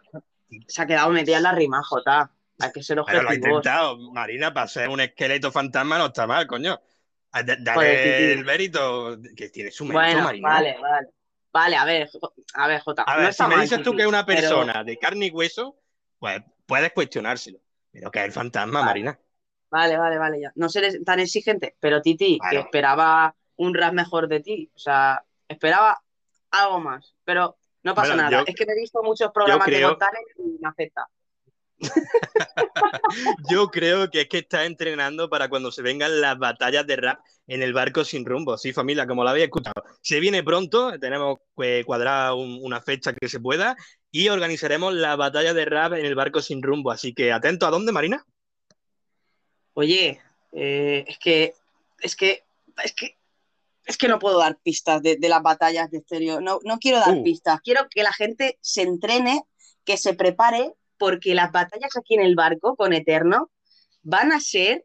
se 0.67 0.81
ha 0.81 0.85
quedado 0.85 1.09
metida 1.11 1.37
en 1.37 1.43
la 1.43 1.53
rima, 1.53 1.81
Jota. 1.83 2.31
Hay 2.59 2.71
que 2.73 2.83
ser 2.83 2.99
pero 3.07 3.23
lo 3.23 3.29
ha 3.29 3.33
intentado. 3.35 3.97
Marina, 4.11 4.53
para 4.53 4.67
ser 4.67 4.89
un 4.89 4.99
esqueleto 4.99 5.51
fantasma 5.51 5.97
no 5.97 6.07
está 6.07 6.27
mal, 6.27 6.45
coño. 6.47 6.79
Ah, 7.33 7.43
da- 7.43 7.55
Dale 7.59 7.75
Joder, 7.75 8.37
el 8.37 8.45
mérito, 8.45 9.17
que 9.35 9.49
tiene 9.49 9.71
su 9.71 9.85
mérito, 9.85 10.01
Bueno, 10.01 10.23
Marina. 10.23 10.49
vale, 10.49 10.77
vale. 10.81 11.07
Vale, 11.53 11.75
a 11.75 11.85
ver, 11.85 12.09
a 12.55 12.67
ver, 12.67 12.81
Jota. 12.81 13.03
A 13.03 13.17
ver, 13.17 13.33
si 13.33 13.43
me 13.43 13.57
dices 13.61 13.81
tú 13.83 13.93
que 13.95 14.03
es 14.03 14.07
una 14.07 14.25
pero- 14.25 14.39
persona 14.41 14.83
de 14.83 14.97
carne 14.97 15.25
y 15.27 15.31
hueso, 15.31 15.77
pues 16.19 16.41
puedes 16.65 16.91
cuestionárselo. 16.93 17.59
Pero 17.91 18.09
que 18.09 18.19
es 18.19 18.25
el 18.25 18.31
fantasma, 18.31 18.83
Marina. 18.83 19.19
Vale, 19.69 19.97
vale, 19.97 20.17
vale, 20.17 20.39
ya. 20.41 20.51
No 20.55 20.69
seré 20.69 21.01
tan 21.03 21.19
exigente, 21.19 21.75
pero 21.79 22.01
Titi, 22.01 22.39
que 22.49 22.59
esperaba 22.59 23.35
un 23.57 23.73
rap 23.73 23.93
mejor 23.93 24.27
de 24.29 24.39
ti. 24.39 24.71
O 24.75 24.79
sea, 24.79 25.23
esperaba 25.47 26.01
algo 26.51 26.79
más. 26.79 27.15
Pero 27.25 27.57
no 27.83 27.95
pasa 27.95 28.09
Bueno, 28.13 28.23
nada. 28.29 28.39
yo- 28.39 28.45
es 28.47 28.55
que 28.55 28.65
me 28.65 28.73
he 28.73 28.79
visto 28.79 29.03
muchos 29.03 29.31
programas 29.33 29.67
de 29.67 29.73
creo- 29.73 29.97
Talent 29.97 30.27
y 30.37 30.57
me 30.61 30.69
afecta. 30.69 31.05
Yo 33.49 33.67
creo 33.69 34.09
que 34.09 34.21
es 34.21 34.27
que 34.29 34.39
está 34.39 34.65
entrenando 34.65 35.29
para 35.29 35.49
cuando 35.49 35.71
se 35.71 35.81
vengan 35.81 36.21
las 36.21 36.37
batallas 36.37 36.85
de 36.87 36.95
rap 36.95 37.19
en 37.47 37.61
el 37.61 37.73
barco 37.73 38.03
sin 38.05 38.25
rumbo. 38.25 38.57
Sí, 38.57 38.71
familia, 38.73 39.05
como 39.07 39.23
lo 39.23 39.29
habéis 39.29 39.45
escuchado. 39.45 39.83
Se 40.01 40.19
viene 40.19 40.43
pronto, 40.43 40.97
tenemos 40.99 41.39
que 41.57 41.83
cuadrar 41.85 42.33
un- 42.33 42.59
una 42.61 42.81
fecha 42.81 43.13
que 43.13 43.27
se 43.27 43.39
pueda 43.39 43.75
y 44.11 44.29
organizaremos 44.29 44.93
la 44.93 45.15
batalla 45.15 45.53
de 45.53 45.65
rap 45.65 45.93
en 45.93 46.05
el 46.05 46.15
barco 46.15 46.41
sin 46.41 46.61
rumbo. 46.61 46.91
Así 46.91 47.13
que 47.13 47.31
atento 47.31 47.65
a 47.65 47.71
dónde, 47.71 47.91
Marina. 47.91 48.25
Oye, 49.73 50.19
eh, 50.53 51.05
es 51.07 51.17
que, 51.19 51.53
es 51.99 52.15
que, 52.15 52.43
es 52.83 52.93
que, 52.93 53.17
es 53.85 53.97
que 53.97 54.07
no 54.07 54.19
puedo 54.19 54.37
dar 54.39 54.57
pistas 54.61 55.01
de, 55.01 55.17
de 55.17 55.29
las 55.29 55.41
batallas 55.41 55.89
de 55.91 55.99
estéreo. 55.99 56.39
No, 56.41 56.59
no 56.63 56.77
quiero 56.77 56.99
dar 56.99 57.15
Uh. 57.15 57.23
pistas. 57.23 57.59
Quiero 57.61 57.87
que 57.89 58.03
la 58.03 58.13
gente 58.13 58.57
se 58.61 58.81
entrene, 58.83 59.43
que 59.85 59.97
se 59.97 60.13
prepare, 60.13 60.73
porque 61.01 61.33
las 61.33 61.51
batallas 61.51 61.97
aquí 61.97 62.13
en 62.13 62.21
el 62.21 62.35
barco 62.35 62.75
con 62.75 62.93
Eterno 62.93 63.49
van 64.03 64.31
a 64.31 64.39
ser 64.39 64.83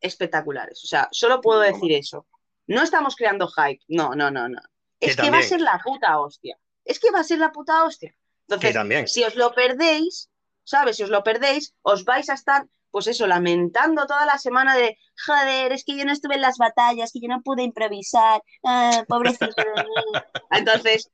espectaculares. 0.00 0.80
O 0.84 0.86
sea, 0.86 1.08
solo 1.10 1.40
puedo 1.40 1.58
decir 1.58 1.90
eso. 1.90 2.28
No 2.68 2.84
estamos 2.84 3.16
creando 3.16 3.48
hype. 3.48 3.82
No, 3.88 4.14
no, 4.14 4.30
no, 4.30 4.48
no. 4.48 4.60
Es 5.00 5.16
Que 5.16 5.22
que 5.22 5.30
va 5.32 5.38
a 5.38 5.42
ser 5.42 5.60
la 5.60 5.80
puta 5.84 6.20
hostia. 6.20 6.56
Es 6.84 7.00
que 7.00 7.10
va 7.10 7.18
a 7.18 7.24
ser 7.24 7.40
la 7.40 7.50
puta 7.50 7.82
hostia. 7.82 8.14
Entonces, 8.46 8.74
también. 8.74 9.08
si 9.08 9.24
os 9.24 9.34
lo 9.34 9.52
perdéis, 9.52 10.30
¿sabes? 10.62 10.98
Si 10.98 11.02
os 11.02 11.10
lo 11.10 11.24
perdéis, 11.24 11.74
os 11.82 12.04
vais 12.04 12.30
a 12.30 12.34
estar, 12.34 12.64
pues 12.92 13.08
eso, 13.08 13.26
lamentando 13.26 14.06
toda 14.06 14.26
la 14.26 14.38
semana 14.38 14.76
de, 14.76 14.96
joder, 15.26 15.72
es 15.72 15.82
que 15.84 15.96
yo 15.96 16.04
no 16.04 16.12
estuve 16.12 16.36
en 16.36 16.42
las 16.42 16.58
batallas, 16.58 17.10
que 17.12 17.20
yo 17.20 17.26
no 17.26 17.42
pude 17.42 17.64
improvisar, 17.64 18.40
ah, 18.62 19.04
pobrecito 19.08 19.46
de 19.46 19.82
mí. 19.82 20.20
Entonces, 20.52 21.10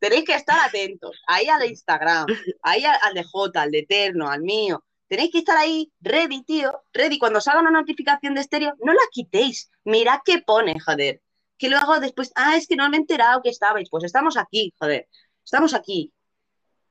tenéis 0.00 0.24
que 0.24 0.34
estar 0.34 0.58
atentos, 0.66 1.20
ahí 1.26 1.46
al 1.48 1.64
Instagram, 1.64 2.26
ahí 2.62 2.84
al, 2.84 2.98
al 3.02 3.14
de 3.14 3.24
J, 3.24 3.62
al 3.62 3.70
de 3.70 3.78
Eterno, 3.80 4.28
al 4.28 4.42
mío. 4.42 4.84
Tenéis 5.08 5.30
que 5.30 5.38
estar 5.38 5.56
ahí 5.56 5.92
ready, 6.00 6.42
tío, 6.42 6.82
ready. 6.92 7.18
Cuando 7.18 7.40
salga 7.40 7.60
una 7.60 7.70
notificación 7.70 8.34
de 8.34 8.40
estéreo, 8.40 8.74
no 8.80 8.92
la 8.92 9.00
quitéis. 9.12 9.70
Mirad 9.84 10.20
qué 10.24 10.42
pone, 10.44 10.78
joder. 10.80 11.22
Que 11.58 11.68
luego 11.68 12.00
después, 12.00 12.32
ah, 12.34 12.56
es 12.56 12.66
que 12.66 12.76
no 12.76 12.88
me 12.90 12.96
he 12.96 13.00
enterado 13.00 13.40
que 13.40 13.50
estabais. 13.50 13.88
Pues 13.88 14.04
estamos 14.04 14.36
aquí, 14.36 14.74
joder. 14.78 15.08
Estamos 15.44 15.74
aquí. 15.74 16.12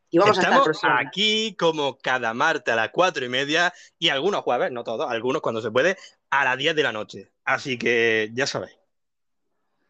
Y 0.09 0.17
vamos 0.17 0.37
a 0.37 0.39
estar 0.39 0.53
Estamos 0.53 0.65
próximamente. 0.65 1.07
aquí 1.09 1.55
como 1.59 1.97
cada 1.97 2.33
martes 2.33 2.71
a 2.71 2.77
las 2.77 2.89
cuatro 2.91 3.25
y 3.25 3.29
media 3.29 3.73
y 3.99 4.07
algunos 4.07 4.41
jueves, 4.43 4.71
no 4.71 4.85
todos, 4.85 5.09
algunos 5.11 5.41
cuando 5.41 5.61
se 5.61 5.71
puede, 5.71 5.97
a 6.29 6.45
las 6.45 6.57
10 6.57 6.73
de 6.73 6.83
la 6.83 6.93
noche. 6.93 7.33
Así 7.43 7.77
que 7.77 8.31
ya 8.33 8.47
sabéis. 8.47 8.77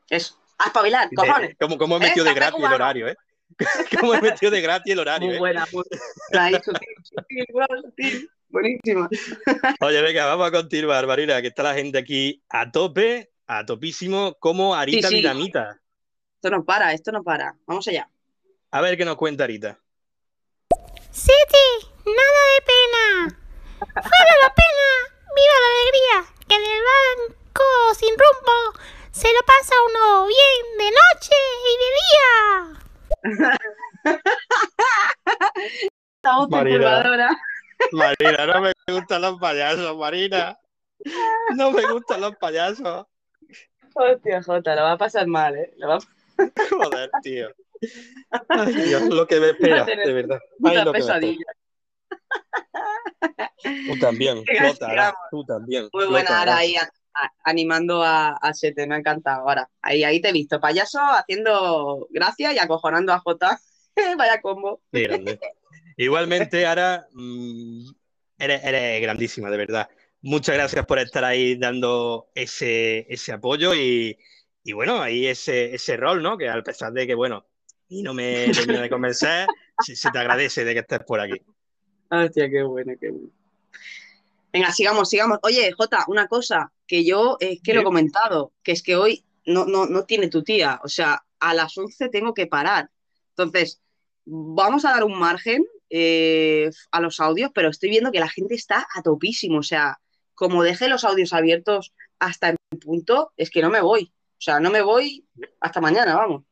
Eso. 0.10 0.40
A 0.58 0.68
espabilar, 0.68 1.10
cojones. 1.16 1.56
Como, 1.60 1.78
como 1.78 1.98
he 1.98 2.00
metido 2.00 2.26
de 2.26 2.34
gratis 2.34 2.64
el 2.64 2.74
horario, 2.74 3.08
¿eh? 3.08 3.16
Como 4.00 4.16
he 4.16 4.22
metido 4.22 4.52
de 4.52 4.62
gratis 4.62 4.94
el 4.94 5.00
horario, 5.00 5.28
Muy 5.28 5.36
¿eh? 5.36 5.40
buena, 5.40 5.68
muy 5.72 5.84
buena. 6.32 6.62
Sutil, 6.64 6.96
sutil, 7.04 7.46
bueno, 7.52 7.82
sutil. 7.82 8.30
Buenísima. 8.50 9.10
Oye, 9.82 10.02
venga, 10.02 10.26
vamos 10.26 10.48
a 10.48 10.52
continuar, 10.52 11.06
Marina, 11.08 11.42
que 11.42 11.50
está 11.50 11.64
la 11.64 11.74
gente 11.74 11.98
aquí 11.98 12.42
a 12.50 12.72
tope, 12.72 13.32
a 13.48 13.66
topísimo, 13.66 14.36
como 14.40 14.76
Arita 14.76 15.10
Sí, 15.10 15.16
sí. 15.16 15.22
Dinamita. 15.22 15.80
Esto 16.36 16.50
no 16.50 16.64
para, 16.64 16.94
esto 16.94 17.12
no 17.12 17.24
para. 17.24 17.56
Vamos 17.66 17.88
allá. 17.88 18.10
A 18.72 18.82
ver 18.82 18.98
qué 18.98 19.06
nos 19.06 19.16
cuenta 19.16 19.44
Arita. 19.44 19.78
City, 21.12 21.68
nada 22.06 22.42
de 22.54 22.62
pena. 22.66 23.40
Fuera 23.80 24.36
la 24.42 24.54
pena, 24.54 24.88
viva 25.36 25.58
la 25.62 25.70
alegría. 25.74 26.34
Que 26.48 26.56
en 26.56 26.62
el 26.62 26.82
banco 26.82 27.64
sin 27.98 28.10
rumbo 28.10 28.80
se 29.16 29.28
lo 29.30 29.40
pasa 29.46 29.74
uno 29.90 30.28
bien 30.28 30.64
de 30.78 30.90
noche 30.92 31.36
y 31.72 31.74
de 31.82 31.90
día. 32.04 32.30
Esta 36.18 36.38
voz 36.38 36.50
Marina. 36.50 37.32
Marina, 37.94 38.46
no 38.46 38.62
me 38.62 38.74
gustan 38.90 39.22
los 39.22 39.40
payasos, 39.40 39.98
Marina. 39.98 40.60
No 41.56 41.72
me 41.72 41.90
gustan 41.90 42.20
los 42.22 42.36
payasos. 42.36 43.06
Hostia, 43.94 44.44
Jota, 44.44 44.76
lo 44.76 44.82
va 44.82 44.92
a 44.94 44.98
pasar 44.98 45.28
mal, 45.28 45.56
¿eh? 45.56 45.74
Lo 45.78 45.88
va 45.88 45.96
a 45.96 46.00
Joder, 46.70 47.10
tío. 47.24 47.48
Ay, 48.50 48.74
Dios, 48.90 49.04
lo 49.04 49.26
que 49.26 49.40
me 49.40 49.52
espera, 49.52 49.86
de 49.86 50.14
verdad. 50.14 50.40
Ay, 50.62 50.84
lo 50.84 50.92
que 50.92 51.00
me 51.00 51.00
espera. 51.00 51.20
pesadilla. 51.20 51.46
Tú 53.88 54.00
también, 54.00 54.44
Jota, 54.46 55.16
tú 55.32 55.46
también. 55.46 55.88
Muy 55.94 56.06
buena 56.08 56.42
Ara. 56.42 56.60
A- 57.16 57.32
animando 57.44 58.04
a, 58.04 58.32
a 58.38 58.54
Sete, 58.54 58.88
me 58.88 58.96
ha 58.96 58.98
encantado. 59.00 59.42
Ahora, 59.48 59.70
ahí, 59.82 60.04
ahí 60.04 60.22
te 60.22 60.30
he 60.30 60.34
visto, 60.34 60.60
payaso 60.60 61.00
haciendo 61.02 62.08
gracia 62.12 62.54
y 62.54 62.60
acojonando 62.60 63.14
a 63.14 63.20
Jota. 63.20 63.60
Vaya 64.18 64.42
combo. 64.42 64.82
Igualmente, 65.98 66.66
Ara, 66.66 67.08
mm, 67.14 67.90
eres, 68.38 68.64
eres 68.64 69.02
grandísima, 69.02 69.50
de 69.50 69.58
verdad. 69.58 69.90
Muchas 70.22 70.56
gracias 70.56 70.86
por 70.86 71.00
estar 71.00 71.24
ahí 71.24 71.56
dando 71.56 72.30
ese, 72.34 73.06
ese 73.14 73.32
apoyo 73.32 73.76
y, 73.76 74.18
y 74.64 74.74
bueno, 74.74 75.02
ahí 75.02 75.28
ese, 75.28 75.76
ese 75.76 75.98
rol, 75.98 76.22
¿no? 76.24 76.38
Que 76.38 76.50
a 76.50 76.62
pesar 76.64 76.92
de 76.94 77.06
que, 77.06 77.14
bueno, 77.16 77.46
y 77.88 78.02
no 78.02 78.14
me 78.14 78.52
termina 78.54 78.82
de 78.82 78.90
convencer, 78.90 79.48
se, 79.78 79.96
se 79.96 80.10
te 80.10 80.18
agradece 80.18 80.66
de 80.66 80.74
que 80.74 80.80
estés 80.80 81.00
por 81.06 81.20
aquí. 81.20 81.42
Hostia, 82.10 82.50
qué 82.50 82.64
bueno, 82.64 82.94
qué 83.00 83.10
bueno. 83.12 83.45
Venga, 84.56 84.72
sigamos, 84.72 85.10
sigamos. 85.10 85.40
Oye, 85.42 85.74
Jota, 85.74 86.06
una 86.08 86.30
cosa 86.30 86.72
que 86.88 87.04
yo 87.04 87.36
es 87.42 87.62
que 87.62 87.74
lo 87.74 87.82
he 87.82 87.84
comentado, 87.84 88.54
que 88.64 88.72
es 88.72 88.82
que 88.82 88.96
hoy 88.96 89.26
no, 89.46 89.66
no, 89.66 89.86
no 89.86 90.06
tiene 90.06 90.30
tu 90.30 90.46
tía. 90.46 90.80
O 90.82 90.88
sea, 90.88 91.26
a 91.42 91.54
las 91.54 91.78
11 91.78 92.08
tengo 92.08 92.34
que 92.34 92.48
parar. 92.48 92.90
Entonces, 93.32 93.82
vamos 94.24 94.86
a 94.86 94.92
dar 94.92 95.04
un 95.04 95.20
margen 95.20 95.66
eh, 95.90 96.70
a 96.92 97.02
los 97.02 97.20
audios, 97.20 97.52
pero 97.54 97.68
estoy 97.68 97.90
viendo 97.90 98.14
que 98.14 98.22
la 98.22 98.30
gente 98.30 98.56
está 98.56 98.88
a 98.96 99.02
topísimo. 99.02 99.58
O 99.58 99.64
sea, 99.64 100.00
como 100.36 100.64
deje 100.64 100.88
los 100.88 101.04
audios 101.04 101.34
abiertos 101.34 101.94
hasta 102.20 102.52
el 102.52 102.58
punto, 102.80 103.34
es 103.36 103.50
que 103.50 103.62
no 103.62 103.70
me 103.70 103.82
voy. 103.82 104.14
O 104.38 104.42
sea, 104.42 104.62
no 104.62 104.72
me 104.72 104.82
voy 104.82 105.28
hasta 105.60 105.82
mañana, 105.82 106.16
vamos. 106.16 106.44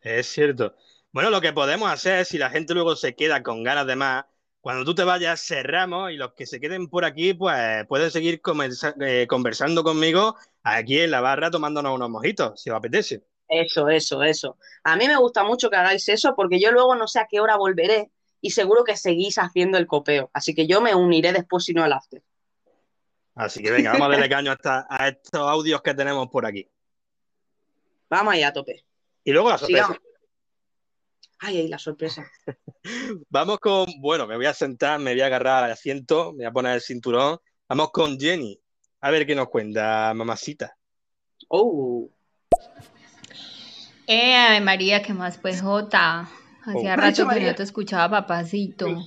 Es 0.00 0.28
cierto. 0.28 0.76
Bueno, 1.12 1.28
lo 1.28 1.42
que 1.42 1.52
podemos 1.52 1.92
hacer 1.92 2.20
es, 2.20 2.28
si 2.28 2.38
la 2.38 2.48
gente 2.48 2.72
luego 2.72 2.96
se 2.96 3.14
queda 3.14 3.42
con 3.42 3.62
ganas 3.62 3.86
de 3.86 3.96
más, 3.96 4.24
cuando 4.64 4.82
tú 4.86 4.94
te 4.94 5.04
vayas, 5.04 5.42
cerramos 5.42 6.10
y 6.10 6.16
los 6.16 6.32
que 6.32 6.46
se 6.46 6.58
queden 6.58 6.88
por 6.88 7.04
aquí, 7.04 7.34
pues 7.34 7.86
pueden 7.86 8.10
seguir 8.10 8.40
eh, 9.02 9.26
conversando 9.28 9.84
conmigo 9.84 10.36
aquí 10.62 11.00
en 11.00 11.10
la 11.10 11.20
barra 11.20 11.50
tomándonos 11.50 11.94
unos 11.94 12.08
mojitos, 12.08 12.62
si 12.62 12.70
os 12.70 12.76
apetece. 12.76 13.26
Eso, 13.46 13.90
eso, 13.90 14.22
eso. 14.22 14.56
A 14.82 14.96
mí 14.96 15.06
me 15.06 15.18
gusta 15.18 15.44
mucho 15.44 15.68
que 15.68 15.76
hagáis 15.76 16.08
eso 16.08 16.34
porque 16.34 16.58
yo 16.58 16.72
luego 16.72 16.94
no 16.96 17.06
sé 17.06 17.20
a 17.20 17.26
qué 17.30 17.40
hora 17.40 17.56
volveré 17.56 18.10
y 18.40 18.52
seguro 18.52 18.84
que 18.84 18.96
seguís 18.96 19.36
haciendo 19.36 19.76
el 19.76 19.86
copeo. 19.86 20.30
Así 20.32 20.54
que 20.54 20.66
yo 20.66 20.80
me 20.80 20.94
uniré 20.94 21.34
después 21.34 21.64
si 21.64 21.74
no 21.74 21.84
al 21.84 21.92
after. 21.92 22.22
Así 23.34 23.62
que 23.62 23.70
venga, 23.70 23.92
vamos 23.92 24.06
a 24.06 24.10
darle 24.12 24.30
caño 24.30 24.50
a, 24.50 24.54
esta- 24.54 24.86
a 24.88 25.08
estos 25.08 25.42
audios 25.42 25.82
que 25.82 25.92
tenemos 25.92 26.26
por 26.28 26.46
aquí. 26.46 26.66
Vamos 28.08 28.32
ahí 28.32 28.42
a 28.42 28.50
tope. 28.50 28.82
Y 29.24 29.32
luego 29.32 29.50
la 29.50 29.58
sorpresa. 29.58 29.88
Sigamos. 29.88 30.13
Ay, 31.40 31.58
ay, 31.58 31.68
la 31.68 31.78
sorpresa. 31.78 32.24
Vamos 33.28 33.58
con, 33.58 33.86
bueno, 34.00 34.26
me 34.26 34.36
voy 34.36 34.46
a 34.46 34.54
sentar, 34.54 34.98
me 35.00 35.12
voy 35.12 35.20
a 35.20 35.26
agarrar 35.26 35.64
al 35.64 35.72
asiento, 35.72 36.32
me 36.32 36.38
voy 36.38 36.46
a 36.46 36.52
poner 36.52 36.74
el 36.74 36.80
cinturón. 36.80 37.38
Vamos 37.68 37.90
con 37.90 38.18
Jenny. 38.18 38.58
A 39.00 39.10
ver 39.10 39.26
qué 39.26 39.34
nos 39.34 39.48
cuenta, 39.48 40.12
mamacita. 40.14 40.76
Oh. 41.48 42.08
Eh, 44.06 44.60
María, 44.62 45.02
¿qué 45.02 45.12
más 45.14 45.38
pues, 45.38 45.60
Jota? 45.62 46.28
Hacía 46.64 46.94
Oh. 46.94 46.96
rato 46.96 47.16
que 47.22 47.24
María. 47.24 47.48
no 47.50 47.54
te 47.54 47.62
escuchaba, 47.62 48.08
papacito. 48.10 49.04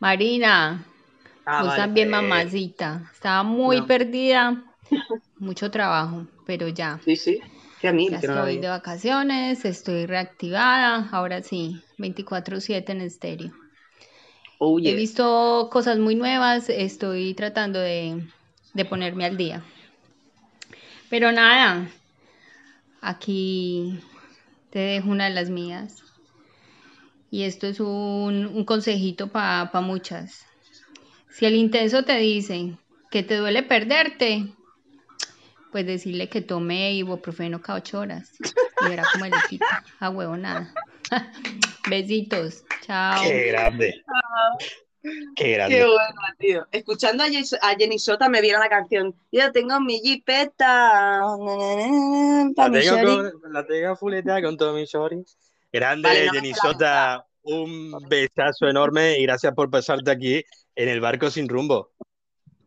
Marina, 0.00 0.84
Ah, 1.44 1.58
vos 1.60 1.68
vale. 1.68 1.82
también, 1.82 2.08
Eh. 2.08 2.10
mamacita. 2.10 3.10
Estaba 3.12 3.42
muy 3.42 3.78
No. 3.80 3.86
perdida. 3.86 4.64
Mucho 5.38 5.70
trabajo, 5.70 6.26
pero 6.46 6.68
ya. 6.68 7.00
Sí, 7.04 7.16
sí. 7.16 7.40
A 7.84 7.92
mí, 7.92 8.08
Ya 8.08 8.18
estoy 8.18 8.58
de 8.58 8.68
vacaciones, 8.68 9.64
estoy 9.64 10.06
reactivada. 10.06 11.08
Ahora 11.12 11.42
sí, 11.42 11.82
24/7 11.98 12.92
en 12.92 13.00
estéreo. 13.00 13.52
Oh, 14.58 14.78
He 14.78 14.94
visto 14.94 15.68
cosas 15.72 15.98
muy 15.98 16.14
nuevas, 16.14 16.68
estoy 16.68 17.34
tratando 17.34 17.80
de, 17.80 18.24
de 18.74 18.84
ponerme 18.84 19.24
al 19.24 19.36
día. 19.36 19.62
Pero 21.10 21.32
nada, 21.32 21.88
aquí 23.00 23.98
te 24.70 24.78
dejo 24.78 25.10
una 25.10 25.24
de 25.24 25.34
las 25.34 25.50
mías. 25.50 26.02
Y 27.30 27.44
esto 27.44 27.66
es 27.66 27.80
un, 27.80 28.46
un 28.46 28.64
consejito 28.64 29.28
para 29.28 29.68
muchas. 29.80 30.46
Si 31.30 31.46
el 31.46 31.54
intenso 31.54 32.04
te 32.04 32.18
dice 32.18 32.76
que 33.10 33.22
te 33.22 33.36
duele 33.36 33.62
perderte, 33.62 34.46
pues 35.72 35.86
decirle 35.86 36.28
que 36.28 36.42
tome 36.42 36.92
ibuprofeno 36.92 37.60
cada 37.60 37.78
ocho 37.78 37.98
horas. 38.00 38.30
Y 38.84 38.88
verá 38.90 39.04
cómo 39.12 39.24
le 39.24 39.32
quita. 39.48 39.82
A 39.98 40.10
huevo 40.10 40.36
nada. 40.36 40.72
Besitos. 41.90 42.64
Chao. 42.82 43.22
Qué 43.24 43.44
grande. 43.48 44.02
Qué 45.34 45.52
grande. 45.52 45.76
Qué 45.76 45.84
bueno, 45.84 46.20
tío. 46.38 46.66
Escuchando 46.70 47.24
a, 47.24 47.74
Jenny 47.76 47.98
Sota 47.98 48.28
me 48.28 48.40
viene 48.40 48.58
la 48.58 48.68
canción. 48.68 49.14
Yo 49.32 49.50
tengo 49.50 49.80
mi 49.80 49.98
jipeta. 49.98 51.20
pa' 52.54 52.68
La 52.68 52.68
mi 52.68 52.80
tengo, 52.80 52.96
shorty. 52.96 53.38
con- 53.40 53.52
la 53.52 53.66
tengo 53.66 53.96
fuleta 53.96 54.42
con 54.42 54.56
todo 54.56 54.74
mi 54.74 54.84
shorty. 54.84 55.16
Grande, 55.72 56.08
Vale, 56.08 56.26
no 56.26 56.32
me 56.34 56.38
Jenny 56.38 56.54
Sota. 56.54 57.26
un 57.44 57.92
besazo 58.08 58.68
enorme 58.68 59.18
y 59.18 59.22
gracias 59.22 59.52
por 59.54 59.70
pasarte 59.70 60.10
aquí 60.10 60.44
en 60.76 60.88
el 60.88 61.00
barco 61.00 61.30
sin 61.30 61.48
rumbo. 61.48 61.90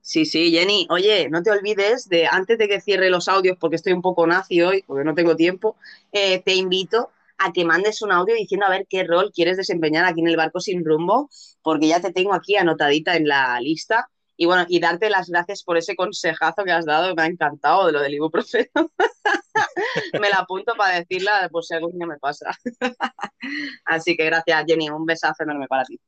Sí, 0.05 0.23
sí, 0.25 0.51
Jenny, 0.51 0.85
oye, 0.91 1.29
no 1.31 1.41
te 1.41 1.49
olvides 1.49 2.07
de, 2.07 2.27
antes 2.27 2.59
de 2.59 2.67
que 2.67 2.79
cierre 2.79 3.09
los 3.09 3.27
audios, 3.27 3.57
porque 3.59 3.77
estoy 3.77 3.91
un 3.91 4.03
poco 4.03 4.27
nazi 4.27 4.61
hoy, 4.61 4.83
porque 4.85 5.03
no 5.03 5.15
tengo 5.15 5.35
tiempo, 5.35 5.77
eh, 6.11 6.43
te 6.43 6.53
invito 6.53 7.09
a 7.39 7.51
que 7.51 7.65
mandes 7.65 8.03
un 8.03 8.11
audio 8.11 8.35
diciendo 8.35 8.67
a 8.67 8.69
ver 8.69 8.85
qué 8.87 9.03
rol 9.03 9.31
quieres 9.33 9.57
desempeñar 9.57 10.05
aquí 10.05 10.21
en 10.21 10.27
el 10.27 10.37
barco 10.37 10.59
sin 10.59 10.85
rumbo, 10.85 11.27
porque 11.63 11.87
ya 11.87 12.01
te 12.01 12.13
tengo 12.13 12.35
aquí 12.35 12.55
anotadita 12.55 13.15
en 13.15 13.27
la 13.27 13.59
lista. 13.59 14.07
Y 14.37 14.45
bueno, 14.45 14.67
y 14.69 14.79
darte 14.79 15.09
las 15.09 15.27
gracias 15.27 15.63
por 15.63 15.75
ese 15.75 15.95
consejazo 15.95 16.63
que 16.63 16.71
has 16.71 16.85
dado, 16.85 17.15
me 17.15 17.23
ha 17.23 17.25
encantado 17.25 17.87
de 17.87 17.93
lo 17.93 17.99
del 17.99 18.13
ibuprofeno. 18.13 18.91
me 20.21 20.29
la 20.29 20.35
apunto 20.35 20.75
para 20.77 20.99
decirla 20.99 21.49
por 21.51 21.65
si 21.65 21.73
algún 21.73 21.97
me 21.97 22.19
pasa. 22.19 22.51
Así 23.85 24.15
que 24.15 24.25
gracias, 24.25 24.65
Jenny, 24.67 24.87
un 24.91 25.07
besazo 25.07 25.41
enorme 25.41 25.67
para 25.67 25.83
ti. 25.83 25.99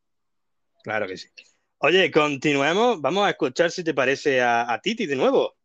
Claro 0.84 1.08
que 1.08 1.18
sí. 1.18 1.30
Oye, 1.80 2.10
continuemos. 2.12 3.00
Vamos 3.02 3.28
a 3.28 3.30
escuchar 3.30 3.70
si 3.70 3.84
te 3.84 3.94
parece 3.94 4.42
a, 4.42 4.72
a 4.72 4.82
Titi 4.82 5.06
de 5.06 5.16
nuevo. 5.16 5.56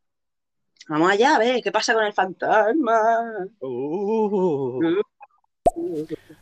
Vamos 0.89 1.11
allá, 1.11 1.37
a 1.37 1.39
ver, 1.39 1.63
¿qué 1.63 1.73
pasa 1.73 1.95
con 1.95 2.05
el 2.05 2.13
fantasma? 2.13 3.49
Uh. 3.61 5.01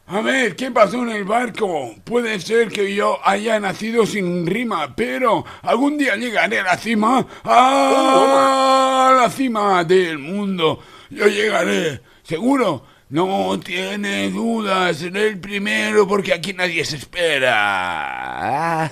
A 0.07 0.21
ver, 0.23 0.57
¿qué 0.57 0.73
pasó 0.73 1.03
en 1.03 1.11
el 1.11 1.25
barco? 1.25 1.95
Puede 2.05 2.41
ser 2.41 2.68
que 2.68 2.93
yo 2.95 3.18
haya 3.23 3.61
nacido 3.61 4.07
sin 4.07 4.45
rima, 4.47 4.97
pero 4.97 5.45
algún 5.62 5.97
día 5.97 6.16
llegaré 6.16 6.59
a 6.59 6.64
la 6.64 6.77
cima, 6.77 7.25
a 7.45 9.16
la 9.21 9.31
cima 9.31 9.85
del 9.85 10.18
mundo. 10.18 10.81
Yo 11.11 11.29
llegaré, 11.29 12.01
seguro. 12.25 12.85
No 13.11 13.58
tiene 13.58 14.30
dudas, 14.30 14.96
seré 14.98 15.26
el 15.28 15.40
primero 15.40 16.06
porque 16.06 16.32
aquí 16.32 16.52
nadie 16.52 16.84
se 16.84 16.94
espera. 16.96 18.88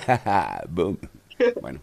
Boom. 0.69 0.99
Bueno. 1.61 1.79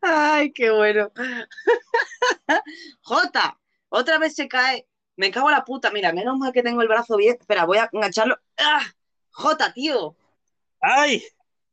Ay, 0.00 0.52
qué 0.52 0.70
bueno. 0.70 1.10
Jota, 3.02 3.58
otra 3.90 4.18
vez 4.18 4.34
se 4.34 4.48
cae. 4.48 4.86
Me 5.16 5.30
cago 5.30 5.48
en 5.50 5.54
la 5.56 5.64
puta. 5.64 5.90
Mira, 5.90 6.12
menos 6.12 6.36
mal 6.38 6.52
que 6.52 6.62
tengo 6.62 6.80
el 6.82 6.88
brazo 6.88 7.16
bien. 7.16 7.36
Espera, 7.38 7.64
voy 7.66 7.78
a 7.78 7.88
engancharlo. 7.92 8.36
¡Ah! 8.58 8.82
Jota, 9.30 9.72
tío. 9.72 10.16
¡Ay! 10.80 11.22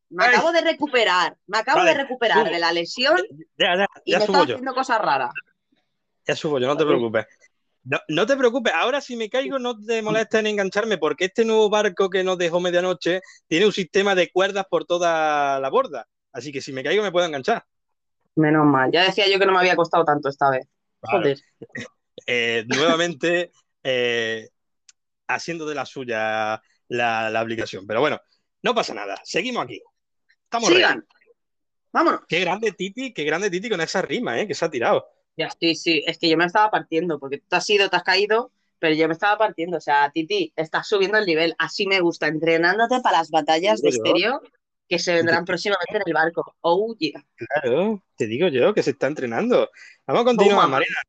Me 0.10 0.26
acabo 0.26 0.52
de 0.52 0.62
recuperar. 0.62 1.38
Me 1.48 1.60
acabo 1.60 1.80
Vale, 1.80 1.92
de 1.92 1.98
recuperar 1.98 2.40
subo. 2.40 2.50
de 2.52 2.60
la 2.60 2.74
lesión 2.74 3.16
Ya, 3.58 3.78
ya, 3.78 3.88
y 4.04 4.12
ya 4.12 4.20
me 4.20 4.26
subo 4.26 4.36
está 4.40 4.48
yo. 4.50 4.56
haciendo 4.56 4.74
cosas 4.76 5.00
raras. 5.00 5.32
Ya 6.28 6.36
subo 6.36 6.60
yo, 6.60 6.68
no 6.68 6.76
te 6.78 6.86
preocupes. 6.86 7.26
No, 7.84 8.00
no 8.08 8.26
te 8.28 8.38
preocupes, 8.38 8.74
ahora 8.76 9.02
si 9.02 9.16
me 9.16 9.30
caigo 9.30 9.58
no 9.58 9.76
te 9.80 10.02
molestes 10.04 10.40
en 10.40 10.48
engancharme 10.48 11.00
porque 11.00 11.26
este 11.26 11.46
nuevo 11.46 11.70
barco 11.70 12.10
que 12.10 12.24
nos 12.24 12.38
dejó 12.38 12.60
medianoche 12.60 13.22
tiene 13.48 13.66
un 13.66 13.72
sistema 13.72 14.14
de 14.14 14.30
cuerdas 14.32 14.66
por 14.70 14.86
toda 14.86 15.60
la 15.60 15.70
borda. 15.70 16.08
Así 16.32 16.52
que 16.52 16.62
si 16.62 16.72
me 16.72 16.84
caigo 16.84 17.02
me 17.02 17.12
puedo 17.12 17.26
enganchar. 17.26 17.66
Menos 18.36 18.66
mal. 18.66 18.92
Ya 18.92 19.06
decía 19.06 19.28
yo 19.28 19.40
que 19.40 19.46
no 19.46 19.52
me 19.52 19.60
había 19.60 19.76
costado 19.76 20.06
tanto 20.06 20.30
esta 20.30 20.50
vez. 20.50 20.68
Joder. 21.02 21.40
Eh, 22.28 22.66
nuevamente 22.68 23.52
eh, 23.82 24.50
haciendo 25.28 25.66
de 25.66 25.74
la 25.74 25.86
suya 25.86 26.62
la, 26.88 27.30
la 27.30 27.40
aplicación. 27.40 27.88
Pero 27.88 28.00
bueno, 28.00 28.20
no 28.62 28.76
pasa 28.76 28.94
nada. 28.94 29.20
Seguimos 29.24 29.64
aquí. 29.64 29.82
Estamos 30.44 30.70
Sigan. 30.70 31.06
Vámonos. 31.92 32.22
Qué 32.28 32.40
grande 32.42 32.74
Titi, 32.74 33.14
qué 33.14 33.24
grande 33.24 33.50
Titi 33.50 33.70
con 33.70 33.82
esa 33.82 34.02
rima, 34.02 34.40
¿eh? 34.40 34.48
Que 34.48 34.54
se 34.54 34.66
ha 34.66 34.70
tirado. 34.70 35.08
Ya, 35.38 35.50
sí, 35.60 35.76
sí. 35.76 36.04
Es 36.06 36.18
que 36.18 36.30
yo 36.30 36.38
me 36.38 36.46
estaba 36.46 36.70
partiendo 36.70 37.20
porque 37.20 37.38
tú 37.40 37.56
has 37.56 37.70
ido, 37.70 37.90
te 37.90 37.96
has 37.96 38.04
caído, 38.04 38.52
pero 38.80 38.96
yo 38.96 39.08
me 39.08 39.14
estaba 39.14 39.38
partiendo. 39.38 39.78
O 39.78 39.82
sea, 39.82 40.12
Titi, 40.12 40.52
estás 40.56 40.88
subiendo 40.88 41.18
el 41.18 41.26
nivel. 41.26 41.56
Así 41.58 41.88
me 41.88 42.00
gusta, 42.00 42.28
entrenándote 42.28 43.00
para 43.02 43.20
las 43.20 43.30
batallas 43.30 43.82
de 43.82 43.90
exterior 43.90 44.42
que 44.88 45.00
se 45.00 45.14
vendrán 45.14 45.46
próximamente 45.46 45.98
en 45.98 46.04
el 46.06 46.14
barco. 46.14 46.56
Oh, 46.62 46.96
yeah. 46.98 47.26
Claro, 47.36 48.04
te 48.16 48.28
digo 48.28 48.50
yo 48.50 48.74
que 48.74 48.84
se 48.84 48.92
está 48.92 49.08
entrenando. 49.08 49.70
Vamos 50.06 50.22
a 50.22 50.26
continuar, 50.26 50.58
Oh, 50.58 50.62
mamá. 50.62 50.78
Marina. 50.78 51.02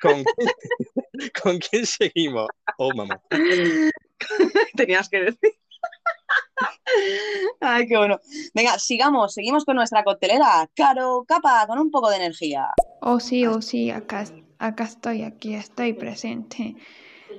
¿Con 0.00 0.24
quién, 0.24 0.48
¿Con 1.42 1.58
quién 1.58 1.86
seguimos? 1.86 2.48
Oh, 2.78 2.92
mamá. 2.94 3.20
Tenías 4.76 5.08
que 5.08 5.20
decir. 5.20 5.54
Ay, 7.60 7.86
qué 7.86 7.96
bueno. 7.96 8.18
Venga, 8.54 8.78
sigamos, 8.78 9.34
seguimos 9.34 9.64
con 9.64 9.76
nuestra 9.76 10.04
coctelera. 10.04 10.68
Caro 10.74 11.24
Capa, 11.26 11.66
con 11.66 11.78
un 11.78 11.90
poco 11.90 12.10
de 12.10 12.16
energía. 12.16 12.68
Oh 13.00 13.20
sí, 13.20 13.46
oh 13.46 13.60
sí, 13.62 13.90
acá, 13.90 14.24
acá 14.58 14.84
estoy, 14.84 15.22
aquí 15.22 15.54
estoy 15.54 15.92
presente 15.94 16.74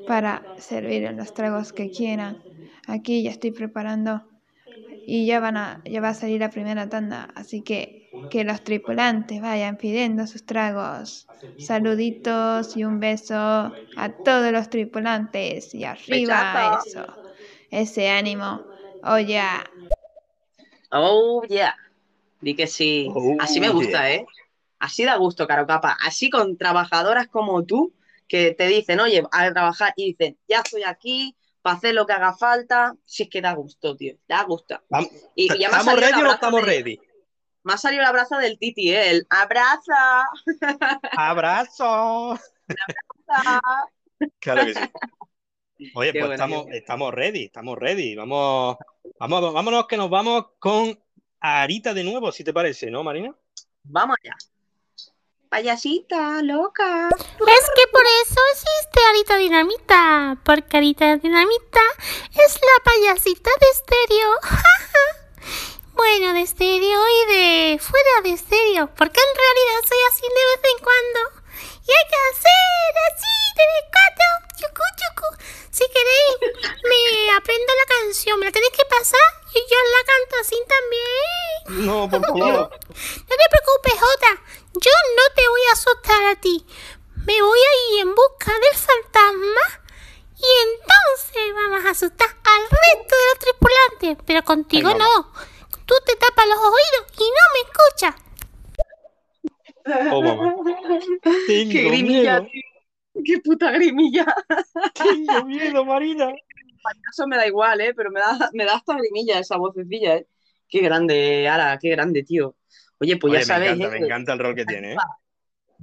para 0.05 0.53
servir 0.57 1.11
los 1.13 1.33
tragos 1.33 1.73
que 1.73 1.89
quieran. 1.91 2.43
Aquí 2.87 3.23
ya 3.23 3.31
estoy 3.31 3.51
preparando 3.51 4.23
y 5.05 5.25
ya 5.27 5.39
van 5.39 5.57
a, 5.57 5.81
ya 5.85 6.01
va 6.01 6.09
a 6.09 6.13
salir 6.13 6.39
la 6.41 6.49
primera 6.49 6.89
tanda, 6.89 7.29
así 7.35 7.63
que 7.63 7.97
que 8.29 8.43
los 8.43 8.63
tripulantes 8.63 9.41
vayan 9.41 9.77
pidiendo 9.77 10.27
sus 10.27 10.45
tragos. 10.45 11.29
Saluditos 11.57 12.75
y 12.75 12.83
un 12.83 12.99
beso 12.99 13.35
a 13.35 14.09
todos 14.23 14.51
los 14.51 14.69
tripulantes 14.69 15.73
y 15.73 15.85
arriba 15.85 16.57
eso, 16.65 17.05
ese 17.69 18.09
ánimo. 18.09 18.67
Oh 19.07 19.17
ya. 19.19 19.63
Oh, 20.91 21.41
yeah. 21.47 21.75
Di 22.41 22.55
que 22.55 22.67
sí. 22.67 23.09
Oh, 23.13 23.35
Así 23.39 23.59
me 23.59 23.69
gusta, 23.69 24.03
yeah. 24.03 24.15
¿eh? 24.15 24.25
Así 24.79 25.05
da 25.05 25.15
gusto, 25.15 25.47
Caro 25.47 25.65
Capa. 25.65 25.97
Así 26.05 26.29
con 26.29 26.57
trabajadoras 26.57 27.27
como 27.27 27.63
tú, 27.65 27.93
que 28.27 28.51
te 28.53 28.67
dicen, 28.67 28.99
oye, 28.99 29.23
a 29.31 29.51
trabajar, 29.51 29.93
y 29.95 30.11
dicen, 30.13 30.37
ya 30.47 30.57
estoy 30.59 30.83
aquí 30.83 31.35
para 31.61 31.77
hacer 31.77 31.95
lo 31.95 32.05
que 32.05 32.13
haga 32.13 32.33
falta. 32.33 32.93
Si 33.05 33.23
es 33.23 33.29
que 33.29 33.41
da 33.41 33.53
gusto, 33.53 33.95
tío. 33.95 34.15
Da 34.27 34.43
gusto. 34.43 34.79
Y, 35.35 35.51
y 35.53 35.63
¿Estamos 35.63 35.95
ready 35.99 36.13
o 36.13 36.15
no 36.15 36.19
abrazo 36.19 36.33
estamos 36.35 36.61
de- 36.61 36.67
ready? 36.67 36.99
Me 37.63 37.73
ha 37.73 37.77
salido 37.77 38.01
el 38.01 38.07
abrazo 38.07 38.37
del 38.37 38.57
Titi, 38.57 38.93
¿eh? 38.93 39.09
El 39.11 39.27
abraza. 39.29 40.25
¡Abrazo! 41.17 42.39
Claro 44.39 44.65
que 44.65 44.73
sí. 44.73 44.79
Oye, 45.93 46.11
Qué 46.11 46.19
pues 46.19 46.31
estamos, 46.31 46.65
estamos 46.71 47.13
ready, 47.13 47.45
estamos 47.45 47.77
ready. 47.77 48.15
Vamos, 48.15 48.77
vamos, 49.19 49.53
vámonos 49.53 49.87
que 49.87 49.97
nos 49.97 50.09
vamos 50.09 50.45
con 50.59 50.97
Arita 51.39 51.93
de 51.93 52.03
nuevo, 52.03 52.31
si 52.31 52.43
te 52.43 52.53
parece, 52.53 52.89
¿no, 52.89 53.03
Marina? 53.03 53.35
Vamos 53.83 54.17
allá. 54.23 54.35
Payasita, 55.49 56.41
loca. 56.41 57.09
Es 57.09 57.69
que 57.75 57.87
por 57.91 58.03
eso 58.23 58.39
existe 58.51 58.99
Arita 59.09 59.37
Dinamita, 59.37 60.41
porque 60.43 60.77
Arita 60.77 61.15
Dinamita 61.17 61.81
es 62.31 62.59
la 62.59 62.83
payasita 62.83 63.49
de 63.61 63.67
estéreo. 63.71 64.29
bueno, 65.93 66.33
de 66.33 66.41
estéreo 66.41 67.01
y 67.07 67.33
de 67.33 67.79
fuera 67.79 68.21
de 68.23 68.31
estéreo, 68.31 68.89
porque 68.95 69.19
en 69.19 69.37
realidad 69.37 69.87
soy 69.87 69.97
así 70.09 70.21
de 70.23 70.29
vez 70.33 70.61
en 70.73 70.83
cuando. 70.83 71.46
Y 71.87 71.91
hay 71.91 72.05
que 72.09 72.19
hacer 72.29 72.91
así 73.07 73.33
en 73.57 73.71
cuando. 73.93 74.25
Chucu, 74.57 74.83
chucu. 74.99 75.27
Si 75.71 75.85
queréis, 75.87 76.37
me 76.83 77.31
aprendo 77.35 77.71
la 77.75 77.85
canción, 77.95 78.39
me 78.39 78.45
la 78.45 78.51
tenéis 78.51 78.71
que 78.73 78.85
pasar 78.85 79.27
y 79.53 79.59
yo 79.59 79.77
la 79.77 80.01
canto 80.11 80.35
así 80.41 80.57
también. 80.67 81.85
No, 81.85 82.09
por 82.09 82.21
favor. 82.27 82.69
No 82.71 83.35
te 83.35 83.49
preocupes, 83.49 83.93
Jota. 83.93 84.41
Yo 84.73 84.91
no 85.17 85.33
te 85.35 85.47
voy 85.47 85.61
a 85.69 85.73
asustar 85.73 86.25
a 86.25 86.35
ti. 86.39 86.65
Me 87.25 87.41
voy 87.41 87.59
a 87.59 87.93
ir 87.93 87.99
en 88.01 88.15
busca 88.15 88.51
del 88.53 88.75
fantasma 88.75 89.65
y 90.39 90.49
entonces 90.69 91.53
vamos 91.55 91.85
a 91.85 91.89
asustar 91.89 92.27
al 92.27 92.61
resto 92.61 93.15
de 93.15 93.25
los 93.29 93.39
tripulantes. 93.39 94.23
Pero 94.25 94.43
contigo 94.43 94.89
Ay, 94.89 94.95
no. 94.95 95.31
Tú 95.85 95.95
te 96.05 96.15
tapas 96.15 96.47
los 96.47 96.57
oídos 96.57 97.11
y 97.17 97.29
no 97.29 97.43
me 97.53 97.59
escuchas. 97.69 98.15
Oh, 100.11 100.21
mamá. 100.21 100.55
Tengo 101.47 101.71
Qué 101.71 101.83
grimilla, 101.83 102.41
miedo. 102.41 102.51
Qué 103.25 103.39
puta 103.43 103.71
grimilla. 103.71 104.25
Tengo 104.93 105.45
miedo, 105.45 105.85
Marina. 105.85 106.33
Eso 107.11 107.27
me 107.27 107.35
da 107.37 107.47
igual, 107.47 107.81
¿eh? 107.81 107.93
Pero 107.93 108.11
me 108.11 108.19
da, 108.19 108.49
me 108.53 108.65
da 108.65 108.75
hasta 108.75 108.95
grimilla 108.95 109.39
esa 109.39 109.57
vocecilla, 109.57 110.15
¿eh? 110.17 110.27
Qué 110.69 110.81
grande, 110.81 111.47
Ara, 111.47 111.77
qué 111.81 111.89
grande, 111.89 112.23
tío. 112.23 112.55
Oye, 112.99 113.17
pues 113.17 113.31
Oye, 113.31 113.39
ya 113.41 113.45
sabéis, 113.45 113.71
me 113.71 113.77
encanta, 113.77 113.95
¿eh? 113.95 113.99
me 113.99 114.05
encanta 114.05 114.33
el 114.33 114.39
rol 114.39 114.55
que 114.55 114.65
tiene, 114.65 114.93
¿eh? 114.93 114.97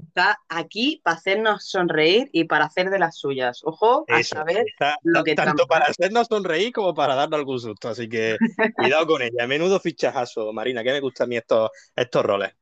Está 0.08 0.40
aquí 0.48 1.00
para 1.04 1.16
hacernos 1.16 1.68
sonreír 1.68 2.28
y 2.32 2.44
para 2.44 2.64
hacer 2.64 2.90
de 2.90 2.98
las 2.98 3.16
suyas. 3.16 3.60
Ojo, 3.64 4.04
a 4.08 4.20
Eso, 4.20 4.36
saber 4.36 4.64
está- 4.66 4.98
lo 5.04 5.22
que 5.22 5.34
tanto 5.34 5.66
para 5.66 5.86
hacernos 5.86 6.26
sonreír 6.26 6.72
como 6.72 6.94
para 6.94 7.14
darnos 7.14 7.38
algún 7.38 7.60
susto. 7.60 7.88
Así 7.88 8.08
que 8.08 8.36
cuidado 8.74 9.06
con 9.06 9.22
ella. 9.22 9.46
Menudo 9.46 9.78
fichajazo, 9.78 10.52
Marina, 10.52 10.82
que 10.82 10.92
me 10.92 11.00
gustan 11.00 11.26
a 11.26 11.28
mí 11.28 11.36
estos, 11.36 11.70
estos 11.94 12.24
roles. 12.24 12.52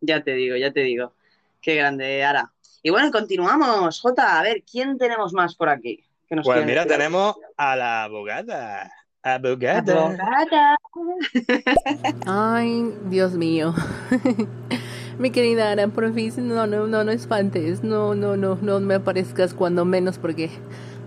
Ya 0.00 0.22
te 0.22 0.32
digo, 0.34 0.56
ya 0.56 0.72
te 0.72 0.80
digo. 0.80 1.14
Qué 1.60 1.74
grande, 1.76 2.22
Ara. 2.24 2.52
Y 2.82 2.90
bueno, 2.90 3.10
continuamos. 3.10 4.00
Jota, 4.00 4.38
a 4.38 4.42
ver, 4.42 4.62
¿quién 4.70 4.98
tenemos 4.98 5.32
más 5.32 5.54
por 5.56 5.68
aquí? 5.68 6.04
Que 6.28 6.36
nos 6.36 6.44
Pues 6.44 6.56
quieren 6.56 6.66
mira, 6.66 6.84
decir? 6.84 6.98
tenemos 6.98 7.36
a 7.56 7.76
la 7.76 8.04
abogada. 8.04 8.92
Abogada. 9.22 10.16
Abogada. 10.16 10.76
Ay, 12.26 12.94
Dios 13.10 13.32
mío. 13.34 13.74
Mi 15.18 15.30
querida 15.30 15.70
Ana, 15.72 15.88
por 15.88 16.12
fin, 16.12 16.32
no, 16.48 16.66
no, 16.66 16.86
no, 16.86 17.02
no 17.04 17.10
espantes. 17.10 17.82
No, 17.82 18.14
no, 18.14 18.36
no, 18.36 18.58
no 18.60 18.80
me 18.80 18.94
aparezcas 18.94 19.54
cuando 19.54 19.84
menos 19.84 20.18
porque 20.18 20.50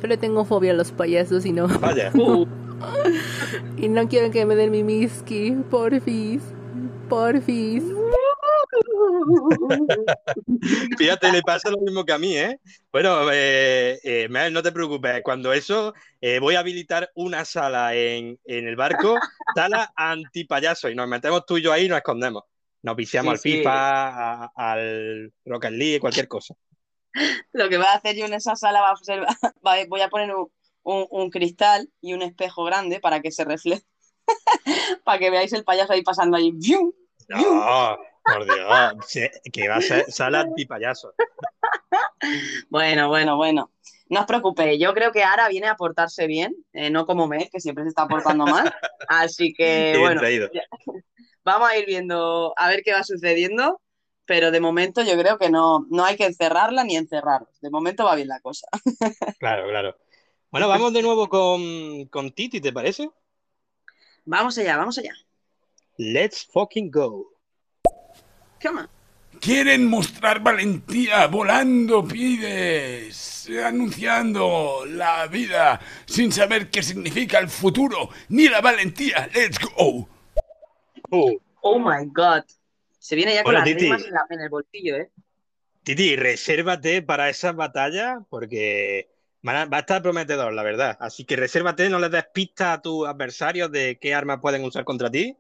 Pero 0.02 0.18
tengo 0.18 0.46
fobia 0.46 0.72
a 0.72 0.76
los 0.76 0.92
payasos 0.92 1.46
y 1.46 1.54
no. 1.54 1.68
Vaya. 1.68 2.12
y 3.78 3.88
no 3.90 4.08
quiero 4.08 4.32
que 4.32 4.46
me 4.46 4.56
den 4.56 4.72
mi 4.72 4.84
miski. 4.84 5.52
Porfis. 5.70 6.42
Porfis. 7.10 7.84
Fíjate, 10.98 11.32
le 11.32 11.42
pasa 11.42 11.70
lo 11.70 11.78
mismo 11.80 12.06
que 12.06 12.14
a 12.14 12.18
mí, 12.18 12.38
¿eh? 12.38 12.60
Bueno, 12.92 13.32
eh, 13.32 14.00
eh, 14.04 14.28
Mel, 14.30 14.54
no 14.54 14.64
te 14.64 14.72
preocupes. 14.72 15.22
Cuando 15.24 15.54
eso, 15.54 15.94
eh, 16.22 16.40
voy 16.40 16.56
a 16.56 16.60
habilitar 16.60 17.10
una 17.16 17.46
sala 17.46 17.96
en, 17.96 18.40
en 18.46 18.68
el 18.68 18.76
barco, 18.76 19.20
sala 19.56 19.92
antipayaso, 19.96 20.90
y 20.90 20.96
nos 20.96 21.08
metemos 21.08 21.46
tú 21.46 21.58
y 21.58 21.62
yo 21.62 21.72
ahí 21.72 21.86
y 21.86 21.90
nos 21.90 21.98
escondemos. 21.98 22.44
Nos 22.82 22.96
viciamos 22.96 23.40
Sí, 23.40 23.50
al 23.50 23.54
sí. 23.54 23.58
FIFA, 23.58 24.44
a- 24.46 24.52
al 24.56 25.34
Rocket 25.46 25.72
League, 25.72 26.00
cualquier 26.00 26.28
cosa. 26.28 26.56
Lo 27.54 27.70
que 27.70 27.78
voy 27.78 27.86
a 27.86 27.94
hacer 27.94 28.16
yo 28.16 28.26
en 28.26 28.34
esa 28.34 28.56
sala 28.56 28.82
va 28.82 28.92
a 28.92 28.96
ser, 28.98 29.22
va- 29.66 29.86
voy 29.88 30.02
a 30.02 30.10
poner 30.10 30.34
un, 30.34 30.52
un- 30.84 31.08
un 31.10 31.30
cristal 31.30 31.90
y 32.02 32.14
un 32.14 32.22
espejo 32.22 32.64
grande 32.64 33.00
para 33.00 33.22
que 33.22 33.32
se 33.32 33.46
refleje, 33.46 33.84
para 35.04 35.20
que 35.20 35.30
veáis 35.30 35.54
el 35.54 35.64
payaso 35.64 35.94
ahí 35.94 36.02
pasando 36.04 36.38
ahí. 36.38 36.52
¡Vium! 36.54 36.92
No, 37.28 37.98
por 38.34 38.46
Dios, 38.46 39.32
que 39.52 39.68
va 39.68 39.76
a 39.76 39.82
ser 39.82 40.12
sala 40.12 40.42
antipayaso. 40.42 41.14
Bueno, 42.70 43.08
bueno, 43.08 43.38
bueno. 43.38 43.72
No 44.10 44.22
os 44.22 44.26
preocupéis, 44.26 44.82
yo 44.82 44.94
creo 44.94 45.12
que 45.12 45.24
Ara 45.24 45.48
viene 45.50 45.68
a 45.68 45.76
portarse 45.76 46.26
bien, 46.26 46.56
eh, 46.74 46.90
no 46.90 47.06
como 47.06 47.28
Mel, 47.28 47.48
que 47.52 47.60
siempre 47.60 47.84
se 47.84 47.90
está 47.90 48.08
portando 48.08 48.46
mal. 48.46 48.74
Así 49.08 49.54
que, 49.54 49.92
Bien 49.92 50.02
bueno, 50.02 50.20
traído. 50.20 50.50
vamos 51.44 51.70
a 51.70 51.78
ir 51.78 51.86
viendo 51.86 52.54
a 52.58 52.70
ver 52.70 52.82
qué 52.84 52.92
va 52.92 53.04
sucediendo, 53.04 53.82
pero 54.26 54.50
de 54.50 54.60
momento 54.60 55.04
yo 55.04 55.16
creo 55.18 55.38
que 55.38 55.52
no, 55.52 55.86
no 55.92 56.06
hay 56.06 56.16
que 56.16 56.26
encerrarla 56.26 56.84
ni 56.84 56.96
encerrarlos. 56.96 57.60
De 57.62 57.70
momento 57.70 58.06
va 58.06 58.16
bien 58.16 58.28
la 58.28 58.40
cosa. 58.40 58.68
Claro, 59.40 59.68
claro. 59.70 59.96
Bueno, 60.52 60.68
vamos 60.68 60.92
de 60.92 61.04
nuevo 61.04 61.30
con, 61.30 62.06
con 62.06 62.32
Titi, 62.32 62.60
¿te 62.60 62.74
parece? 62.74 63.10
Vamos 64.26 64.58
allá, 64.58 64.76
vamos 64.76 64.98
allá. 64.98 65.14
Let's 65.98 66.46
fucking 66.52 66.90
go. 66.90 67.39
Come 68.62 68.82
on. 68.82 68.90
Quieren 69.40 69.86
mostrar 69.88 70.42
valentía 70.42 71.28
volando 71.28 72.06
pides, 72.06 73.50
anunciando 73.64 74.84
la 74.86 75.28
vida 75.28 75.80
sin 76.06 76.32
saber 76.32 76.70
qué 76.70 76.84
significa 76.84 77.40
el 77.40 77.48
futuro 77.48 78.10
ni 78.30 78.50
la 78.50 78.60
valentía. 78.60 79.30
Let's 79.34 79.60
go. 79.60 80.10
Oh 81.62 81.80
my 81.80 82.06
God. 82.14 82.44
Se 82.98 83.16
viene 83.16 83.34
ya 83.34 83.44
con 83.44 83.54
Bueno, 83.54 83.60
las 83.60 83.68
Titi. 83.70 83.86
rimas 83.86 84.04
en, 84.06 84.12
la- 84.14 84.26
en 84.30 84.42
el 84.42 84.50
bolsillo, 84.50 84.98
¿eh? 84.98 85.12
Titi, 85.84 86.16
resérvate 86.18 87.02
para 87.02 87.30
esas 87.30 87.56
batallas 87.56 88.20
porque 88.30 89.10
va 89.48 89.68
a 89.72 89.80
estar 89.80 90.02
prometedor, 90.02 90.52
la 90.54 90.64
verdad. 90.64 90.98
Así 91.00 91.24
que 91.24 91.36
resérvate, 91.38 91.90
no 91.90 92.00
les 92.00 92.12
des 92.12 92.26
pistas 92.34 92.78
a 92.78 92.82
tus 92.82 93.08
adversarios 93.08 93.72
de 93.72 93.98
qué 94.00 94.14
armas 94.14 94.40
pueden 94.42 94.64
usar 94.66 94.84
contra 94.84 95.10
ti 95.10 95.38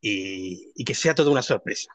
y, 0.00 0.72
y 0.74 0.84
que 0.84 0.94
sea 0.94 1.14
toda 1.14 1.30
una 1.30 1.42
sorpresa. 1.42 1.94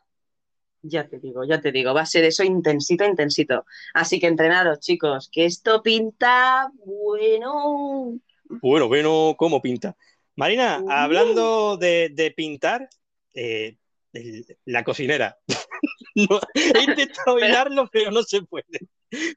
Ya 0.89 1.07
te 1.07 1.19
digo, 1.19 1.43
ya 1.43 1.59
te 1.59 1.71
digo, 1.71 1.93
va 1.93 2.01
a 2.01 2.05
ser 2.05 2.23
eso 2.25 2.43
intensito, 2.43 3.03
intensito. 3.05 3.65
Así 3.93 4.19
que 4.19 4.27
entrenaros, 4.27 4.79
chicos, 4.79 5.29
que 5.31 5.45
esto 5.45 5.81
pinta 5.83 6.69
bueno. 6.85 8.19
Bueno, 8.49 8.87
bueno, 8.87 9.35
¿cómo 9.37 9.61
pinta? 9.61 9.95
Marina, 10.35 10.79
Uh. 10.83 10.89
hablando 10.91 11.77
de, 11.77 12.09
de 12.13 12.31
pintar, 12.31 12.87
eh, 13.33 13.77
el- 14.13 14.45
la 14.65 14.83
cocinera. 14.83 15.37
No, 16.15 16.39
he 16.55 16.81
intentado 16.83 17.37
hilarlo, 17.37 17.87
pero 17.91 18.09
no 18.09 18.23
se 18.23 18.41
puede. 18.41 18.65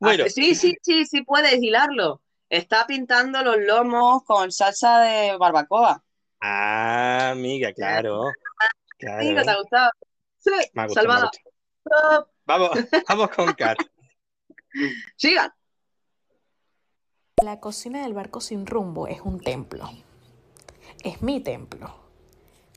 Bueno, 0.00 0.24
Ah, 0.26 0.30
Sí, 0.30 0.54
sí, 0.54 0.74
sí, 0.82 1.04
sí 1.04 1.22
puedes 1.24 1.62
hilarlo. 1.62 2.22
Está 2.48 2.86
pintando 2.86 3.42
los 3.42 3.58
lomos 3.58 4.22
con 4.24 4.50
salsa 4.50 5.00
de 5.00 5.36
barbacoa. 5.36 6.02
ah, 6.40 7.30
amiga, 7.32 7.72
claro. 7.72 8.30
Sí, 8.98 9.32
¿no 9.32 9.42
te 9.44 9.50
ha 9.50 9.56
gustado? 9.58 9.90
Sí, 10.58 10.70
Me 10.74 10.82
me 10.86 10.88
salvada. 10.90 11.30
Vamos, 12.46 12.70
vamos 13.08 13.30
con 13.30 13.52
Kat. 13.54 13.78
Sigan. 15.16 15.52
La 17.42 17.58
cocina 17.60 18.02
del 18.02 18.12
barco 18.14 18.40
sin 18.40 18.66
rumbo 18.66 19.06
es 19.06 19.20
un 19.22 19.40
templo. 19.40 19.88
Es 21.02 21.22
mi 21.22 21.40
templo. 21.40 21.94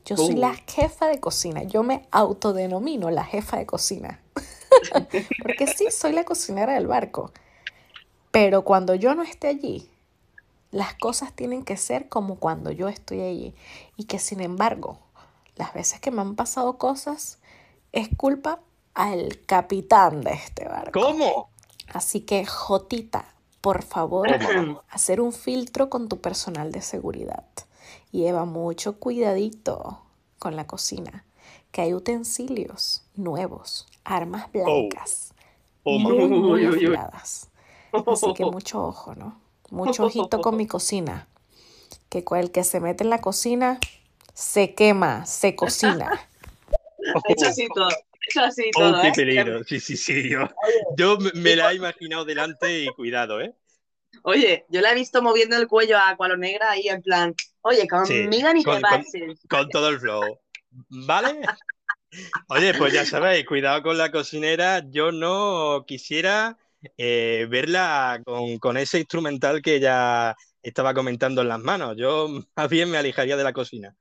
Yo 0.05 0.17
soy 0.17 0.35
Uh. 0.35 0.39
la 0.39 0.53
jefa 0.55 1.07
de 1.07 1.19
cocina. 1.19 1.63
Yo 1.63 1.83
me 1.83 2.07
autodenomino 2.11 3.09
la 3.09 3.23
jefa 3.25 3.57
de 3.57 3.65
cocina. 3.65 4.21
Porque 5.41 5.67
sí, 5.67 5.91
soy 5.91 6.13
la 6.13 6.23
cocinera 6.23 6.73
del 6.73 6.87
barco. 6.87 7.31
Pero 8.31 8.63
cuando 8.63 8.95
yo 8.95 9.15
no 9.15 9.23
esté 9.23 9.47
allí, 9.47 9.89
las 10.71 10.95
cosas 10.95 11.33
tienen 11.33 11.63
que 11.63 11.77
ser 11.77 12.09
como 12.09 12.37
cuando 12.39 12.71
yo 12.71 12.87
estoy 12.89 13.21
allí. 13.21 13.55
Y 13.97 14.05
que 14.05 14.19
sin 14.19 14.41
embargo, 14.41 14.99
las 15.55 15.73
veces 15.73 15.99
que 15.99 16.11
me 16.11 16.21
han 16.21 16.35
pasado 16.35 16.77
cosas, 16.77 17.39
es 17.93 18.09
culpa 18.17 18.59
al 18.93 19.39
capitán 19.45 20.21
de 20.21 20.31
este 20.33 20.67
barco. 20.67 20.99
¿Cómo? 20.99 21.49
Así 21.93 22.21
que, 22.21 22.45
Jotita, 22.45 23.25
por 23.61 23.83
favor, 23.83 24.27
hacer 24.89 25.21
un 25.21 25.31
filtro 25.31 25.89
con 25.89 26.09
tu 26.09 26.19
personal 26.19 26.71
de 26.71 26.81
seguridad. 26.81 27.45
Lleva 28.11 28.45
mucho 28.45 28.99
cuidadito 28.99 30.01
con 30.39 30.55
la 30.55 30.67
cocina, 30.67 31.25
que 31.71 31.81
hay 31.81 31.93
utensilios 31.93 33.03
nuevos, 33.15 33.87
armas 34.03 34.51
blancas, 34.51 35.33
Oh, 35.85 35.99
muy, 35.99 36.17
my. 36.17 36.27
muy 36.29 36.51
Uy, 36.65 36.67
uy, 36.67 36.67
uy. 36.69 36.85
afiladas. 36.85 37.49
Así 38.07 38.33
que 38.33 38.45
mucho 38.45 38.83
ojo, 38.83 39.15
¿no? 39.15 39.39
Mucho 39.69 40.05
ojito 40.05 40.41
con 40.41 40.55
mi 40.57 40.67
cocina. 40.67 41.27
Que 42.09 42.23
cu- 42.23 42.35
el 42.35 42.51
que 42.51 42.63
se 42.63 42.79
mete 42.79 43.03
en 43.03 43.09
la 43.09 43.19
cocina 43.21 43.79
se 44.33 44.73
quema, 44.75 45.25
se 45.25 45.55
cocina. 45.55 46.11
Hecho 47.29 47.47
así 47.47 47.67
todo. 47.73 47.89
Hecho 48.27 48.41
así 48.41 48.71
Oh, 48.75 48.79
todo, 48.79 49.01
qué 49.01 49.07
¿eh? 49.09 49.11
peligro. 49.15 49.63
Sí, 49.63 49.79
sí, 49.79 49.97
sí. 49.97 50.29
Yo, 50.29 50.47
yo 50.97 51.17
me- 51.35 51.55
la 51.55 51.71
he 51.71 51.75
imaginado 51.75 52.25
delante 52.25 52.79
y 52.83 52.87
cuidado, 52.87 53.41
¿eh? 53.41 53.53
Oye, 54.23 54.65
yo 54.69 54.81
la 54.81 54.91
he 54.91 54.95
visto 54.95 55.21
moviendo 55.21 55.57
el 55.57 55.67
cuello 55.67 55.97
a 55.97 56.15
Cualo 56.15 56.37
Negra 56.37 56.71
ahí 56.71 56.87
en 56.87 57.01
plan, 57.01 57.33
oye, 57.61 57.87
Sí, 58.05 58.13
conmigo 58.13 58.53
ni 58.53 58.63
con, 58.63 58.75
te 58.75 58.81
con- 58.81 58.89
pases. 59.03 59.39
con 59.49 59.69
todo 59.69 59.89
el 59.89 59.99
flow. 59.99 60.39
¿Vale? 60.89 61.41
Oye, 62.49 62.73
pues 62.75 62.93
ya 62.93 63.05
sabéis, 63.05 63.45
cuidado 63.45 63.81
con 63.83 63.97
la 63.97 64.11
cocinera. 64.11 64.83
Yo 64.89 65.11
no 65.11 65.83
quisiera 65.87 66.57
eh, 66.97 67.47
verla 67.49 68.21
con, 68.25 68.57
con 68.59 68.77
ese 68.77 68.99
instrumental 68.99 69.61
que 69.61 69.75
ella 69.75 70.35
estaba 70.61 70.93
comentando 70.93 71.41
en 71.41 71.49
las 71.49 71.59
manos. 71.59 71.95
Yo 71.97 72.29
más 72.55 72.69
bien 72.69 72.89
me 72.89 72.97
alejaría 72.97 73.35
de 73.37 73.43
la 73.43 73.53
cocina. 73.53 73.95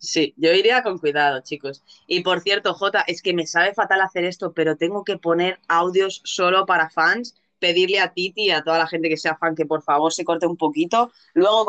Sí, 0.00 0.32
yo 0.36 0.52
iría 0.52 0.82
con 0.82 0.98
cuidado, 0.98 1.40
chicos. 1.42 1.82
Y 2.06 2.22
por 2.22 2.40
cierto, 2.40 2.74
Jota, 2.74 3.02
es 3.06 3.20
que 3.20 3.34
me 3.34 3.46
sabe 3.46 3.74
fatal 3.74 4.00
hacer 4.00 4.24
esto, 4.24 4.52
pero 4.54 4.76
tengo 4.76 5.02
que 5.04 5.18
poner 5.18 5.58
audios 5.68 6.20
solo 6.24 6.66
para 6.66 6.88
fans, 6.90 7.34
pedirle 7.58 7.98
a 8.00 8.12
Titi 8.12 8.44
y 8.46 8.50
a 8.52 8.62
toda 8.62 8.78
la 8.78 8.86
gente 8.86 9.08
que 9.08 9.16
sea 9.16 9.36
fan 9.36 9.56
que 9.56 9.66
por 9.66 9.82
favor 9.82 10.12
se 10.12 10.24
corte 10.24 10.46
un 10.46 10.56
poquito. 10.56 11.10
Luego 11.34 11.64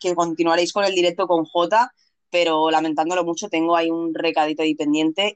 que 0.00 0.14
continuaréis 0.14 0.72
con 0.72 0.84
el 0.84 0.94
directo 0.94 1.26
con 1.26 1.44
Jota, 1.44 1.92
pero 2.30 2.70
lamentándolo 2.70 3.22
mucho, 3.24 3.48
tengo 3.48 3.76
ahí 3.76 3.90
un 3.90 4.14
recadito 4.14 4.62
ahí 4.62 4.74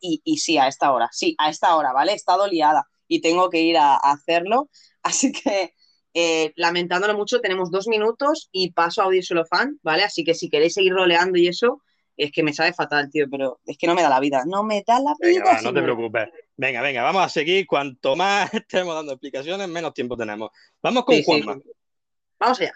y, 0.01 0.39
sí, 0.39 0.57
a 0.59 0.69
esta 0.69 0.93
hora, 0.93 1.09
sí, 1.13 1.35
a 1.39 1.51
esta 1.51 1.77
hora, 1.77 1.93
¿vale? 1.93 2.13
He 2.13 2.15
estado 2.17 2.47
liada 2.47 2.89
y 3.07 3.21
tengo 3.21 3.51
que 3.51 3.61
ir 3.61 3.77
a, 3.77 3.95
a 3.97 4.13
hacerlo. 4.13 4.71
Así 5.03 5.33
que, 5.33 5.75
eh, 6.15 6.53
lamentándolo 6.57 7.15
mucho, 7.17 7.41
tenemos 7.41 7.71
dos 7.71 7.87
minutos 7.89 8.49
y 8.53 8.73
paso 8.73 9.03
a 9.03 9.05
audio 9.05 9.23
solo 9.23 9.45
fan, 9.47 9.79
¿vale? 9.83 10.03
Así 10.05 10.25
que 10.25 10.35
si 10.35 10.49
queréis 10.49 10.75
seguir 10.75 10.93
roleando 10.95 11.39
y 11.39 11.47
eso, 11.49 11.83
es 12.19 12.33
que 12.33 12.43
me 12.43 12.53
sabe 12.53 12.73
fatal, 12.75 13.09
tío, 13.11 13.27
pero 13.31 13.61
es 13.65 13.79
que 13.79 13.87
no 13.87 13.95
me 13.95 14.03
da 14.03 14.09
la 14.11 14.21
vida. 14.21 14.43
No 14.45 14.63
me 14.65 14.83
da 14.87 14.99
la 15.01 15.15
Venga, 15.21 15.45
vida. 15.45 15.55
va, 15.55 15.63
no 15.63 15.73
te 15.73 15.83
preocupes. 15.83 16.29
Venga, 16.57 16.83
venga, 16.83 17.03
vamos 17.05 17.23
a 17.25 17.29
seguir. 17.29 17.67
Cuanto 17.67 18.17
más 18.17 18.53
estemos 18.55 18.95
dando 18.95 19.13
explicaciones, 19.13 19.69
menos 19.69 19.95
tiempo 19.95 20.17
tenemos. 20.17 20.51
Vamos 20.83 21.05
con 21.05 21.15
Sí, 21.15 21.23
Juanma. 21.25 21.55
sí. 21.55 21.71
Vamos 22.41 22.61
allá. 22.61 22.73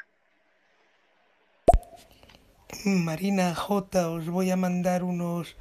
Marina 2.84 3.54
J, 3.54 4.10
os 4.10 4.28
voy 4.28 4.50
a 4.50 4.56
mandar 4.56 5.02
unos 5.04 5.56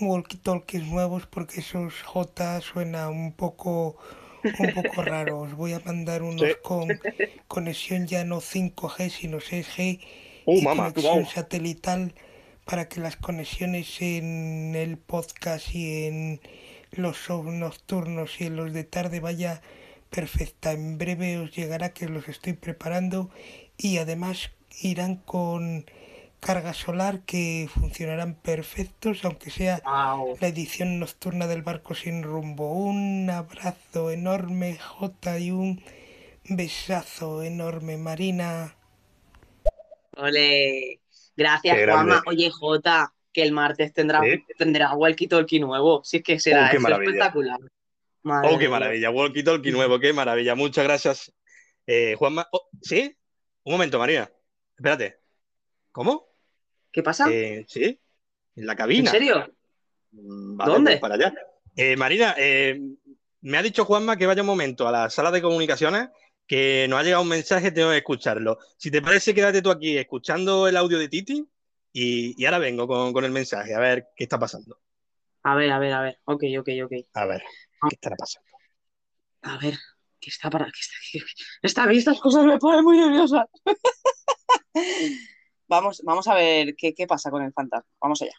walkie-talkies 0.00 0.84
nuevos 0.84 1.26
porque 1.26 1.60
esos 1.60 2.02
J 2.02 2.60
suena 2.60 3.08
un 3.10 3.32
poco 3.32 3.96
un 4.58 4.72
poco 4.74 5.02
raro. 5.02 5.40
Os 5.40 5.54
voy 5.54 5.72
a 5.72 5.80
mandar 5.84 6.22
unos 6.22 6.40
Sí. 6.48 6.56
con 6.62 6.88
conexión 7.46 8.06
ya 8.06 8.24
no 8.24 8.40
5G 8.40 9.10
sino 9.10 9.38
6G 9.38 10.00
Oh, 10.44 10.54
y 10.54 10.62
mamá, 10.62 10.92
conexión 10.92 11.22
wow. 11.22 11.26
satelital 11.26 12.14
para 12.64 12.88
que 12.88 13.00
las 13.00 13.16
conexiones 13.16 14.00
en 14.02 14.74
el 14.76 14.98
podcast 14.98 15.74
y 15.74 16.06
en 16.06 16.40
los 16.92 17.16
shows 17.18 17.46
nocturnos 17.46 18.40
y 18.40 18.44
en 18.46 18.56
los 18.56 18.72
de 18.72 18.84
tarde 18.84 19.20
vaya 19.20 19.62
perfecta. 20.10 20.72
En 20.72 20.98
breve 20.98 21.38
os 21.38 21.54
llegará 21.56 21.92
que 21.92 22.08
los 22.08 22.28
estoy 22.28 22.52
preparando 22.54 23.30
y 23.76 23.98
además 23.98 24.50
irán 24.80 25.16
con 25.16 25.86
carga 26.40 26.74
solar 26.74 27.20
que 27.30 27.68
funcionarán 27.72 28.34
perfectos 28.34 29.24
aunque 29.24 29.50
sea 29.50 29.82
Wow. 29.84 30.38
la 30.40 30.48
edición 30.48 30.98
nocturna 31.00 31.46
del 31.46 31.62
barco 31.62 31.94
sin 31.94 32.22
rumbo. 32.22 32.72
Un 32.72 33.30
abrazo 33.30 34.10
enorme 34.10 34.78
J 34.78 35.38
y 35.38 35.50
un 35.52 35.82
Besazo 36.48 37.42
enorme, 37.42 37.96
Marina. 37.98 38.76
Ole. 40.16 41.01
Gracias. 41.36 41.78
Juanma. 41.84 42.22
Oye, 42.26 42.50
Jota, 42.50 43.12
que 43.32 43.42
el 43.42 43.52
martes 43.52 43.92
tendrá, 43.92 44.20
¿Sí? 44.22 44.44
tendrá 44.58 44.94
walkie 44.94 45.26
talkie 45.28 45.60
nuevo. 45.60 46.02
Si 46.04 46.18
es 46.18 46.22
que 46.22 46.38
será 46.38 46.70
Oh, 46.72 46.76
eso 46.76 46.88
espectacular. 47.02 47.58
Madre 48.24 48.50
Oh, 48.52 48.58
qué 48.58 48.68
maravilla. 48.68 49.10
Walkie 49.10 49.42
Talkie 49.42 49.72
nuevo, 49.72 49.98
qué 49.98 50.12
maravilla. 50.12 50.54
Muchas 50.54 50.84
gracias, 50.84 51.32
eh, 51.86 52.14
Juanma. 52.16 52.46
Oh, 52.52 52.68
¿Sí? 52.80 53.16
Un 53.64 53.72
momento, 53.72 53.98
Marina. 53.98 54.30
Espérate. 54.76 55.18
¿Cómo? 55.90 56.28
¿Qué 56.92 57.02
pasa? 57.02 57.26
Eh, 57.30 57.64
¿Sí? 57.68 57.98
En 58.54 58.66
la 58.66 58.72
¿En 58.72 58.78
cabina. 58.78 59.10
serio? 59.10 59.52
Mm, 60.12 60.56
Vale, 60.56 60.72
¿Dónde? 60.72 60.90
pues 60.92 61.00
para 61.00 61.14
allá. 61.16 61.34
Eh, 61.74 61.96
Marina, 61.96 62.34
eh, 62.38 62.80
me 63.40 63.58
ha 63.58 63.62
dicho 63.62 63.84
Juanma 63.84 64.16
que 64.16 64.26
vaya 64.26 64.42
un 64.42 64.46
momento 64.46 64.86
a 64.86 64.92
la 64.92 65.10
sala 65.10 65.30
de 65.30 65.42
comunicaciones, 65.42 66.10
que 66.46 66.86
nos 66.88 67.00
ha 67.00 67.02
llegado 67.02 67.22
un 67.22 67.28
mensaje, 67.28 67.70
tengo 67.72 67.90
que 67.90 67.98
escucharlo. 67.98 68.58
Si 68.76 68.90
te 68.90 69.00
parece, 69.02 69.34
quédate 69.34 69.62
tú 69.62 69.70
aquí 69.70 69.96
escuchando 69.96 70.68
el 70.68 70.76
audio 70.76 70.98
de 70.98 71.08
Titi 71.08 71.46
y, 71.92 72.34
y 72.40 72.44
ahora 72.44 72.58
vengo 72.58 72.86
con, 72.86 73.12
con 73.12 73.24
el 73.24 73.30
mensaje, 73.32 73.74
a 73.74 73.78
ver 73.80 74.08
qué 74.16 74.24
está 74.24 74.38
pasando. 74.38 74.78
A 75.44 75.54
ver, 75.54 75.70
a 75.72 75.78
ver, 75.78 75.92
a 75.92 76.00
ver. 76.02 76.18
Ok, 76.24 76.44
ok, 76.60 76.68
ok. 76.84 76.92
A 77.14 77.26
ver, 77.26 77.42
¿qué 77.88 77.94
estará 77.94 78.16
pasando? 78.16 78.48
A 79.42 79.58
ver, 79.58 79.74
¿qué 80.20 80.30
está 80.30 80.48
para 80.50 80.66
qué 80.66 80.80
está, 80.80 80.94
qué- 81.10 81.20
esta- 81.62 81.90
estas 81.92 82.20
cosas 82.20 82.44
me 82.44 82.58
ponen 82.58 82.84
muy 82.84 82.98
nerviosa. 82.98 83.46
Vamos, 85.68 86.02
vamos 86.04 86.28
a 86.28 86.34
ver 86.34 86.74
qué, 86.76 86.92
qué 86.94 87.06
pasa 87.06 87.30
con 87.30 87.42
el 87.42 87.52
fantasma. 87.52 87.88
Vamos 88.00 88.20
allá. 88.20 88.34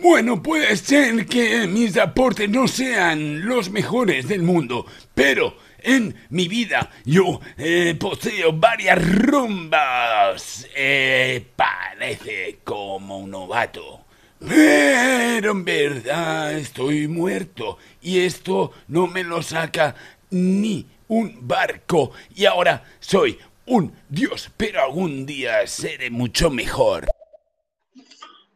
Bueno, 0.00 0.42
puede 0.42 0.76
ser 0.76 1.24
que 1.26 1.66
mis 1.68 1.96
aportes 1.98 2.48
no 2.50 2.66
sean 2.66 3.46
los 3.46 3.70
mejores 3.70 4.26
del 4.26 4.42
mundo, 4.42 4.86
pero 5.14 5.54
en 5.82 6.14
mi 6.30 6.48
vida 6.48 6.90
yo 7.04 7.40
eh, 7.58 7.94
poseo 7.98 8.52
varias 8.52 8.98
rumbas. 9.16 10.66
Eh, 10.74 11.44
parece 11.56 12.58
como 12.64 13.18
un 13.18 13.30
novato. 13.30 14.04
Pero 14.38 15.52
en 15.52 15.64
verdad 15.64 16.54
estoy 16.54 17.06
muerto 17.08 17.78
y 18.00 18.20
esto 18.20 18.72
no 18.88 19.06
me 19.06 19.22
lo 19.22 19.42
saca 19.42 19.94
ni 20.30 20.86
un 21.08 21.46
barco. 21.46 22.12
Y 22.34 22.46
ahora 22.46 22.84
soy 23.00 23.38
un 23.66 23.92
dios, 24.08 24.50
pero 24.56 24.82
algún 24.82 25.26
día 25.26 25.66
seré 25.66 26.10
mucho 26.10 26.50
mejor. 26.50 27.06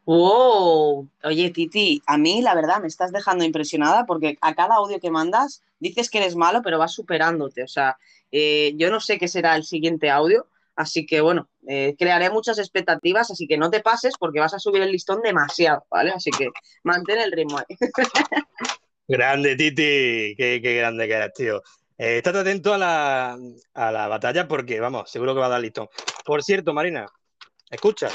¡Oh! 0.04 1.06
Oye, 1.22 1.50
Titi, 1.50 2.02
a 2.06 2.18
mí 2.18 2.42
la 2.42 2.54
verdad 2.54 2.80
me 2.80 2.88
estás 2.88 3.10
dejando 3.12 3.44
impresionada 3.44 4.04
porque 4.04 4.36
a 4.40 4.54
cada 4.54 4.76
audio 4.76 5.00
que 5.00 5.10
mandas 5.10 5.62
dices 5.78 6.10
que 6.10 6.18
eres 6.18 6.36
malo, 6.36 6.60
pero 6.62 6.78
vas 6.78 6.92
superándote. 6.92 7.62
O 7.62 7.68
sea, 7.68 7.96
eh, 8.30 8.72
yo 8.76 8.90
no 8.90 9.00
sé 9.00 9.18
qué 9.18 9.28
será 9.28 9.56
el 9.56 9.64
siguiente 9.64 10.10
audio, 10.10 10.46
así 10.76 11.06
que 11.06 11.20
bueno, 11.20 11.48
eh, 11.66 11.94
crearé 11.98 12.30
muchas 12.30 12.58
expectativas, 12.58 13.30
así 13.30 13.46
que 13.46 13.56
no 13.56 13.70
te 13.70 13.80
pases 13.80 14.14
porque 14.18 14.40
vas 14.40 14.52
a 14.54 14.58
subir 14.58 14.82
el 14.82 14.92
listón 14.92 15.22
demasiado, 15.22 15.86
¿vale? 15.90 16.10
Así 16.10 16.30
que 16.30 16.48
mantén 16.82 17.20
el 17.20 17.32
ritmo 17.32 17.58
ahí. 17.58 17.76
Grande, 19.08 19.54
Titi, 19.56 20.34
qué, 20.34 20.60
qué 20.62 20.76
grande 20.76 21.06
que 21.06 21.12
eres, 21.12 21.34
tío. 21.34 21.62
Eh, 21.98 22.16
estate 22.16 22.38
atento 22.38 22.72
a 22.72 22.78
la, 22.78 23.38
a 23.74 23.92
la 23.92 24.08
batalla 24.08 24.48
porque, 24.48 24.80
vamos, 24.80 25.10
seguro 25.10 25.34
que 25.34 25.40
va 25.40 25.46
a 25.46 25.50
dar 25.50 25.60
listón. 25.60 25.88
Por 26.24 26.42
cierto, 26.42 26.72
Marina, 26.72 27.06
escucha. 27.70 28.08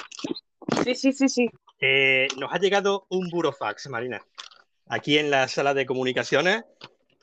Sí, 0.83 0.95
sí, 0.95 1.13
sí, 1.13 1.29
sí. 1.29 1.49
Eh, 1.80 2.27
nos 2.38 2.51
ha 2.53 2.57
llegado 2.59 3.05
un 3.09 3.30
burofax, 3.30 3.88
Marina. 3.89 4.21
Aquí 4.88 5.17
en 5.17 5.30
la 5.30 5.47
sala 5.47 5.73
de 5.73 5.86
comunicaciones 5.86 6.63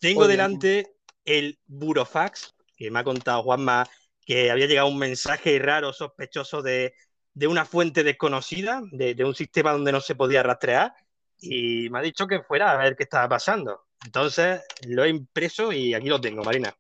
tengo 0.00 0.22
Oye. 0.22 0.30
delante 0.32 0.94
el 1.24 1.58
burofax 1.66 2.54
que 2.76 2.90
me 2.90 3.00
ha 3.00 3.04
contado 3.04 3.42
Juanma 3.42 3.88
que 4.24 4.50
había 4.50 4.66
llegado 4.66 4.88
un 4.88 4.98
mensaje 4.98 5.58
raro, 5.58 5.92
sospechoso 5.92 6.60
de, 6.62 6.94
de 7.34 7.46
una 7.46 7.64
fuente 7.64 8.02
desconocida, 8.02 8.82
de, 8.90 9.14
de 9.14 9.24
un 9.24 9.34
sistema 9.34 9.72
donde 9.72 9.92
no 9.92 10.00
se 10.00 10.14
podía 10.16 10.42
rastrear, 10.42 10.92
y 11.40 11.88
me 11.90 12.00
ha 12.00 12.02
dicho 12.02 12.26
que 12.26 12.42
fuera 12.42 12.72
a 12.72 12.76
ver 12.76 12.96
qué 12.96 13.04
estaba 13.04 13.28
pasando. 13.28 13.86
Entonces 14.04 14.62
lo 14.88 15.04
he 15.04 15.10
impreso 15.10 15.72
y 15.72 15.94
aquí 15.94 16.08
lo 16.08 16.20
tengo, 16.20 16.42
Marina. 16.42 16.76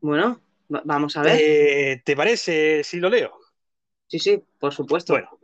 Bueno, 0.00 0.40
va- 0.72 0.82
vamos 0.84 1.16
a 1.16 1.22
ver. 1.22 1.38
Eh, 1.40 2.02
¿te 2.04 2.16
parece 2.16 2.82
si 2.82 2.98
lo 2.98 3.08
leo? 3.08 3.32
Sí, 4.08 4.18
sí, 4.18 4.42
por 4.58 4.72
supuesto. 4.74 5.12
Bueno, 5.12 5.35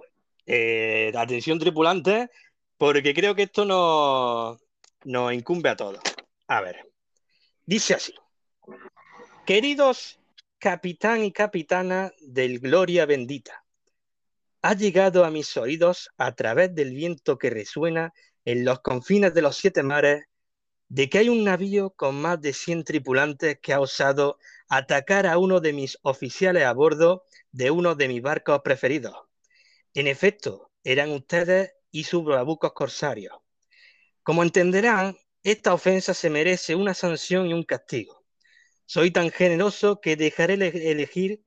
eh, 0.47 1.13
atención 1.15 1.59
tripulante, 1.59 2.31
porque 2.77 3.15
creo 3.15 3.35
que 3.35 3.45
esto 3.45 3.65
nos, 3.65 4.59
nos 5.05 5.33
incumbe 5.33 5.69
a 5.69 5.77
todos. 5.77 6.01
A 6.49 6.61
ver, 6.61 6.91
dice 7.65 7.95
así. 7.95 8.15
Queridos 9.47 10.19
capitán 10.59 11.25
y 11.25 11.33
capitana 11.33 12.13
del 12.21 12.61
Gloria 12.61 13.05
Bendita, 13.05 13.65
ha 14.63 14.75
llegado 14.75 15.25
a 15.25 15.31
mis 15.31 15.57
oídos 15.57 16.11
a 16.17 16.37
través 16.37 16.73
del 16.75 16.95
viento 16.95 17.37
que 17.37 17.51
resuena 17.51 18.15
en 18.45 18.65
los 18.65 18.81
confines 18.81 19.35
de 19.35 19.43
los 19.43 19.57
siete 19.57 19.83
mares 19.83 20.25
de 20.89 21.09
que 21.09 21.19
hay 21.19 21.29
un 21.29 21.43
navío 21.43 21.91
con 21.91 22.21
más 22.21 22.41
de 22.41 22.53
100 22.53 22.85
tripulantes 22.85 23.59
que 23.61 23.73
ha 23.73 23.81
osado 23.81 24.39
atacar 24.69 25.27
a 25.27 25.39
uno 25.39 25.59
de 25.61 25.73
mis 25.73 25.99
oficiales 26.03 26.65
a 26.65 26.73
bordo 26.75 27.25
de 27.51 27.71
uno 27.71 27.95
de 27.95 28.09
mis 28.09 28.23
barcos 28.23 28.61
preferidos. 28.63 29.17
En 29.95 30.07
efecto, 30.07 30.71
eran 30.85 31.11
ustedes 31.11 31.73
y 31.91 32.05
sus 32.05 32.25
bravucos 32.25 32.73
corsarios. 32.73 33.37
Como 34.23 34.43
entenderán, 34.43 35.17
esta 35.43 35.75
ofensa 35.75 36.15
se 36.15 36.31
merece 36.31 36.75
una 36.75 36.95
sanción 36.95 37.47
y 37.47 37.55
un 37.55 37.65
castigo. 37.65 38.25
Soy 38.87 39.11
tan 39.11 39.31
generoso 39.31 40.01
que 40.01 40.17
dejaré 40.17 40.55
ele- 40.55 40.91
elegir 40.91 41.43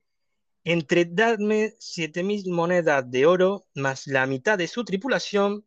entre 0.64 1.06
darme 1.06 1.74
siete 1.78 2.22
mil 2.22 2.44
monedas 2.50 3.10
de 3.10 3.26
oro 3.26 3.66
más 3.74 4.06
la 4.06 4.26
mitad 4.26 4.58
de 4.58 4.68
su 4.68 4.84
tripulación 4.84 5.64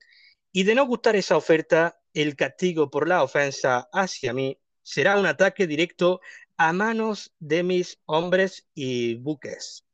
y 0.52 0.64
de 0.64 0.76
no 0.76 0.86
gustar 0.88 1.16
esa 1.16 1.38
oferta, 1.38 2.02
el 2.14 2.36
castigo 2.36 2.90
por 2.90 3.08
la 3.08 3.24
ofensa 3.24 3.90
hacia 3.94 4.34
mí 4.34 4.60
será 4.84 5.20
un 5.20 5.26
ataque 5.28 5.68
directo 5.68 6.22
a 6.58 6.74
manos 6.74 7.34
de 7.40 7.64
mis 7.64 8.00
hombres 8.06 8.68
y 8.74 9.16
buques. 9.16 9.86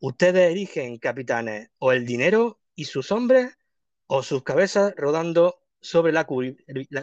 Ustedes 0.00 0.52
eligen, 0.52 0.98
capitanes, 0.98 1.70
o 1.78 1.92
el 1.92 2.04
dinero 2.06 2.60
y 2.74 2.84
sus 2.84 3.10
hombres, 3.12 3.56
o 4.06 4.22
sus 4.22 4.42
cabezas 4.42 4.92
rodando 4.96 5.62
sobre 5.80 6.12
la, 6.12 6.26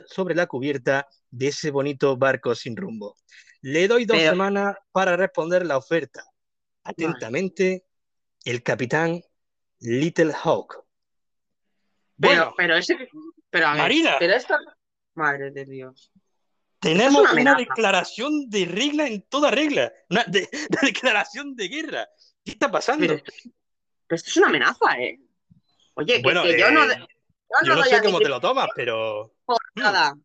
sobre 0.07 0.35
cubierta 0.47 1.07
de 1.31 1.47
ese 1.47 1.71
bonito 1.71 2.15
barco 2.17 2.53
sin 2.55 2.75
rumbo. 2.77 3.15
Le 3.61 3.87
doy 3.87 4.05
dos 4.05 4.17
Pero- 4.17 4.31
semanas 4.31 4.75
para 4.91 5.15
responder 5.15 5.65
la 5.65 5.77
oferta. 5.77 6.23
Atentamente, 6.83 7.85
el 8.43 8.61
capitán 8.61 9.21
Little 9.79 10.33
Hawk. 10.43 10.83
Pero, 12.19 12.33
Bueno, 12.35 12.53
pero 12.57 12.75
ese, 12.75 12.95
pero 13.49 13.67
a 13.67 13.71
ver, 13.73 13.81
Marina. 13.81 14.15
pero 14.19 14.33
esto, 14.35 14.55
madre 15.15 15.51
de 15.51 15.65
Dios. 15.65 16.11
tenemos 16.79 17.21
una 17.21 17.41
una, 17.41 17.55
declaración 17.55 18.49
de 18.49 18.65
regla 18.65 19.07
en 19.07 19.21
toda 19.23 19.49
regla, 19.49 19.91
una 20.09 20.23
de- 20.25 20.41
de 20.41 20.47
declaración 20.93 21.55
de 21.55 21.67
guerra. 21.69 22.07
¿Qué 22.43 22.51
está 22.51 22.69
pasando? 22.71 23.07
Pero, 23.07 23.21
pero 24.07 24.15
esto 24.15 24.29
es 24.29 24.37
una 24.37 24.47
amenaza, 24.47 24.97
¿eh? 24.99 25.19
Oye, 25.95 26.15
que, 26.15 26.21
Bueno, 26.21 26.43
que 26.43 26.59
yo 26.59 26.71
no, 26.71 26.83
eh, 26.83 26.97
yo 26.99 27.67
Yo 27.67 27.75
no 27.75 27.83
sé 27.83 28.01
cómo 28.01 28.19
te 28.19 28.29
lo 28.29 28.39
tomas, 28.39 28.67
pero 28.75 29.33
por 29.45 29.59
nada. 29.75 30.15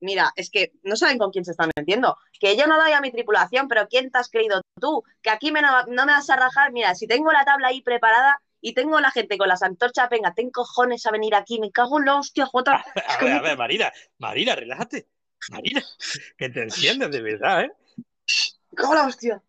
Mira, 0.00 0.30
es 0.36 0.50
que 0.50 0.72
no 0.82 0.96
saben 0.96 1.18
con 1.18 1.30
quién 1.30 1.44
se 1.44 1.52
están 1.52 1.70
metiendo. 1.74 2.18
Que 2.38 2.56
yo 2.56 2.66
no 2.66 2.78
doy 2.78 2.92
a 2.92 3.00
mi 3.00 3.10
tripulación, 3.10 3.66
pero 3.66 3.88
¿quién 3.88 4.10
te 4.10 4.18
has 4.18 4.28
creído 4.28 4.60
tú? 4.78 5.02
Que 5.22 5.30
aquí 5.30 5.52
me 5.52 5.62
no, 5.62 5.84
no 5.86 6.06
me 6.06 6.12
vas 6.12 6.28
a 6.28 6.36
rajar. 6.36 6.72
Mira, 6.72 6.94
si 6.94 7.06
tengo 7.06 7.32
la 7.32 7.44
tabla 7.44 7.68
ahí 7.68 7.80
preparada 7.82 8.40
y 8.60 8.74
tengo 8.74 9.00
la 9.00 9.10
gente 9.10 9.38
con 9.38 9.48
las 9.48 9.62
antorchas, 9.62 10.10
venga, 10.10 10.34
ten 10.34 10.50
cojones 10.50 11.06
a 11.06 11.10
venir 11.10 11.34
aquí. 11.34 11.58
Me 11.60 11.70
cago 11.70 11.98
en 11.98 12.06
la 12.06 12.18
hostia, 12.18 12.46
Jota. 12.46 12.84
A 13.08 13.24
ver, 13.24 13.32
a 13.32 13.40
ver, 13.40 13.56
Marina, 13.56 13.92
Marina, 14.18 14.54
relájate. 14.54 15.08
Marina, 15.50 15.82
que 16.36 16.48
te 16.48 16.62
enciendes 16.62 17.10
de 17.10 17.22
verdad, 17.22 17.64
¿eh? 17.64 17.72
me 18.70 18.76
cago 18.76 18.92
en 18.92 18.98
la 18.98 19.06
hostia. 19.06 19.42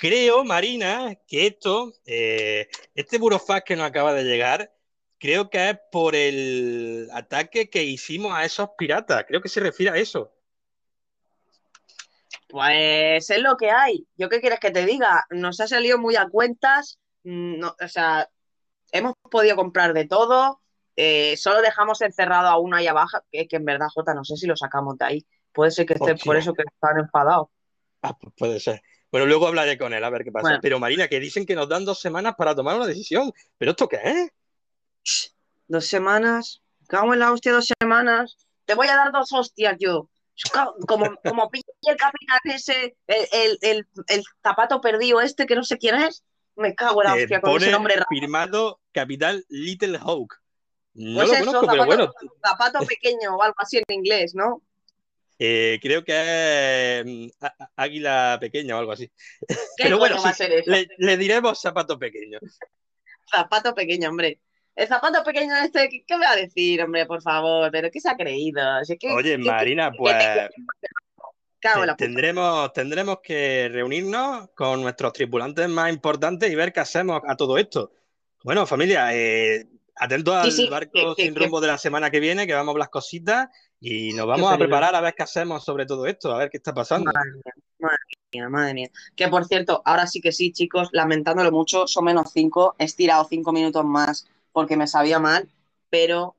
Creo, 0.00 0.44
Marina, 0.44 1.14
que 1.26 1.46
esto, 1.46 1.92
eh, 2.06 2.68
este 2.94 3.18
burofax 3.18 3.64
que 3.64 3.76
nos 3.76 3.86
acaba 3.86 4.12
de 4.12 4.24
llegar, 4.24 4.72
creo 5.18 5.48
que 5.50 5.70
es 5.70 5.78
por 5.90 6.14
el 6.14 7.08
ataque 7.12 7.70
que 7.70 7.82
hicimos 7.82 8.32
a 8.32 8.44
esos 8.44 8.70
piratas. 8.76 9.24
Creo 9.26 9.40
que 9.40 9.48
se 9.48 9.60
refiere 9.60 9.92
a 9.92 10.00
eso. 10.00 10.32
Pues 12.48 13.30
es 13.30 13.38
lo 13.38 13.56
que 13.56 13.70
hay. 13.70 14.06
¿Yo 14.16 14.28
qué 14.28 14.40
quieres 14.40 14.60
que 14.60 14.70
te 14.70 14.84
diga? 14.86 15.24
Nos 15.30 15.60
ha 15.60 15.66
salido 15.66 15.98
muy 15.98 16.16
a 16.16 16.28
cuentas. 16.28 16.98
mm, 17.26 17.58
no- 17.58 17.74
o 17.82 17.88
sea, 17.88 18.28
hemos 18.92 19.14
podido 19.30 19.56
comprar 19.56 19.94
de 19.94 20.06
todo. 20.06 20.60
eh, 20.96 21.36
solo 21.36 21.60
dejamos 21.60 22.00
encerrado 22.02 22.46
a 22.48 22.58
uno 22.58 22.76
ahí 22.76 22.86
abajo, 22.86 23.18
que, 23.32 23.48
que 23.48 23.56
en 23.56 23.64
verdad, 23.64 23.88
Jota, 23.92 24.14
no 24.14 24.24
sé 24.24 24.36
si 24.36 24.46
lo 24.46 24.56
sacamos 24.56 24.96
de 24.98 25.04
ahí. 25.04 25.26
Puede 25.52 25.72
ser 25.72 25.86
que 25.86 25.94
esté 25.94 26.12
Hostia. 26.12 26.24
por 26.24 26.36
eso 26.36 26.54
que 26.54 26.62
están 26.62 27.00
enfadados. 27.00 27.48
Ah, 28.02 28.16
pues 28.16 28.32
puede 28.36 28.60
ser. 28.60 28.80
Bueno, 29.14 29.26
luego 29.28 29.46
hablaré 29.46 29.78
con 29.78 29.94
él 29.94 30.02
a 30.02 30.10
ver 30.10 30.24
qué 30.24 30.32
pasa. 30.32 30.42
Bueno. 30.48 30.58
Pero 30.60 30.80
Marina, 30.80 31.06
que 31.06 31.20
dicen 31.20 31.46
que 31.46 31.54
nos 31.54 31.68
dan 31.68 31.84
dos 31.84 32.00
semanas 32.00 32.34
para 32.36 32.52
tomar 32.52 32.74
una 32.74 32.84
decisión. 32.88 33.32
¿Pero 33.56 33.70
esto 33.70 33.88
qué 33.88 34.00
es? 34.02 34.32
Dos 35.68 35.86
semanas. 35.86 36.62
Cago 36.88 37.12
en 37.14 37.20
la 37.20 37.30
hostia, 37.30 37.52
dos 37.52 37.68
semanas. 37.80 38.36
Te 38.64 38.74
voy 38.74 38.88
a 38.88 38.96
dar 38.96 39.12
dos 39.12 39.32
hostias 39.32 39.76
yo. 39.78 40.08
Como, 40.88 41.14
como 41.24 41.48
pille 41.52 41.62
el 41.82 41.96
capitán 41.96 42.40
ese, 42.42 42.96
el, 43.06 43.28
el, 43.32 43.58
el- 43.62 43.86
el 44.08 44.24
zapato 44.42 44.80
perdido 44.80 45.20
este, 45.20 45.46
que 45.46 45.54
no 45.54 45.62
sé 45.62 45.78
quién 45.78 45.94
es. 45.94 46.24
Me 46.56 46.74
cago 46.74 47.00
en 47.04 47.08
la 47.10 47.16
Eh, 47.16 47.22
hostia 47.22 47.40
con 47.40 47.56
ese 47.62 47.70
nombre 47.70 47.94
raro. 47.94 48.06
firmado 48.08 48.80
Capital 48.90 49.44
Little 49.48 49.96
Hawk. 49.98 50.40
No 50.94 51.18
Pues 51.20 51.28
lo 51.28 51.34
eso, 51.34 51.44
conozco, 51.46 51.66
pero 51.70 51.86
bueno, 51.86 52.12
zapato 52.44 52.80
pequeño 52.84 53.36
o 53.36 53.42
algo 53.42 53.54
así 53.58 53.78
en 53.78 53.84
inglés, 53.94 54.34
¿no? 54.34 54.60
Eh, 55.38 55.78
creo 55.82 56.04
que 56.04 57.00
es 57.00 57.36
á- 57.40 57.70
águila 57.76 58.38
pequeña 58.40 58.76
o 58.76 58.78
algo 58.80 58.92
así. 58.92 59.10
¿Qué 59.48 59.56
Pero 59.84 59.98
bueno, 59.98 60.16
sí, 60.18 60.44
le, 60.66 60.88
le 60.96 61.16
diremos 61.16 61.60
zapato 61.60 61.98
pequeño. 61.98 62.38
Zapato 63.30 63.74
pequeño, 63.74 64.10
hombre. 64.10 64.40
El 64.76 64.88
zapato 64.88 65.22
pequeño 65.22 65.54
este, 65.56 65.88
¿qué, 65.88 66.04
qué 66.06 66.16
me 66.18 66.26
va 66.26 66.32
a 66.32 66.36
decir, 66.36 66.82
hombre, 66.82 67.06
por 67.06 67.22
favor? 67.22 67.70
¿Pero 67.70 67.90
qué 67.92 68.00
se 68.00 68.10
ha 68.10 68.16
creído? 68.16 68.60
Oye, 69.14 69.38
Marina, 69.38 69.92
pues 69.96 70.16
tendremos, 71.96 72.72
tendremos 72.72 73.18
que 73.22 73.68
reunirnos 73.72 74.50
con 74.54 74.82
nuestros 74.82 75.12
tripulantes 75.12 75.68
más 75.68 75.90
importantes 75.92 76.50
y 76.50 76.54
ver 76.54 76.72
qué 76.72 76.80
hacemos 76.80 77.22
a 77.26 77.36
todo 77.36 77.56
esto. 77.56 77.92
Bueno, 78.42 78.66
familia, 78.66 79.14
eh, 79.14 79.66
atentos 79.96 80.34
Sí, 80.42 80.48
al 80.48 80.52
sí, 80.52 80.68
barco 80.68 81.14
que- 81.14 81.22
sin 81.24 81.34
rumbo 81.34 81.60
de 81.60 81.68
la 81.68 81.78
semana 81.78 82.10
que 82.10 82.20
viene, 82.20 82.46
que 82.46 82.52
vamos 82.52 82.68
a 82.68 82.72
hablar 82.72 82.90
cositas 82.90 83.48
y 83.86 84.14
nos 84.14 84.26
vamos 84.26 84.50
a 84.50 84.56
preparar 84.56 84.94
a 84.94 85.00
ver 85.02 85.14
qué 85.14 85.24
hacemos 85.24 85.62
sobre 85.62 85.84
todo 85.84 86.06
esto, 86.06 86.32
a 86.32 86.38
ver 86.38 86.48
qué 86.48 86.56
está 86.56 86.72
pasando. 86.72 87.12
Madre 87.12 87.32
mía, 87.32 87.52
madre 87.78 87.98
mía, 88.32 88.48
madre 88.48 88.74
mía. 88.74 88.90
Que 89.14 89.28
por 89.28 89.44
cierto, 89.44 89.82
ahora 89.84 90.06
sí 90.06 90.22
que 90.22 90.32
sí, 90.32 90.52
chicos, 90.52 90.88
lamentándolo 90.92 91.52
mucho, 91.52 91.86
son 91.86 92.06
menos 92.06 92.30
cinco. 92.32 92.74
He 92.78 92.84
estirado 92.84 93.26
cinco 93.28 93.52
minutos 93.52 93.84
más 93.84 94.26
porque 94.52 94.78
me 94.78 94.86
sabía 94.86 95.18
mal, 95.18 95.50
pero 95.90 96.34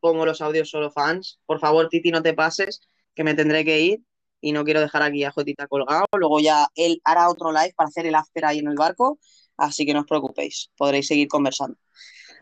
pongo 0.00 0.26
los 0.26 0.42
audios 0.42 0.68
solo 0.68 0.90
fans. 0.90 1.38
Por 1.46 1.60
favor, 1.60 1.88
Titi, 1.88 2.10
no 2.10 2.22
te 2.22 2.34
pases, 2.34 2.82
que 3.14 3.24
me 3.24 3.32
tendré 3.32 3.64
que 3.64 3.80
ir 3.80 4.02
y 4.42 4.52
no 4.52 4.62
quiero 4.62 4.80
dejar 4.80 5.02
aquí 5.02 5.24
a 5.24 5.30
Jotita 5.30 5.66
colgado. 5.66 6.04
Luego 6.12 6.40
ya 6.40 6.68
él 6.74 7.00
hará 7.04 7.30
otro 7.30 7.52
live 7.52 7.72
para 7.74 7.88
hacer 7.88 8.04
el 8.04 8.14
after 8.14 8.44
ahí 8.44 8.58
en 8.58 8.68
el 8.68 8.76
barco, 8.76 9.18
así 9.56 9.86
que 9.86 9.94
no 9.94 10.00
os 10.00 10.06
preocupéis, 10.06 10.70
podréis 10.76 11.06
seguir 11.06 11.28
conversando. 11.28 11.78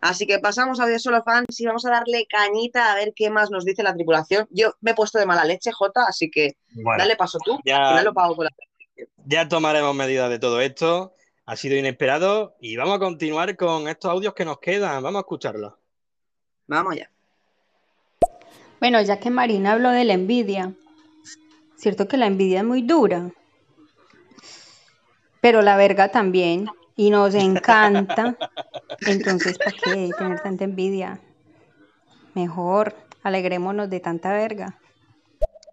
Así 0.00 0.26
que 0.26 0.38
pasamos 0.38 0.78
a 0.80 0.84
audio 0.84 0.98
solo 0.98 1.22
fans 1.24 1.58
y 1.58 1.66
vamos 1.66 1.84
a 1.86 1.90
darle 1.90 2.26
cañita 2.28 2.92
a 2.92 2.94
ver 2.94 3.12
qué 3.14 3.30
más 3.30 3.50
nos 3.50 3.64
dice 3.64 3.82
la 3.82 3.94
tripulación. 3.94 4.46
Yo 4.50 4.74
me 4.80 4.92
he 4.92 4.94
puesto 4.94 5.18
de 5.18 5.26
mala 5.26 5.44
leche, 5.44 5.72
Jota, 5.72 6.04
así 6.06 6.30
que 6.30 6.56
Bueno, 6.72 6.98
dale 6.98 7.16
paso 7.16 7.38
tú, 7.44 7.58
ya- 7.64 8.02
lo 8.02 8.14
pago 8.14 8.36
con 8.36 8.44
la 8.44 8.50
Ya 9.26 9.48
tomaremos 9.48 9.94
medidas 9.94 10.30
de 10.30 10.38
todo 10.38 10.60
esto. 10.60 11.14
Ha 11.46 11.56
sido 11.56 11.76
inesperado 11.76 12.56
y 12.60 12.76
vamos 12.76 12.96
a 12.96 12.98
continuar 12.98 13.56
con 13.56 13.88
estos 13.88 14.10
audios 14.10 14.34
que 14.34 14.44
nos 14.44 14.58
quedan. 14.60 15.02
Vamos 15.02 15.18
a 15.18 15.22
escucharlos. 15.22 15.74
Vamos 16.66 16.94
ya. 16.96 17.10
Bueno, 18.80 19.00
ya 19.02 19.18
que 19.18 19.30
Marina 19.30 19.72
habló 19.72 19.90
de 19.90 20.04
la 20.04 20.12
envidia, 20.12 20.74
cierto 21.76 22.06
que 22.06 22.16
la 22.16 22.26
envidia 22.26 22.58
es 22.58 22.64
muy 22.64 22.82
dura, 22.82 23.30
pero 25.40 25.62
la 25.62 25.76
verga 25.76 26.10
también, 26.10 26.66
y 26.98 27.10
nos 27.10 27.32
encanta. 27.34 28.36
Entonces, 29.06 29.56
¿para 29.56 29.70
qué 29.70 30.10
tener 30.18 30.40
tanta 30.42 30.64
envidia? 30.64 31.20
Mejor 32.34 32.96
alegrémonos 33.22 33.88
de 33.88 34.00
tanta 34.00 34.32
verga. 34.32 34.76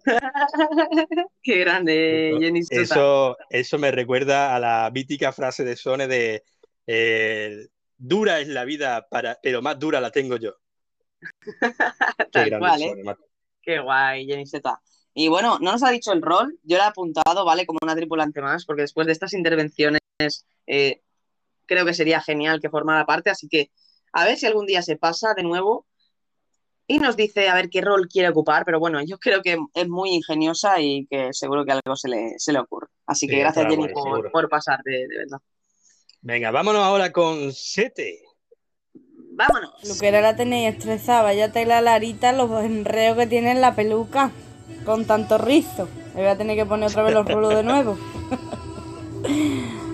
Qué 1.42 1.58
grande, 1.58 2.38
Jenny. 2.40 2.62
Eso, 2.70 3.38
eso 3.50 3.80
me 3.80 3.90
recuerda 3.90 4.56
a 4.56 4.60
la 4.60 4.92
mítica 4.94 5.32
frase 5.32 5.64
de 5.64 5.76
Sone 5.76 6.08
de 6.08 6.44
eh, 6.86 7.70
dura 7.98 8.40
es 8.40 8.48
la 8.48 8.64
vida, 8.64 9.08
para, 9.10 9.40
pero 9.42 9.64
más 9.64 9.80
dura 9.80 10.00
la 10.00 10.12
tengo 10.12 10.38
yo. 10.38 10.54
Qué 11.42 12.26
Tal 12.32 12.50
grande 12.52 12.60
cual, 12.60 12.82
¿eh? 12.84 12.90
Sone. 12.90 13.16
Qué 13.64 13.80
guay, 13.80 14.28
Jenny 14.28 14.46
Zeta. 14.46 14.80
Y 15.16 15.28
bueno, 15.28 15.58
no 15.60 15.72
nos 15.72 15.82
ha 15.82 15.90
dicho 15.90 16.14
el 16.14 16.22
rol, 16.22 16.60
yo 16.62 16.78
lo 16.78 16.84
he 16.84 16.88
apuntado, 16.88 17.46
¿vale? 17.46 17.66
Como 17.66 17.80
una 17.82 17.96
tripulante 17.96 18.42
más, 18.42 18.64
porque 18.64 18.84
después 18.84 19.08
de 19.08 19.14
estas 19.14 19.34
intervenciones 19.34 20.02
eh, 20.68 21.02
creo 21.66 21.86
que 21.86 21.94
sería 21.94 22.22
genial 22.22 22.60
que 22.62 22.70
formara 22.70 23.06
parte, 23.06 23.30
así 23.30 23.48
que 23.48 23.72
a 24.14 24.24
ver 24.26 24.38
si 24.38 24.46
algún 24.46 24.66
día 24.66 24.82
se 24.82 24.98
pasa 24.98 25.34
de 25.34 25.44
nuevo 25.44 25.86
y 26.88 27.00
nos 27.00 27.16
dice 27.16 27.50
a 27.50 27.56
ver 27.56 27.70
qué 27.70 27.82
rol 27.82 28.08
quiere 28.08 28.30
ocupar, 28.30 28.64
pero 28.64 28.80
bueno, 28.80 29.02
yo 29.04 29.18
creo 29.18 29.42
que 29.42 29.58
es 29.74 29.88
muy 29.90 30.12
ingeniosa 30.12 30.80
y 30.80 31.08
que 31.08 31.34
seguro 31.34 31.66
que 31.66 31.72
algo 31.72 31.96
se 31.96 32.10
le, 32.10 32.34
se 32.38 32.54
le 32.54 32.60
ocurre. 32.60 32.88
Así 33.08 33.28
que 33.28 33.34
Sí, 33.34 33.40
gracias, 33.40 33.66
Jenny, 33.68 33.88
por, 34.32 34.50
pasar, 34.50 34.82
de, 34.84 35.08
de 35.08 35.18
verdad. 35.18 35.40
Venga, 36.22 36.52
vámonos 36.52 36.84
ahora 36.84 37.12
con 37.12 37.52
Sete. 37.52 38.22
Vámonos. 39.32 39.74
Luquera 39.88 40.22
la 40.22 40.36
tenéis 40.36 40.76
estresada, 40.76 41.24
váyate 41.24 41.66
la 41.66 41.82
larita 41.82 42.32
los 42.32 42.64
enreos 42.64 43.18
que 43.18 43.28
tiene 43.28 43.52
en 43.52 43.62
la 43.62 43.76
peluca 43.76 44.32
con 44.86 45.06
tanto 45.06 45.38
rizo. 45.38 45.90
Le 46.16 46.22
voy 46.22 46.30
a 46.30 46.38
tener 46.38 46.56
que 46.56 46.66
poner 46.66 46.90
otra 46.90 47.04
vez 47.04 47.14
los 47.14 47.28
rulos 47.28 47.54
de 47.56 47.64
nuevo. 47.64 47.98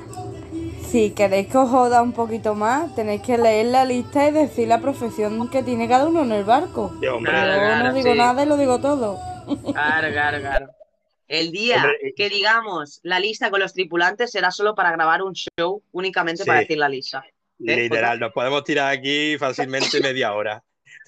si 0.91 1.11
queréis 1.11 1.47
que 1.47 1.57
os 1.57 1.69
joda 1.69 2.01
un 2.01 2.11
poquito 2.11 2.53
más, 2.55 2.93
tenéis 2.95 3.21
que 3.21 3.37
leer 3.37 3.67
la 3.67 3.85
lista 3.85 4.27
y 4.27 4.31
decir 4.31 4.67
la 4.67 4.79
profesión 4.81 5.49
que 5.49 5.63
tiene 5.63 5.87
cada 5.87 6.07
uno 6.07 6.23
en 6.23 6.31
el 6.33 6.43
barco. 6.43 6.91
Yo 7.01 7.17
Claro, 7.19 7.59
claro, 7.59 7.83
no 7.85 7.93
digo 7.93 8.11
sí. 8.11 8.17
nada 8.17 8.43
y 8.43 8.47
lo 8.47 8.57
digo 8.57 8.79
todo. 8.81 9.17
Claro, 9.73 10.11
claro, 10.11 10.39
claro. 10.39 10.67
El 11.27 11.51
día 11.51 11.77
Hombre, 11.77 12.13
que 12.15 12.29
digamos 12.29 12.99
la 13.03 13.19
lista 13.19 13.49
con 13.49 13.61
los 13.61 13.73
tripulantes 13.73 14.31
será 14.31 14.51
solo 14.51 14.75
para 14.75 14.91
grabar 14.91 15.21
un 15.23 15.33
show 15.33 15.81
únicamente 15.91 16.43
Sí. 16.43 16.47
para 16.47 16.59
decir 16.59 16.77
la 16.77 16.89
lista. 16.89 17.23
¿Eh, 17.25 17.75
Literal, 17.75 18.19
nos 18.19 18.33
podemos 18.33 18.63
tirar 18.63 18.91
aquí 18.91 19.37
fácilmente 19.37 19.99
media 20.01 20.33
hora. 20.33 20.61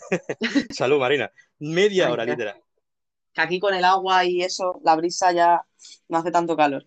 Salud, 0.69 0.99
Marina. 0.99 1.29
Media 1.59 2.09
hora, 2.11 2.23
literal. 2.25 2.55
Que 3.34 3.41
aquí 3.41 3.59
con 3.59 3.73
el 3.73 3.84
agua 3.84 4.23
y 4.23 4.43
eso, 4.43 4.79
la 4.84 4.95
brisa 4.95 5.31
ya 5.34 5.61
no 6.07 6.19
hace 6.19 6.31
tanto 6.31 6.55
calor. 6.55 6.86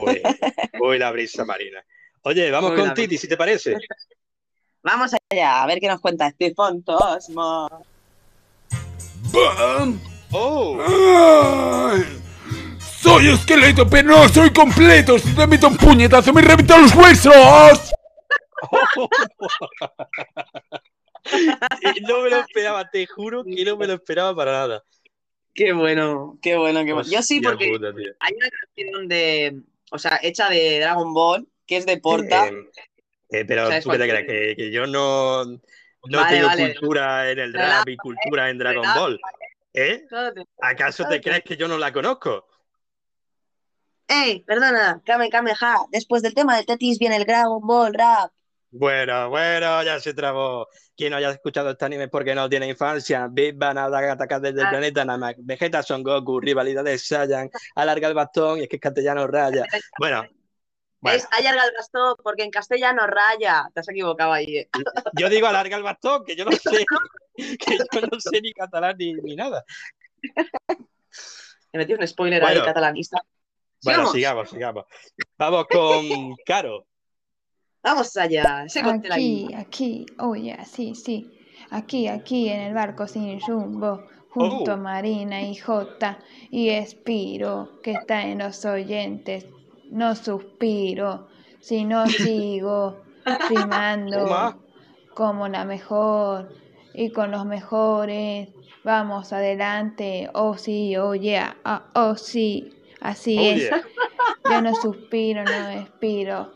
Uy, 0.00 0.20
uy, 0.80 0.98
la 0.98 1.10
brisa, 1.10 1.44
Marina. 1.44 1.82
Oye, 2.28 2.50
vamos 2.50 2.72
con 2.72 2.92
Titi, 2.92 3.16
si 3.16 3.26
te 3.26 3.38
parece. 3.38 3.74
Vamos 4.82 5.12
allá, 5.30 5.62
a 5.62 5.66
ver 5.66 5.80
qué 5.80 5.88
nos 5.88 5.98
cuenta 5.98 6.26
este 6.26 6.54
fantasma. 6.54 7.68
¡Bam! 9.32 9.98
¡Oh! 10.32 10.78
¡Ay! 11.90 12.04
Soy 13.00 13.28
esqueleto, 13.28 13.88
pero 13.88 14.10
no 14.10 14.28
soy 14.28 14.52
completo. 14.52 15.18
Si 15.18 15.34
te 15.34 15.46
meto 15.46 15.68
un 15.68 15.78
puñetazo, 15.78 16.34
me 16.34 16.42
reviento 16.42 16.76
los 16.76 16.94
huesos. 16.94 17.34
No 22.08 22.22
me 22.22 22.30
lo 22.30 22.38
esperaba, 22.38 22.88
te 22.88 23.06
juro 23.06 23.44
que 23.44 23.62
no 23.62 23.76
me 23.76 23.86
lo 23.86 23.94
esperaba 23.94 24.34
para 24.34 24.52
nada. 24.52 24.84
Qué 25.54 25.72
bueno, 25.72 26.38
qué 26.40 26.56
bueno, 26.56 26.84
qué 26.84 26.94
bueno. 26.94 27.08
Yo 27.10 27.22
sí, 27.22 27.40
porque 27.40 27.68
puta, 27.70 27.88
hay 28.20 28.34
una 28.34 28.48
canción 28.48 29.08
de, 29.08 29.60
o 29.90 29.98
sea, 29.98 30.18
hecha 30.22 30.48
de 30.48 30.80
Dragon 30.80 31.12
Ball, 31.12 31.46
que 31.68 31.76
es 31.76 31.86
de 31.86 31.98
Porta. 31.98 32.48
Eh, 32.48 32.70
eh, 33.30 33.44
pero 33.44 33.66
¿Sabes 33.66 33.84
tú 33.84 33.90
qué 33.90 33.98
te 33.98 34.08
crees, 34.08 34.26
que, 34.26 34.56
que 34.56 34.70
yo 34.72 34.86
no, 34.86 35.44
no 35.44 35.60
Vale, 36.02 36.36
tengo 36.36 36.48
vale. 36.48 36.72
cultura 36.74 37.30
en 37.30 37.38
el 37.38 37.52
rap 37.52 37.88
y 37.88 37.96
cultura 37.96 38.50
en 38.50 38.58
Dragon 38.58 38.82
Relájate. 38.82 39.00
Ball. 39.00 39.20
¿Eh? 39.74 40.06
¿Acaso 40.60 41.06
te 41.06 41.20
crees 41.20 41.44
que 41.44 41.56
yo 41.56 41.68
no 41.68 41.78
la 41.78 41.92
conozco? 41.92 42.46
Ey, 44.08 44.40
perdona, 44.40 45.02
Kame 45.04 45.28
Kame 45.28 45.54
Ja, 45.54 45.84
después 45.92 46.22
del 46.22 46.32
tema 46.34 46.56
de 46.56 46.64
Tetis 46.64 46.98
viene 46.98 47.16
el 47.16 47.24
Dragon 47.26 47.60
Ball 47.60 47.92
Rap. 47.92 48.32
Bueno, 48.70 49.30
bueno, 49.30 49.82
ya 49.82 50.00
se 50.00 50.14
trabó. 50.14 50.68
Quien 50.96 51.10
no 51.10 51.16
haya 51.16 51.30
escuchado 51.30 51.70
este 51.70 51.84
anime 51.84 52.04
es 52.04 52.10
porque 52.10 52.34
no 52.34 52.48
tiene 52.48 52.68
infancia. 52.68 53.28
Big 53.30 53.54
Bang 53.56 53.78
atacar 53.78 54.40
desde 54.40 54.60
el 54.60 54.66
Ah. 54.66 54.70
planeta 54.70 55.04
Namek. 55.04 55.36
Vegeta 55.40 55.82
Son 55.82 56.02
Goku, 56.02 56.40
rivalidad 56.40 56.84
de 56.84 56.98
Saiyan, 56.98 57.50
alarga 57.74 58.08
el 58.08 58.14
bastón 58.14 58.58
y 58.58 58.62
es 58.62 58.68
que 58.68 58.76
es 58.76 58.82
castellano 58.82 59.26
raya. 59.26 59.64
Bueno, 59.98 60.24
bueno, 61.00 61.18
Es 61.18 61.28
allarga 61.30 61.64
el 61.64 61.72
bastón, 61.76 62.16
porque 62.22 62.42
en 62.42 62.50
castellano 62.50 63.06
raya. 63.06 63.68
Te 63.74 63.80
has 63.80 63.88
equivocado 63.88 64.32
ahí. 64.32 64.56
eh. 64.58 64.68
yo 65.18 65.28
digo 65.28 65.46
alarga 65.46 65.76
el 65.76 65.82
bastón, 65.82 66.24
que 66.24 66.34
yo 66.36 66.44
no 66.44 66.52
sé, 66.52 66.84
que 67.36 67.78
yo 67.78 68.00
no 68.10 68.20
sé 68.20 68.40
ni 68.40 68.52
catalán 68.52 68.96
ni, 68.98 69.14
ni 69.14 69.36
nada. 69.36 69.64
He 71.72 71.78
metido 71.78 71.98
un 72.00 72.06
spoiler 72.06 72.40
Bueno. 72.42 72.60
ahí 72.60 72.66
catalanista. 72.66 73.22
Bueno, 73.84 74.10
Sigamos. 74.10 74.50
sigamos. 74.50 74.84
Vamos 75.36 75.66
con 75.70 76.34
Caro. 76.44 76.86
Vamos 77.82 78.16
allá. 78.16 78.64
Ese. 78.66 78.80
Aquí, 78.80 79.48
aquí, 79.56 80.06
oye, 80.18 80.58
sí, 80.64 80.94
sí. 80.94 81.32
Aquí, 81.70 82.08
aquí 82.08 82.48
en 82.48 82.60
el 82.60 82.74
barco 82.74 83.06
sin 83.06 83.40
rumbo, 83.40 84.04
junto 84.30 84.72
Oh. 84.72 84.74
a 84.74 84.76
Marina 84.76 85.42
y 85.42 85.54
Jota 85.56 86.18
y 86.50 86.70
Espiro, 86.70 87.80
que 87.82 87.92
está 87.92 88.22
en 88.22 88.38
los 88.38 88.64
oyentes. 88.64 89.46
No 89.90 90.14
suspiro, 90.14 91.28
sino 91.60 92.06
sigo 92.06 93.02
rimando 93.48 94.54
como 95.14 95.48
la 95.48 95.64
mejor 95.64 96.48
y 96.94 97.10
con 97.10 97.30
los 97.30 97.44
mejores. 97.44 98.48
Vamos 98.84 99.32
adelante, 99.32 100.30
oh 100.34 100.56
sí, 100.56 100.96
oh 100.96 101.14
yeah, 101.14 101.56
ah, 101.64 101.84
oh 101.94 102.14
sí, 102.16 102.72
así 103.00 103.38
Oh, 103.38 103.42
es. 103.42 103.62
yeah. 103.62 103.82
Yo 104.50 104.62
no 104.62 104.74
suspiro, 104.74 105.44
no 105.44 105.68
expiro 105.70 106.52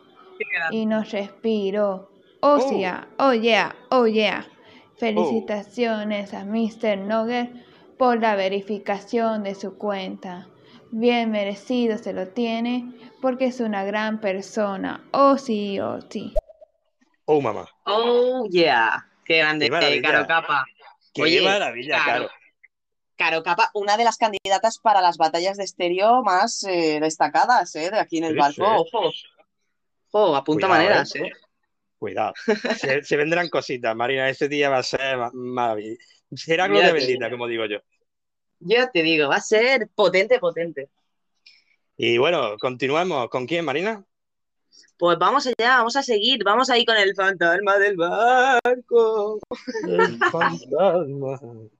y 0.70 0.86
no 0.86 1.02
respiro. 1.02 2.08
Oh, 2.40 2.58
Oh. 2.60 2.78
yeah, 2.78 3.06
oh 3.18 3.32
yeah, 3.34 3.74
oh 3.90 4.06
yeah. 4.06 4.46
Felicitaciones 4.96 6.32
a 6.32 6.44
Mr. 6.44 6.96
Nugget 6.96 7.50
por 7.98 8.20
la 8.20 8.34
verificación 8.36 9.42
de 9.42 9.54
su 9.54 9.76
cuenta. 9.76 10.48
Bien 10.92 11.30
merecido 11.30 11.96
se 11.96 12.12
lo 12.12 12.28
tiene 12.28 12.84
porque 13.22 13.46
es 13.46 13.60
una 13.60 13.82
gran 13.84 14.20
persona. 14.20 15.02
Oh 15.12 15.38
sí, 15.38 15.80
oh 15.80 16.00
sí. 16.10 16.34
Oh, 17.24 17.40
mamá. 17.40 17.66
Oh, 17.86 18.46
yeah. 18.50 19.06
Qué 19.24 19.38
grande, 19.38 19.66
Qué 19.66 19.70
maravilla. 19.70 20.02
Caro 20.02 20.26
Capa. 20.26 20.64
Qué 21.14 21.22
Oye, 21.22 21.40
maravilla, 21.42 21.96
Caro. 21.96 22.26
Caro. 22.26 22.30
Caro 23.16 23.42
Capa, 23.42 23.70
una 23.74 23.96
de 23.96 24.04
las 24.04 24.16
candidatas 24.18 24.78
para 24.78 25.00
las 25.00 25.16
batallas 25.16 25.56
de 25.56 25.64
estéreo 25.64 26.22
más 26.22 26.62
eh, 26.64 26.98
destacadas, 27.00 27.74
¿eh? 27.76 27.90
De 27.90 27.98
aquí 27.98 28.18
en 28.18 28.24
el 28.24 28.34
Sí, 28.34 28.38
barco. 28.38 28.54
sí. 28.54 28.62
Ojo. 28.96 29.10
Ojo, 30.10 30.36
apunta 30.36 30.66
Cuidado, 30.66 30.84
maneras, 30.84 31.16
¿eh? 31.16 31.20
¿eh? 31.26 31.30
Cuidado. 31.98 32.34
Se, 32.76 33.02
se 33.02 33.16
vendrán 33.16 33.48
cositas, 33.48 33.94
Marina. 33.96 34.28
Ese 34.28 34.48
día 34.48 34.68
va 34.68 34.78
a 34.78 34.82
ser 34.82 35.16
ma- 35.16 35.30
maravilloso. 35.32 36.02
Será 36.34 36.66
gloria 36.66 36.92
bendita, 36.92 37.30
como 37.30 37.46
digo 37.46 37.64
yo. 37.66 37.78
Ya 38.64 38.90
te 38.90 39.02
digo, 39.02 39.28
va 39.28 39.36
a 39.36 39.40
ser 39.40 39.88
potente, 39.94 40.38
potente. 40.38 40.88
Y 41.96 42.18
bueno, 42.18 42.56
continuamos. 42.58 43.28
¿Con 43.28 43.46
quién, 43.46 43.64
Marina? 43.64 44.04
Pues 44.96 45.18
vamos 45.18 45.46
allá, 45.46 45.78
vamos 45.78 45.96
a 45.96 46.02
seguir, 46.02 46.42
vamos 46.44 46.70
ahí 46.70 46.84
con 46.84 46.96
el 46.96 47.14
fantasma 47.14 47.76
del 47.78 47.96
barco. 47.96 49.38
El 49.86 50.18
fantasma. 50.18 51.40
El 51.40 51.70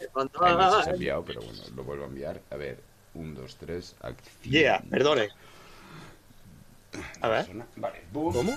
Ahí 0.00 0.06
me 0.06 0.10
fantasma. 0.12 0.78
has 0.80 0.86
enviado, 0.88 1.24
pero 1.24 1.40
bueno, 1.40 1.62
lo 1.74 1.84
vuelvo 1.84 2.04
a 2.04 2.08
enviar. 2.08 2.40
A 2.50 2.56
ver, 2.56 2.78
un, 3.14 3.34
dos, 3.34 3.56
tres, 3.56 3.94
acción. 4.00 4.52
Yeah, 4.52 4.82
perdone. 4.90 5.28
A 7.20 7.28
ver. 7.28 7.46
Vale, 7.76 8.02
boom. 8.12 8.32
¿Cómo? 8.34 8.56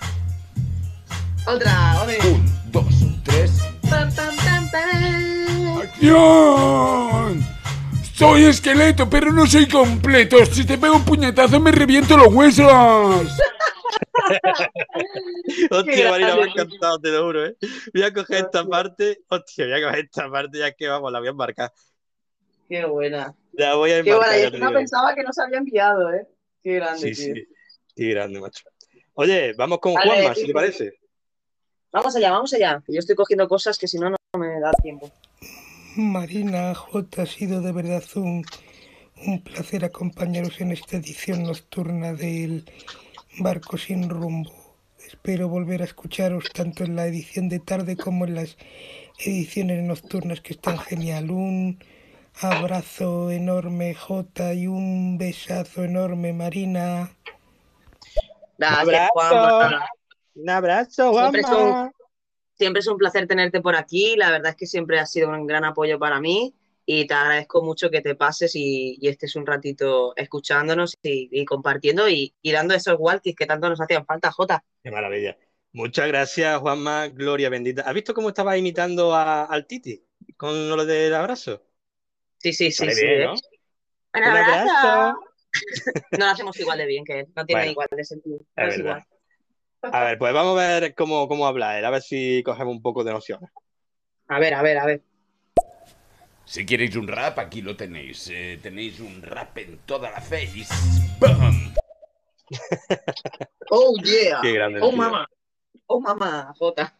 Otra, 1.47 2.01
ole. 2.03 2.17
Un, 2.27 2.71
dos, 2.71 2.85
tres. 3.23 3.51
Pam, 3.89 4.13
pam, 4.13 4.35
pam, 4.35 4.54
¡Acción! 5.81 7.43
Soy 8.13 8.45
esqueleto, 8.45 9.09
pero 9.09 9.31
no 9.31 9.45
soy 9.45 9.67
completo. 9.67 10.43
Si 10.45 10.65
te 10.65 10.77
pego 10.77 10.95
un 10.95 11.05
puñetazo 11.05 11.59
me 11.59 11.71
reviento 11.71 12.15
los 12.17 12.33
huesos. 12.33 12.67
Hostia, 15.71 16.09
Marina, 16.09 16.35
me 16.35 16.43
ha 16.43 16.45
encantado, 16.45 16.99
te 16.99 17.09
lo 17.11 17.25
juro, 17.25 17.45
¿eh? 17.45 17.55
Voy 17.93 18.03
a 18.03 18.13
coger 18.13 18.45
esta 18.45 18.63
parte. 18.65 19.19
Hostia, 19.29 19.65
voy 19.65 19.73
a 19.73 19.87
coger 19.87 20.05
esta 20.05 20.29
parte 20.31 20.59
ya 20.59 20.71
que 20.71 20.87
vamos, 20.87 21.11
la 21.11 21.19
voy 21.19 21.27
a 21.27 21.31
embarcar. 21.31 21.71
Qué 22.69 22.85
buena. 22.85 23.33
La 23.53 23.75
voy 23.75 23.91
a 23.91 24.01
Qué 24.01 24.09
embarcar, 24.11 24.29
buena. 24.29 24.41
ya 24.41 24.47
Y 24.47 24.51
te 24.51 24.59
no 24.59 24.73
pensaba 24.73 25.13
que 25.15 25.23
no 25.23 25.31
se 25.33 25.41
había 25.43 25.57
enviado, 25.57 26.13
¿eh? 26.13 26.27
Qué 26.63 26.73
grande, 26.75 27.13
Sí, 27.13 27.25
tío. 27.25 27.35
sí. 27.35 27.47
Qué 27.95 28.09
grande, 28.09 28.39
macho. 28.39 28.63
Oye, 29.13 29.53
vamos 29.53 29.79
con 29.79 29.93
Vale, 29.93 30.09
Juanma, 30.11 30.35
si 30.35 30.41
sí, 30.41 30.47
te 30.47 30.53
parece. 30.53 30.93
Vamos 31.91 32.15
allá, 32.15 32.31
vamos 32.31 32.53
allá. 32.53 32.81
Yo 32.87 32.99
estoy 32.99 33.15
cogiendo 33.15 33.47
cosas 33.47 33.77
que 33.77 33.87
si 33.87 33.97
no, 33.97 34.09
no 34.09 34.17
da 34.65 34.73
tiempo. 34.81 35.11
Marina 35.95 36.73
J, 36.73 37.21
ha 37.21 37.25
sido 37.25 37.61
de 37.61 37.71
verdad 37.71 38.03
un, 38.15 38.43
un 39.25 39.41
placer 39.41 39.85
acompañaros 39.85 40.59
en 40.59 40.71
esta 40.71 40.97
edición 40.97 41.43
nocturna 41.43 42.13
del 42.13 42.65
Barco 43.39 43.77
sin 43.77 44.09
rumbo. 44.09 44.51
Espero 45.07 45.47
volver 45.47 45.81
a 45.81 45.85
escucharos 45.85 46.45
tanto 46.51 46.83
en 46.83 46.95
la 46.95 47.05
edición 47.05 47.47
de 47.47 47.59
tarde 47.59 47.95
como 47.95 48.25
en 48.25 48.35
las 48.35 48.57
ediciones 49.19 49.83
nocturnas 49.83 50.41
que 50.41 50.53
están 50.53 50.79
genial. 50.79 51.29
Un 51.29 51.79
abrazo 52.41 53.29
enorme 53.29 53.93
J 53.93 54.53
y 54.55 54.67
un 54.67 55.17
besazo 55.17 55.83
enorme 55.83 56.33
Marina. 56.33 57.11
Gracias, 58.57 58.79
abrazo. 58.79 59.09
Juanma. 59.13 59.85
Un 60.35 60.49
abrazo, 60.49 61.11
Juanma. 61.11 61.91
Siempre 62.55 62.79
es 62.81 62.87
un 62.87 62.97
placer 62.97 63.27
tenerte 63.27 63.61
por 63.61 63.75
aquí. 63.75 64.15
La 64.17 64.31
verdad 64.31 64.51
es 64.51 64.55
que 64.57 64.67
siempre 64.67 64.99
has 64.99 65.11
sido 65.11 65.29
un 65.29 65.47
gran 65.47 65.65
apoyo 65.65 65.99
para 65.99 66.19
mí 66.19 66.53
y 66.85 67.07
te 67.07 67.13
agradezco 67.13 67.63
mucho 67.63 67.89
que 67.89 68.01
te 68.01 68.15
pases 68.15 68.55
y, 68.55 68.97
y 69.01 69.07
estés 69.07 69.35
un 69.35 69.45
ratito 69.45 70.13
escuchándonos 70.15 70.95
y, 71.01 71.29
y 71.31 71.45
compartiendo 71.45 72.07
y, 72.09 72.33
y 72.41 72.51
dando 72.51 72.73
esos 72.75 72.95
walkies 72.99 73.35
que 73.35 73.45
tanto 73.45 73.69
nos 73.69 73.81
hacían 73.81 74.05
falta, 74.05 74.31
Jota. 74.31 74.63
Qué 74.83 74.91
maravilla. 74.91 75.37
Muchas 75.73 76.07
gracias, 76.07 76.59
Juanma, 76.59 77.07
gloria 77.09 77.49
bendita. 77.49 77.81
¿Has 77.81 77.93
visto 77.93 78.13
cómo 78.13 78.29
estaba 78.29 78.57
imitando 78.57 79.13
a- 79.13 79.45
al 79.45 79.67
Titi 79.67 80.05
con 80.37 80.69
lo 80.69 80.85
del 80.85 81.13
abrazo? 81.13 81.65
Sí, 82.37 82.53
sí, 82.53 82.71
sí, 82.71 82.91
sí. 82.91 83.05
bien. 83.05 83.21
¿no? 83.21 83.33
Un 84.13 84.23
abrazo. 84.23 85.19
No 86.17 86.25
lo 86.25 86.31
hacemos 86.31 86.59
igual 86.59 86.77
de 86.77 86.85
bien 86.85 87.03
que 87.05 87.19
él, 87.21 87.27
no 87.35 87.45
tiene 87.45 87.61
Bueno, 87.61 87.71
igual 87.71 87.87
de 87.91 88.03
sentido. 88.03 88.39
Es 88.55 88.63
no 88.63 88.67
es 88.67 88.77
igual. 88.77 89.03
A 89.91 90.03
ver, 90.03 90.17
pues 90.17 90.33
vamos 90.33 90.59
a 90.59 90.79
ver 90.79 90.95
cómo, 90.95 91.27
cómo 91.27 91.47
habla 91.47 91.77
él, 91.77 91.85
a 91.85 91.89
ver 91.89 92.01
si 92.01 92.41
cogemos 92.43 92.75
un 92.75 92.81
poco 92.81 93.03
de 93.03 93.11
nociones. 93.13 93.49
A 94.27 94.39
ver, 94.39 94.53
a 94.53 94.61
ver, 94.61 94.77
a 94.77 94.85
ver. 94.85 95.01
Si 96.45 96.65
queréis 96.65 96.95
un 96.95 97.07
rap, 97.07 97.39
aquí 97.39 97.61
lo 97.61 97.75
tenéis. 97.75 98.29
Eh, 98.31 98.59
tenéis 98.61 98.99
un 98.99 99.21
rap 99.21 99.57
en 99.57 99.79
toda 99.79 100.11
la 100.11 100.21
face. 100.21 100.65
¡Bam! 101.19 101.73
Oh, 103.71 103.95
yeah. 104.03 104.41
Qué 104.43 104.53
grande 104.53 104.79
Oh, 104.79 104.91
mamá. 104.91 105.27
Oh, 105.87 105.99
mamá, 105.99 106.53
Jota. 106.59 106.95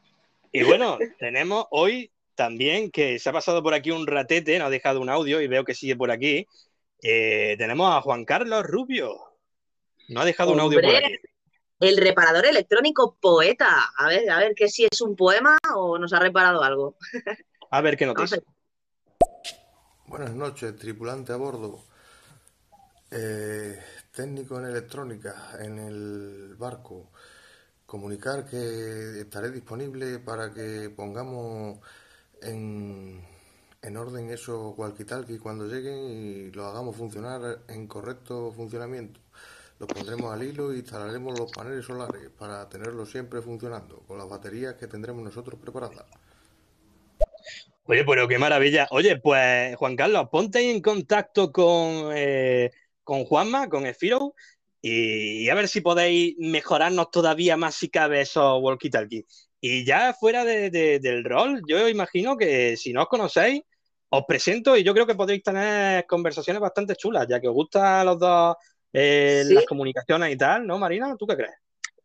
Y 0.52 0.64
bueno, 0.64 0.98
tenemos 1.20 1.68
hoy 1.70 2.12
también 2.34 2.90
que 2.90 3.20
se 3.20 3.30
ha 3.30 3.34
pasado 3.34 3.62
por 3.62 3.76
aquí 3.76 3.92
un 3.92 4.08
ratete, 4.08 4.58
nos 4.58 4.68
ha 4.68 4.72
dejado 4.72 5.00
un 5.00 5.10
audio 5.10 5.42
y 5.42 5.48
veo 5.48 5.64
que 5.64 5.76
sigue 5.76 5.96
por 5.96 6.10
aquí. 6.10 6.48
Eh, 7.04 7.56
tenemos 7.60 7.96
a 7.96 8.02
Juan 8.02 8.26
Carlos 8.26 8.64
Rubio. 8.64 9.16
Nos 10.10 10.24
ha 10.24 10.26
dejado 10.26 10.54
un 10.54 10.60
audio 10.60 10.82
por 10.82 10.96
aquí. 10.96 11.18
El 11.80 11.98
reparador 11.98 12.46
electrónico 12.46 13.18
poeta. 13.20 13.92
A 13.98 14.08
ver, 14.08 14.30
a 14.30 14.40
ver, 14.40 14.54
que 14.56 14.70
si 14.70 14.86
es 14.86 15.02
un 15.02 15.16
poema 15.16 15.58
o 15.76 15.98
nos 15.98 16.14
ha 16.14 16.20
reparado 16.20 16.64
algo. 16.64 16.98
A 17.72 17.82
ver 17.82 17.98
qué 17.98 18.12
dice. 18.16 18.42
Buenas 20.06 20.34
noches, 20.34 20.78
tripulante 20.78 21.34
a 21.34 21.36
bordo. 21.36 21.84
Eh, 23.12 23.78
técnico 24.12 24.60
en 24.60 24.66
electrónica 24.66 25.58
en 25.60 25.80
el 25.80 26.56
barco. 26.58 27.10
Comunicar 27.86 28.46
que 28.46 29.20
estaré 29.20 29.52
disponible 29.52 30.20
para 30.20 30.54
que 30.54 30.90
pongamos 30.96 31.80
en, 32.42 33.26
en 33.82 33.98
orden 33.98 34.30
esos 34.30 34.78
walkie-talkie 34.78 35.40
cuando 35.40 35.66
lleguen 35.66 35.98
y 35.98 36.52
lo 36.52 36.68
hagamos 36.68 36.96
funcionar 36.96 37.64
en 37.68 37.88
correcto 37.88 38.54
funcionamiento. 38.56 39.20
Los 39.78 39.90
pondremos 39.90 40.34
al 40.34 40.44
hilo 40.44 40.72
e 40.72 40.78
instalaremos 40.78 41.38
los 41.38 41.52
paneles 41.52 41.86
solares 41.86 42.30
para 42.38 42.68
tenerlos 42.70 43.10
siempre 43.12 43.42
funcionando 43.42 43.98
con 44.08 44.18
las 44.18 44.30
baterías 44.30 44.76
que 44.76 44.88
tendremos 44.88 45.24
nosotros 45.24 45.60
preparadas. 45.60 46.06
Oye, 47.88 48.04
pero 48.06 48.28
qué 48.28 48.40
maravilla. 48.40 48.88
Oye, 48.92 49.18
pues 49.18 49.76
Juan 49.76 49.96
Carlos, 49.96 50.30
ponte 50.32 50.72
en 50.72 50.82
contacto 50.82 51.52
con, 51.52 52.10
eh, 52.16 52.72
con 53.04 53.26
Juanma, 53.26 53.70
con 53.70 53.86
Efiro, 53.86 54.34
y, 54.82 55.44
y 55.44 55.50
a 55.50 55.56
ver 55.56 55.68
si 55.68 55.82
podéis 55.82 56.36
mejorarnos 56.40 57.12
todavía 57.12 57.58
más 57.58 57.76
si 57.76 57.90
cabe 57.90 58.22
esos 58.22 58.60
walkie-talkie. 58.62 59.26
Y 59.60 59.84
ya 59.86 60.14
fuera 60.14 60.46
de- 60.46 60.70
de- 60.70 61.00
del 61.00 61.24
rol, 61.24 61.62
yo 61.68 61.88
imagino 61.90 62.38
que 62.38 62.78
si 62.78 62.94
no 62.94 63.04
os 63.04 63.08
conocéis, 63.08 63.62
os 64.10 64.24
presento 64.28 64.78
y 64.78 64.84
yo 64.84 64.94
creo 64.94 65.06
que 65.06 65.16
podréis 65.16 65.44
tener 65.44 66.06
conversaciones 66.08 66.62
bastante 66.62 66.96
chulas, 66.96 67.28
ya 67.28 67.40
que 67.42 67.48
os 67.48 67.54
gustan 67.54 68.06
los 68.06 68.18
dos 68.20 68.56
eh, 68.96 69.44
Sí. 69.46 69.54
las 69.54 69.66
comunicaciones 69.66 70.34
y 70.34 70.38
tal, 70.38 70.66
¿no, 70.66 70.78
Marina? 70.78 71.16
¿Tú 71.18 71.28
qué 71.28 71.36
crees? 71.36 71.56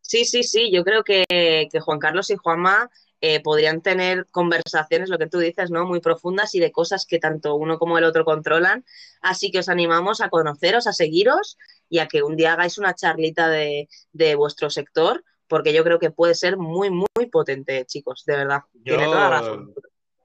Sí, 0.01 0.25
sí, 0.25 0.43
sí, 0.43 0.71
yo 0.71 0.83
creo 0.83 1.03
que, 1.03 1.23
que 1.27 1.79
Juan 1.79 1.99
Carlos 1.99 2.29
y 2.29 2.35
Juanma 2.35 2.89
eh, 3.21 3.39
podrían 3.41 3.81
tener 3.81 4.25
conversaciones, 4.31 5.09
lo 5.09 5.17
que 5.17 5.27
tú 5.27 5.37
dices, 5.39 5.69
¿no? 5.69 5.85
Muy 5.85 6.01
profundas 6.01 6.53
y 6.55 6.59
de 6.59 6.71
cosas 6.71 7.05
que 7.05 7.19
tanto 7.19 7.55
uno 7.55 7.77
como 7.77 7.97
el 7.97 8.03
otro 8.03 8.25
controlan. 8.25 8.83
Así 9.21 9.51
que 9.51 9.59
os 9.59 9.69
animamos 9.69 10.19
a 10.19 10.29
conoceros, 10.29 10.87
a 10.87 10.93
seguiros 10.93 11.57
y 11.87 11.99
a 11.99 12.07
que 12.07 12.23
un 12.23 12.35
día 12.35 12.53
hagáis 12.53 12.77
una 12.77 12.95
charlita 12.95 13.47
de, 13.47 13.87
de 14.11 14.35
vuestro 14.35 14.69
sector, 14.69 15.23
porque 15.47 15.71
yo 15.71 15.83
creo 15.83 15.99
que 15.99 16.09
puede 16.11 16.33
ser 16.35 16.57
muy, 16.57 16.89
muy 16.89 17.27
potente, 17.31 17.85
chicos, 17.85 18.23
de 18.25 18.37
verdad. 18.37 18.61
Tiene 18.83 19.05
toda 19.05 19.29
la 19.29 19.29
razón. 19.29 19.73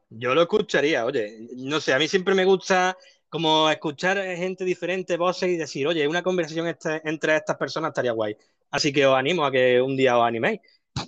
Yo 0.08 0.34
lo 0.34 0.42
escucharía, 0.42 1.04
oye, 1.04 1.48
no 1.56 1.80
sé, 1.80 1.92
a 1.92 1.98
mí 1.98 2.08
siempre 2.08 2.34
me 2.34 2.44
gusta 2.44 2.96
como 3.36 3.68
escuchar 3.68 4.16
gente 4.16 4.64
diferente, 4.64 5.18
voces 5.18 5.50
y 5.50 5.58
decir, 5.58 5.86
oye, 5.86 6.08
una 6.08 6.22
conversación 6.22 6.68
este- 6.68 7.02
entre 7.06 7.36
estas 7.36 7.58
personas 7.58 7.90
estaría 7.90 8.12
guay. 8.12 8.34
Así 8.70 8.94
que 8.94 9.04
os 9.04 9.14
animo 9.14 9.44
a 9.44 9.52
que 9.52 9.78
un 9.78 9.94
día 9.94 10.16
os 10.16 10.24
animéis. 10.26 10.58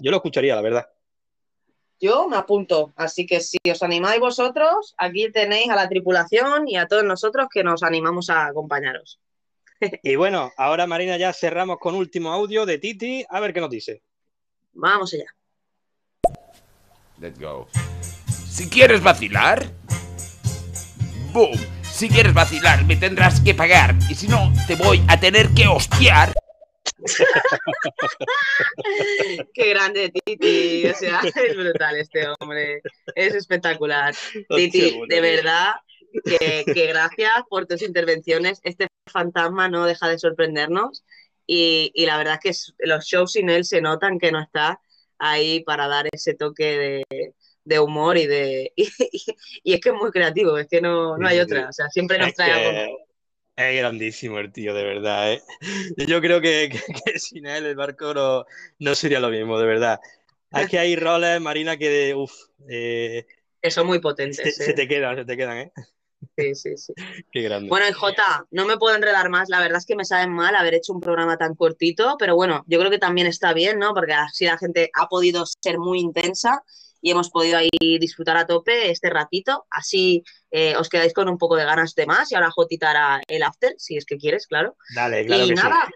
Yo 0.03 0.11
lo 0.11 0.19
escucharía, 0.19 0.55
la 0.55 0.61
verdad. 0.61 0.87
Yo 1.99 2.29
me 2.29 2.37
apunto, 2.37 2.93
así 2.97 3.25
que 3.25 3.41
si 3.41 3.57
os 3.73 3.83
animáis 3.83 4.21
vosotros, 4.21 4.95
aquí 4.99 5.33
tenéis 5.33 5.71
a 5.71 5.75
la 5.75 5.89
tripulación 5.89 6.69
y 6.69 6.77
a 6.77 6.87
todos 6.87 7.03
nosotros 7.03 7.49
que 7.51 7.65
nos 7.65 7.83
animamos 7.83 8.29
a 8.29 8.49
acompañaros. 8.49 9.19
Y 10.03 10.17
bueno, 10.17 10.53
ahora 10.59 10.87
Marina 10.87 11.17
ya 11.17 11.33
cerramos 11.33 11.79
con 11.79 11.95
último 11.95 12.31
audio 12.31 12.67
de 12.67 12.77
Titi, 12.77 13.25
a 13.27 13.41
ver 13.41 13.55
qué 13.55 13.61
nos 13.63 13.71
dice. 13.71 14.03
Vamos 14.75 15.15
allá. 15.15 15.33
Let's 17.19 17.41
go. 17.41 17.69
Si 18.51 18.69
quieres 18.69 19.03
vacilar, 19.03 19.65
boom. 21.33 21.78
Si 21.99 22.09
quieres 22.09 22.33
vacilar, 22.33 22.85
me 22.85 22.95
tendrás 22.95 23.41
que 23.41 23.57
pagar. 23.57 23.97
Y 24.09 24.15
si 24.15 24.29
no, 24.29 24.53
te 24.69 24.77
voy 24.77 25.03
a 25.09 25.19
tener 25.19 25.49
que 25.49 25.67
hostiar. 25.67 26.33
Qué 29.53 29.71
grande 29.71 30.11
Titi, 30.11 30.87
o 30.87 30.95
sea, 30.95 31.23
es 31.25 31.57
brutal 31.57 31.97
este 31.97 32.29
hombre, 32.39 32.83
es 33.17 33.35
espectacular. 33.35 34.15
Titi, 34.49 35.01
de 35.09 35.21
verdad, 35.21 35.73
que, 36.25 36.65
que 36.73 36.87
gracias 36.87 37.33
por 37.51 37.67
tus 37.67 37.83
intervenciones. 37.83 38.61
Este 38.63 38.87
fantasma 39.11 39.69
no 39.69 39.85
deja 39.85 40.09
de 40.09 40.21
sorprendernos 40.21 41.05
y, 41.49 41.91
y 41.95 42.07
la 42.07 42.17
verdad 42.17 42.39
es 42.45 42.75
que 42.79 42.87
los 42.87 43.07
shows 43.07 43.33
sin 43.33 43.51
él 43.51 43.65
se 43.65 43.81
notan 43.81 44.21
que 44.21 44.31
no 44.31 44.41
está 44.41 44.81
ahí 45.19 45.65
para 45.65 45.89
dar 45.89 46.07
ese 46.13 46.35
toque 46.35 47.05
de, 47.11 47.35
de 47.69 47.81
humor 47.81 48.17
y 48.19 48.27
de 48.27 48.73
y, 48.77 48.89
y 49.65 49.75
es 49.75 49.81
que 49.81 49.91
es 49.91 49.95
muy 49.95 50.11
creativo, 50.11 50.59
es 50.59 50.69
que 50.69 50.81
no, 50.81 51.19
no 51.19 51.27
hay 51.29 51.41
otra, 51.41 51.69
o 51.69 51.73
sea, 51.73 51.89
siempre 51.91 52.19
nos 52.19 52.33
Es 52.33 52.35
trae 52.35 52.53
algo 52.53 52.73
que 52.75 52.79
nuevo. 52.79 52.99
es 53.57 53.79
grandísimo 53.79 54.39
el 54.41 54.53
tío, 54.53 54.75
de 54.75 54.85
verdad, 54.85 55.33
¿eh? 55.35 55.43
Yo 56.09 56.21
creo 56.21 56.41
que, 56.41 56.71
que- 56.73 56.81
que 57.15 57.19
sin 57.19 57.47
él 57.47 57.67
el 57.67 57.77
barco 57.77 58.15
no, 58.15 58.47
no 58.79 58.95
sería 58.95 59.21
lo 59.21 59.31
mismo, 59.31 59.59
de 59.59 59.67
verdad. 59.67 60.01
Es 60.53 60.69
que 60.69 60.79
hay 60.79 60.97
roles, 60.97 61.41
Marina, 61.41 61.77
que, 61.79 62.15
uff, 62.17 62.33
eh, 62.69 63.27
son 63.71 63.87
muy 63.87 64.01
se, 64.31 64.51
potentes, 64.51 64.59
se 64.59 64.75
¿eh? 64.75 64.75
te 64.75 64.89
quedan, 64.89 65.17
se 65.17 65.25
te 65.25 65.37
quedan, 65.37 65.59
¿eh? 65.59 65.73
Sí, 66.37 66.55
sí, 66.55 66.77
sí. 66.77 66.95
Qué 67.31 67.43
grande. 67.43 67.79
Bueno, 67.79 67.89
y 67.89 67.93
Jota, 67.93 68.47
no 68.51 68.67
me 68.67 68.79
puedo 68.79 68.97
enredar 68.97 69.31
más. 69.31 69.49
La 69.51 69.61
verdad 69.61 69.79
es 69.79 69.87
que 69.87 69.97
me 69.97 70.05
sabe 70.05 70.27
mal 70.29 70.57
haber 70.57 70.75
hecho 70.75 70.93
un 70.95 71.01
programa 71.01 71.37
tan 71.39 71.55
cortito, 71.57 72.17
pero 72.19 72.37
bueno, 72.37 72.65
yo 72.69 72.79
creo 72.79 72.91
que 72.91 72.99
también 72.99 73.27
está 73.29 73.55
bien, 73.55 73.79
¿no? 73.79 73.95
Porque 73.95 74.15
así 74.15 74.47
la 74.47 74.59
gente 74.59 74.91
ha 74.95 75.09
podido 75.09 75.45
ser 75.47 75.79
muy 75.79 76.01
intensa 76.01 76.63
y 77.01 77.11
hemos 77.11 77.31
podido 77.31 77.59
ahí 77.59 77.99
disfrutar 77.99 78.37
a 78.37 78.47
tope 78.47 78.91
este 78.91 79.11
ratito. 79.11 79.67
Así 79.71 80.25
eh, 80.51 80.77
os 80.77 80.89
quedáis 80.89 81.13
con 81.13 81.29
un 81.29 81.39
poco 81.39 81.57
de 81.57 81.65
ganas 81.65 81.95
de 81.95 82.07
más 82.07 82.31
y 82.33 82.35
ahora 82.35 82.51
Jotita 82.51 82.91
hará 82.91 83.23
el 83.29 83.43
after, 83.43 83.75
si 83.79 83.97
es 83.97 84.05
que 84.05 84.17
quieres, 84.17 84.47
claro. 84.47 84.77
Dale, 84.95 85.27
claro 85.27 85.45
y 85.45 85.49
que 85.49 85.57
sí. 85.57 85.63
nada, 85.63 85.89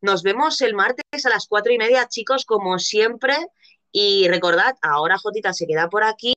nos 0.00 0.22
vemos 0.22 0.60
el 0.60 0.74
martes 0.74 1.24
a 1.24 1.30
las 1.30 1.46
cuatro 1.46 1.72
y 1.72 1.78
media, 1.78 2.08
chicos, 2.08 2.44
como 2.44 2.78
siempre. 2.78 3.34
Y 3.90 4.28
recordad, 4.28 4.74
ahora 4.82 5.18
Jotita 5.18 5.52
se 5.52 5.66
queda 5.66 5.88
por 5.88 6.02
aquí, 6.02 6.34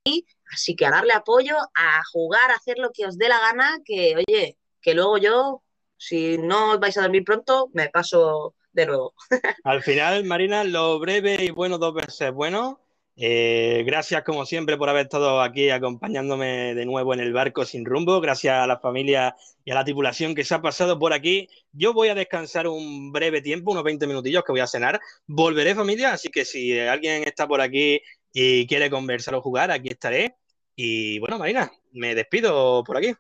así 0.53 0.76
que 0.76 0.86
a 0.86 0.91
darle 0.91 1.14
apoyo, 1.14 1.58
a 1.74 2.01
jugar, 2.14 2.51
a 2.51 2.53
hacer 2.53 2.78
lo 2.78 2.91
que 2.91 3.05
os 3.05 3.18
dé 3.18 3.28
la 3.28 3.39
gana, 3.39 3.80
que 3.84 4.16
oye, 4.16 4.58
que 4.80 4.93
luego 4.93 5.18
yo, 5.18 5.64
si 5.97 6.38
no 6.38 6.74
os 6.74 6.80
vais 6.80 6.97
a 6.97 7.01
dormir 7.01 7.24
pronto, 7.26 7.70
me 7.74 7.89
paso 7.89 8.53
de 8.72 8.86
nuevo. 8.86 9.14
Al 9.64 9.82
final, 9.82 10.24
Marina, 10.24 10.64
lo 10.64 10.99
breve 10.99 11.43
y 11.43 11.49
bueno 11.49 11.78
dos 11.78 11.95
veces 11.95 12.32
bueno. 12.32 12.80
Eh, 13.20 13.84
gracias, 13.84 14.24
como 14.24 14.45
siempre, 14.45 14.78
por 14.78 14.89
haber 14.89 15.03
estado 15.03 15.41
aquí 15.41 15.72
acompañándome 15.72 16.76
de 16.76 16.86
nuevo 16.86 17.15
en 17.15 17.20
el 17.20 17.34
barco 17.34 17.65
sin 17.65 17.84
rumbo. 17.84 18.22
Gracias 18.22 18.53
a 18.53 18.68
la 18.68 18.80
familia 18.80 19.36
y 19.65 19.72
a 19.72 19.76
la 19.76 19.84
tripulación 19.84 20.36
que 20.36 20.43
se 20.43 20.53
ha 20.53 20.61
pasado 20.61 20.99
por 20.99 21.13
aquí. 21.13 21.49
Yo 21.72 21.93
voy 21.93 22.09
a 22.09 22.15
descansar 22.15 22.68
un 22.68 23.11
breve 23.11 23.41
tiempo, 23.41 23.72
unos 23.72 23.84
20 23.84 24.05
minutillos 24.05 24.43
que 24.43 24.51
voy 24.51 24.61
a 24.61 24.68
cenar. 24.68 24.99
Volveré, 25.26 25.74
familia, 25.74 26.13
así 26.13 26.30
que 26.30 26.45
si 26.45 26.78
alguien 26.80 27.24
está 27.24 27.47
por 27.47 27.59
aquí 27.59 28.01
y 28.32 28.68
quiere 28.68 28.89
conversar 28.91 29.34
o 29.34 29.41
jugar, 29.41 29.72
aquí 29.72 29.89
estaré. 29.89 30.36
Y 30.76 31.18
bueno, 31.18 31.39
Marina, 31.39 31.72
me 31.93 32.13
despido 32.13 32.84
por 32.84 32.97
aquí. 32.97 33.15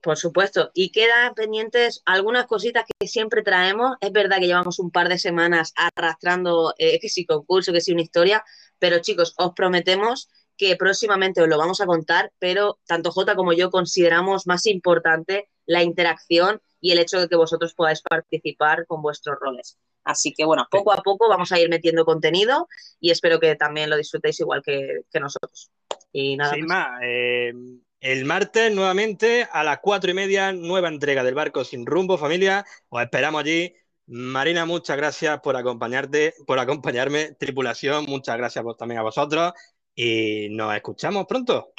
Por 0.00 0.16
supuesto. 0.16 0.70
Y 0.74 0.90
quedan 0.90 1.34
pendientes 1.34 2.02
algunas 2.04 2.46
cositas 2.46 2.84
que 2.86 3.08
siempre 3.08 3.42
traemos. 3.42 3.96
Es 4.00 4.12
verdad 4.12 4.38
que 4.38 4.46
llevamos 4.46 4.78
un 4.78 4.90
par 4.90 5.08
de 5.08 5.18
semanas 5.18 5.72
arrastrando 5.76 6.74
eh, 6.78 7.00
que 7.00 7.08
si 7.08 7.26
concurso, 7.26 7.72
que 7.72 7.80
si 7.80 7.92
una 7.92 8.02
historia, 8.02 8.44
pero 8.78 9.00
chicos, 9.00 9.34
os 9.38 9.52
prometemos 9.54 10.28
que 10.56 10.76
próximamente 10.76 11.40
os 11.40 11.48
lo 11.48 11.56
vamos 11.56 11.80
a 11.80 11.86
contar, 11.86 12.32
pero 12.38 12.78
tanto 12.86 13.12
Jota 13.12 13.36
como 13.36 13.52
yo 13.52 13.70
consideramos 13.70 14.46
más 14.46 14.66
importante 14.66 15.48
la 15.66 15.82
interacción 15.82 16.60
y 16.80 16.92
el 16.92 16.98
hecho 16.98 17.20
de 17.20 17.28
que 17.28 17.36
vosotros 17.36 17.74
podáis 17.74 18.02
participar 18.02 18.86
con 18.86 19.02
vuestros 19.02 19.36
roles. 19.40 19.78
Así 20.04 20.32
que 20.32 20.44
bueno, 20.44 20.66
poco 20.70 20.92
a 20.92 21.02
poco 21.02 21.28
vamos 21.28 21.52
a 21.52 21.60
ir 21.60 21.68
metiendo 21.68 22.04
contenido 22.04 22.68
y 23.00 23.10
espero 23.10 23.38
que 23.38 23.54
también 23.56 23.90
lo 23.90 23.96
disfrutéis 23.96 24.40
igual 24.40 24.62
que, 24.64 25.02
que 25.10 25.20
nosotros. 25.20 25.70
Y 26.12 26.36
nada 26.36 26.54
Sin 26.54 26.66
más. 26.66 26.88
más, 26.88 27.00
eh, 27.04 27.52
el 28.00 28.24
martes 28.24 28.72
nuevamente 28.74 29.48
a 29.50 29.64
las 29.64 29.78
cuatro 29.80 30.10
y 30.10 30.14
media, 30.14 30.52
nueva 30.52 30.88
entrega 30.88 31.24
del 31.24 31.34
barco 31.34 31.64
sin 31.64 31.84
rumbo, 31.86 32.16
familia. 32.18 32.64
Os 32.88 33.02
esperamos 33.02 33.40
allí. 33.42 33.74
Marina, 34.06 34.64
muchas 34.64 34.96
gracias 34.96 35.40
por 35.40 35.56
acompañarte, 35.56 36.34
por 36.46 36.58
acompañarme. 36.58 37.32
Tripulación, 37.34 38.04
muchas 38.06 38.36
gracias 38.38 38.64
por- 38.64 38.76
también 38.76 39.00
a 39.00 39.02
vosotros. 39.02 39.52
Y 39.94 40.48
nos 40.50 40.74
escuchamos 40.74 41.26
pronto. 41.26 41.72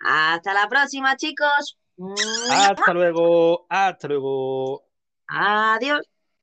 Hasta 0.00 0.52
la 0.52 0.68
próxima, 0.68 1.16
chicos. 1.16 1.78
Hasta 2.50 2.92
luego, 2.92 3.66
hasta 3.70 4.08
luego. 4.08 4.84
Adiós. 5.28 6.00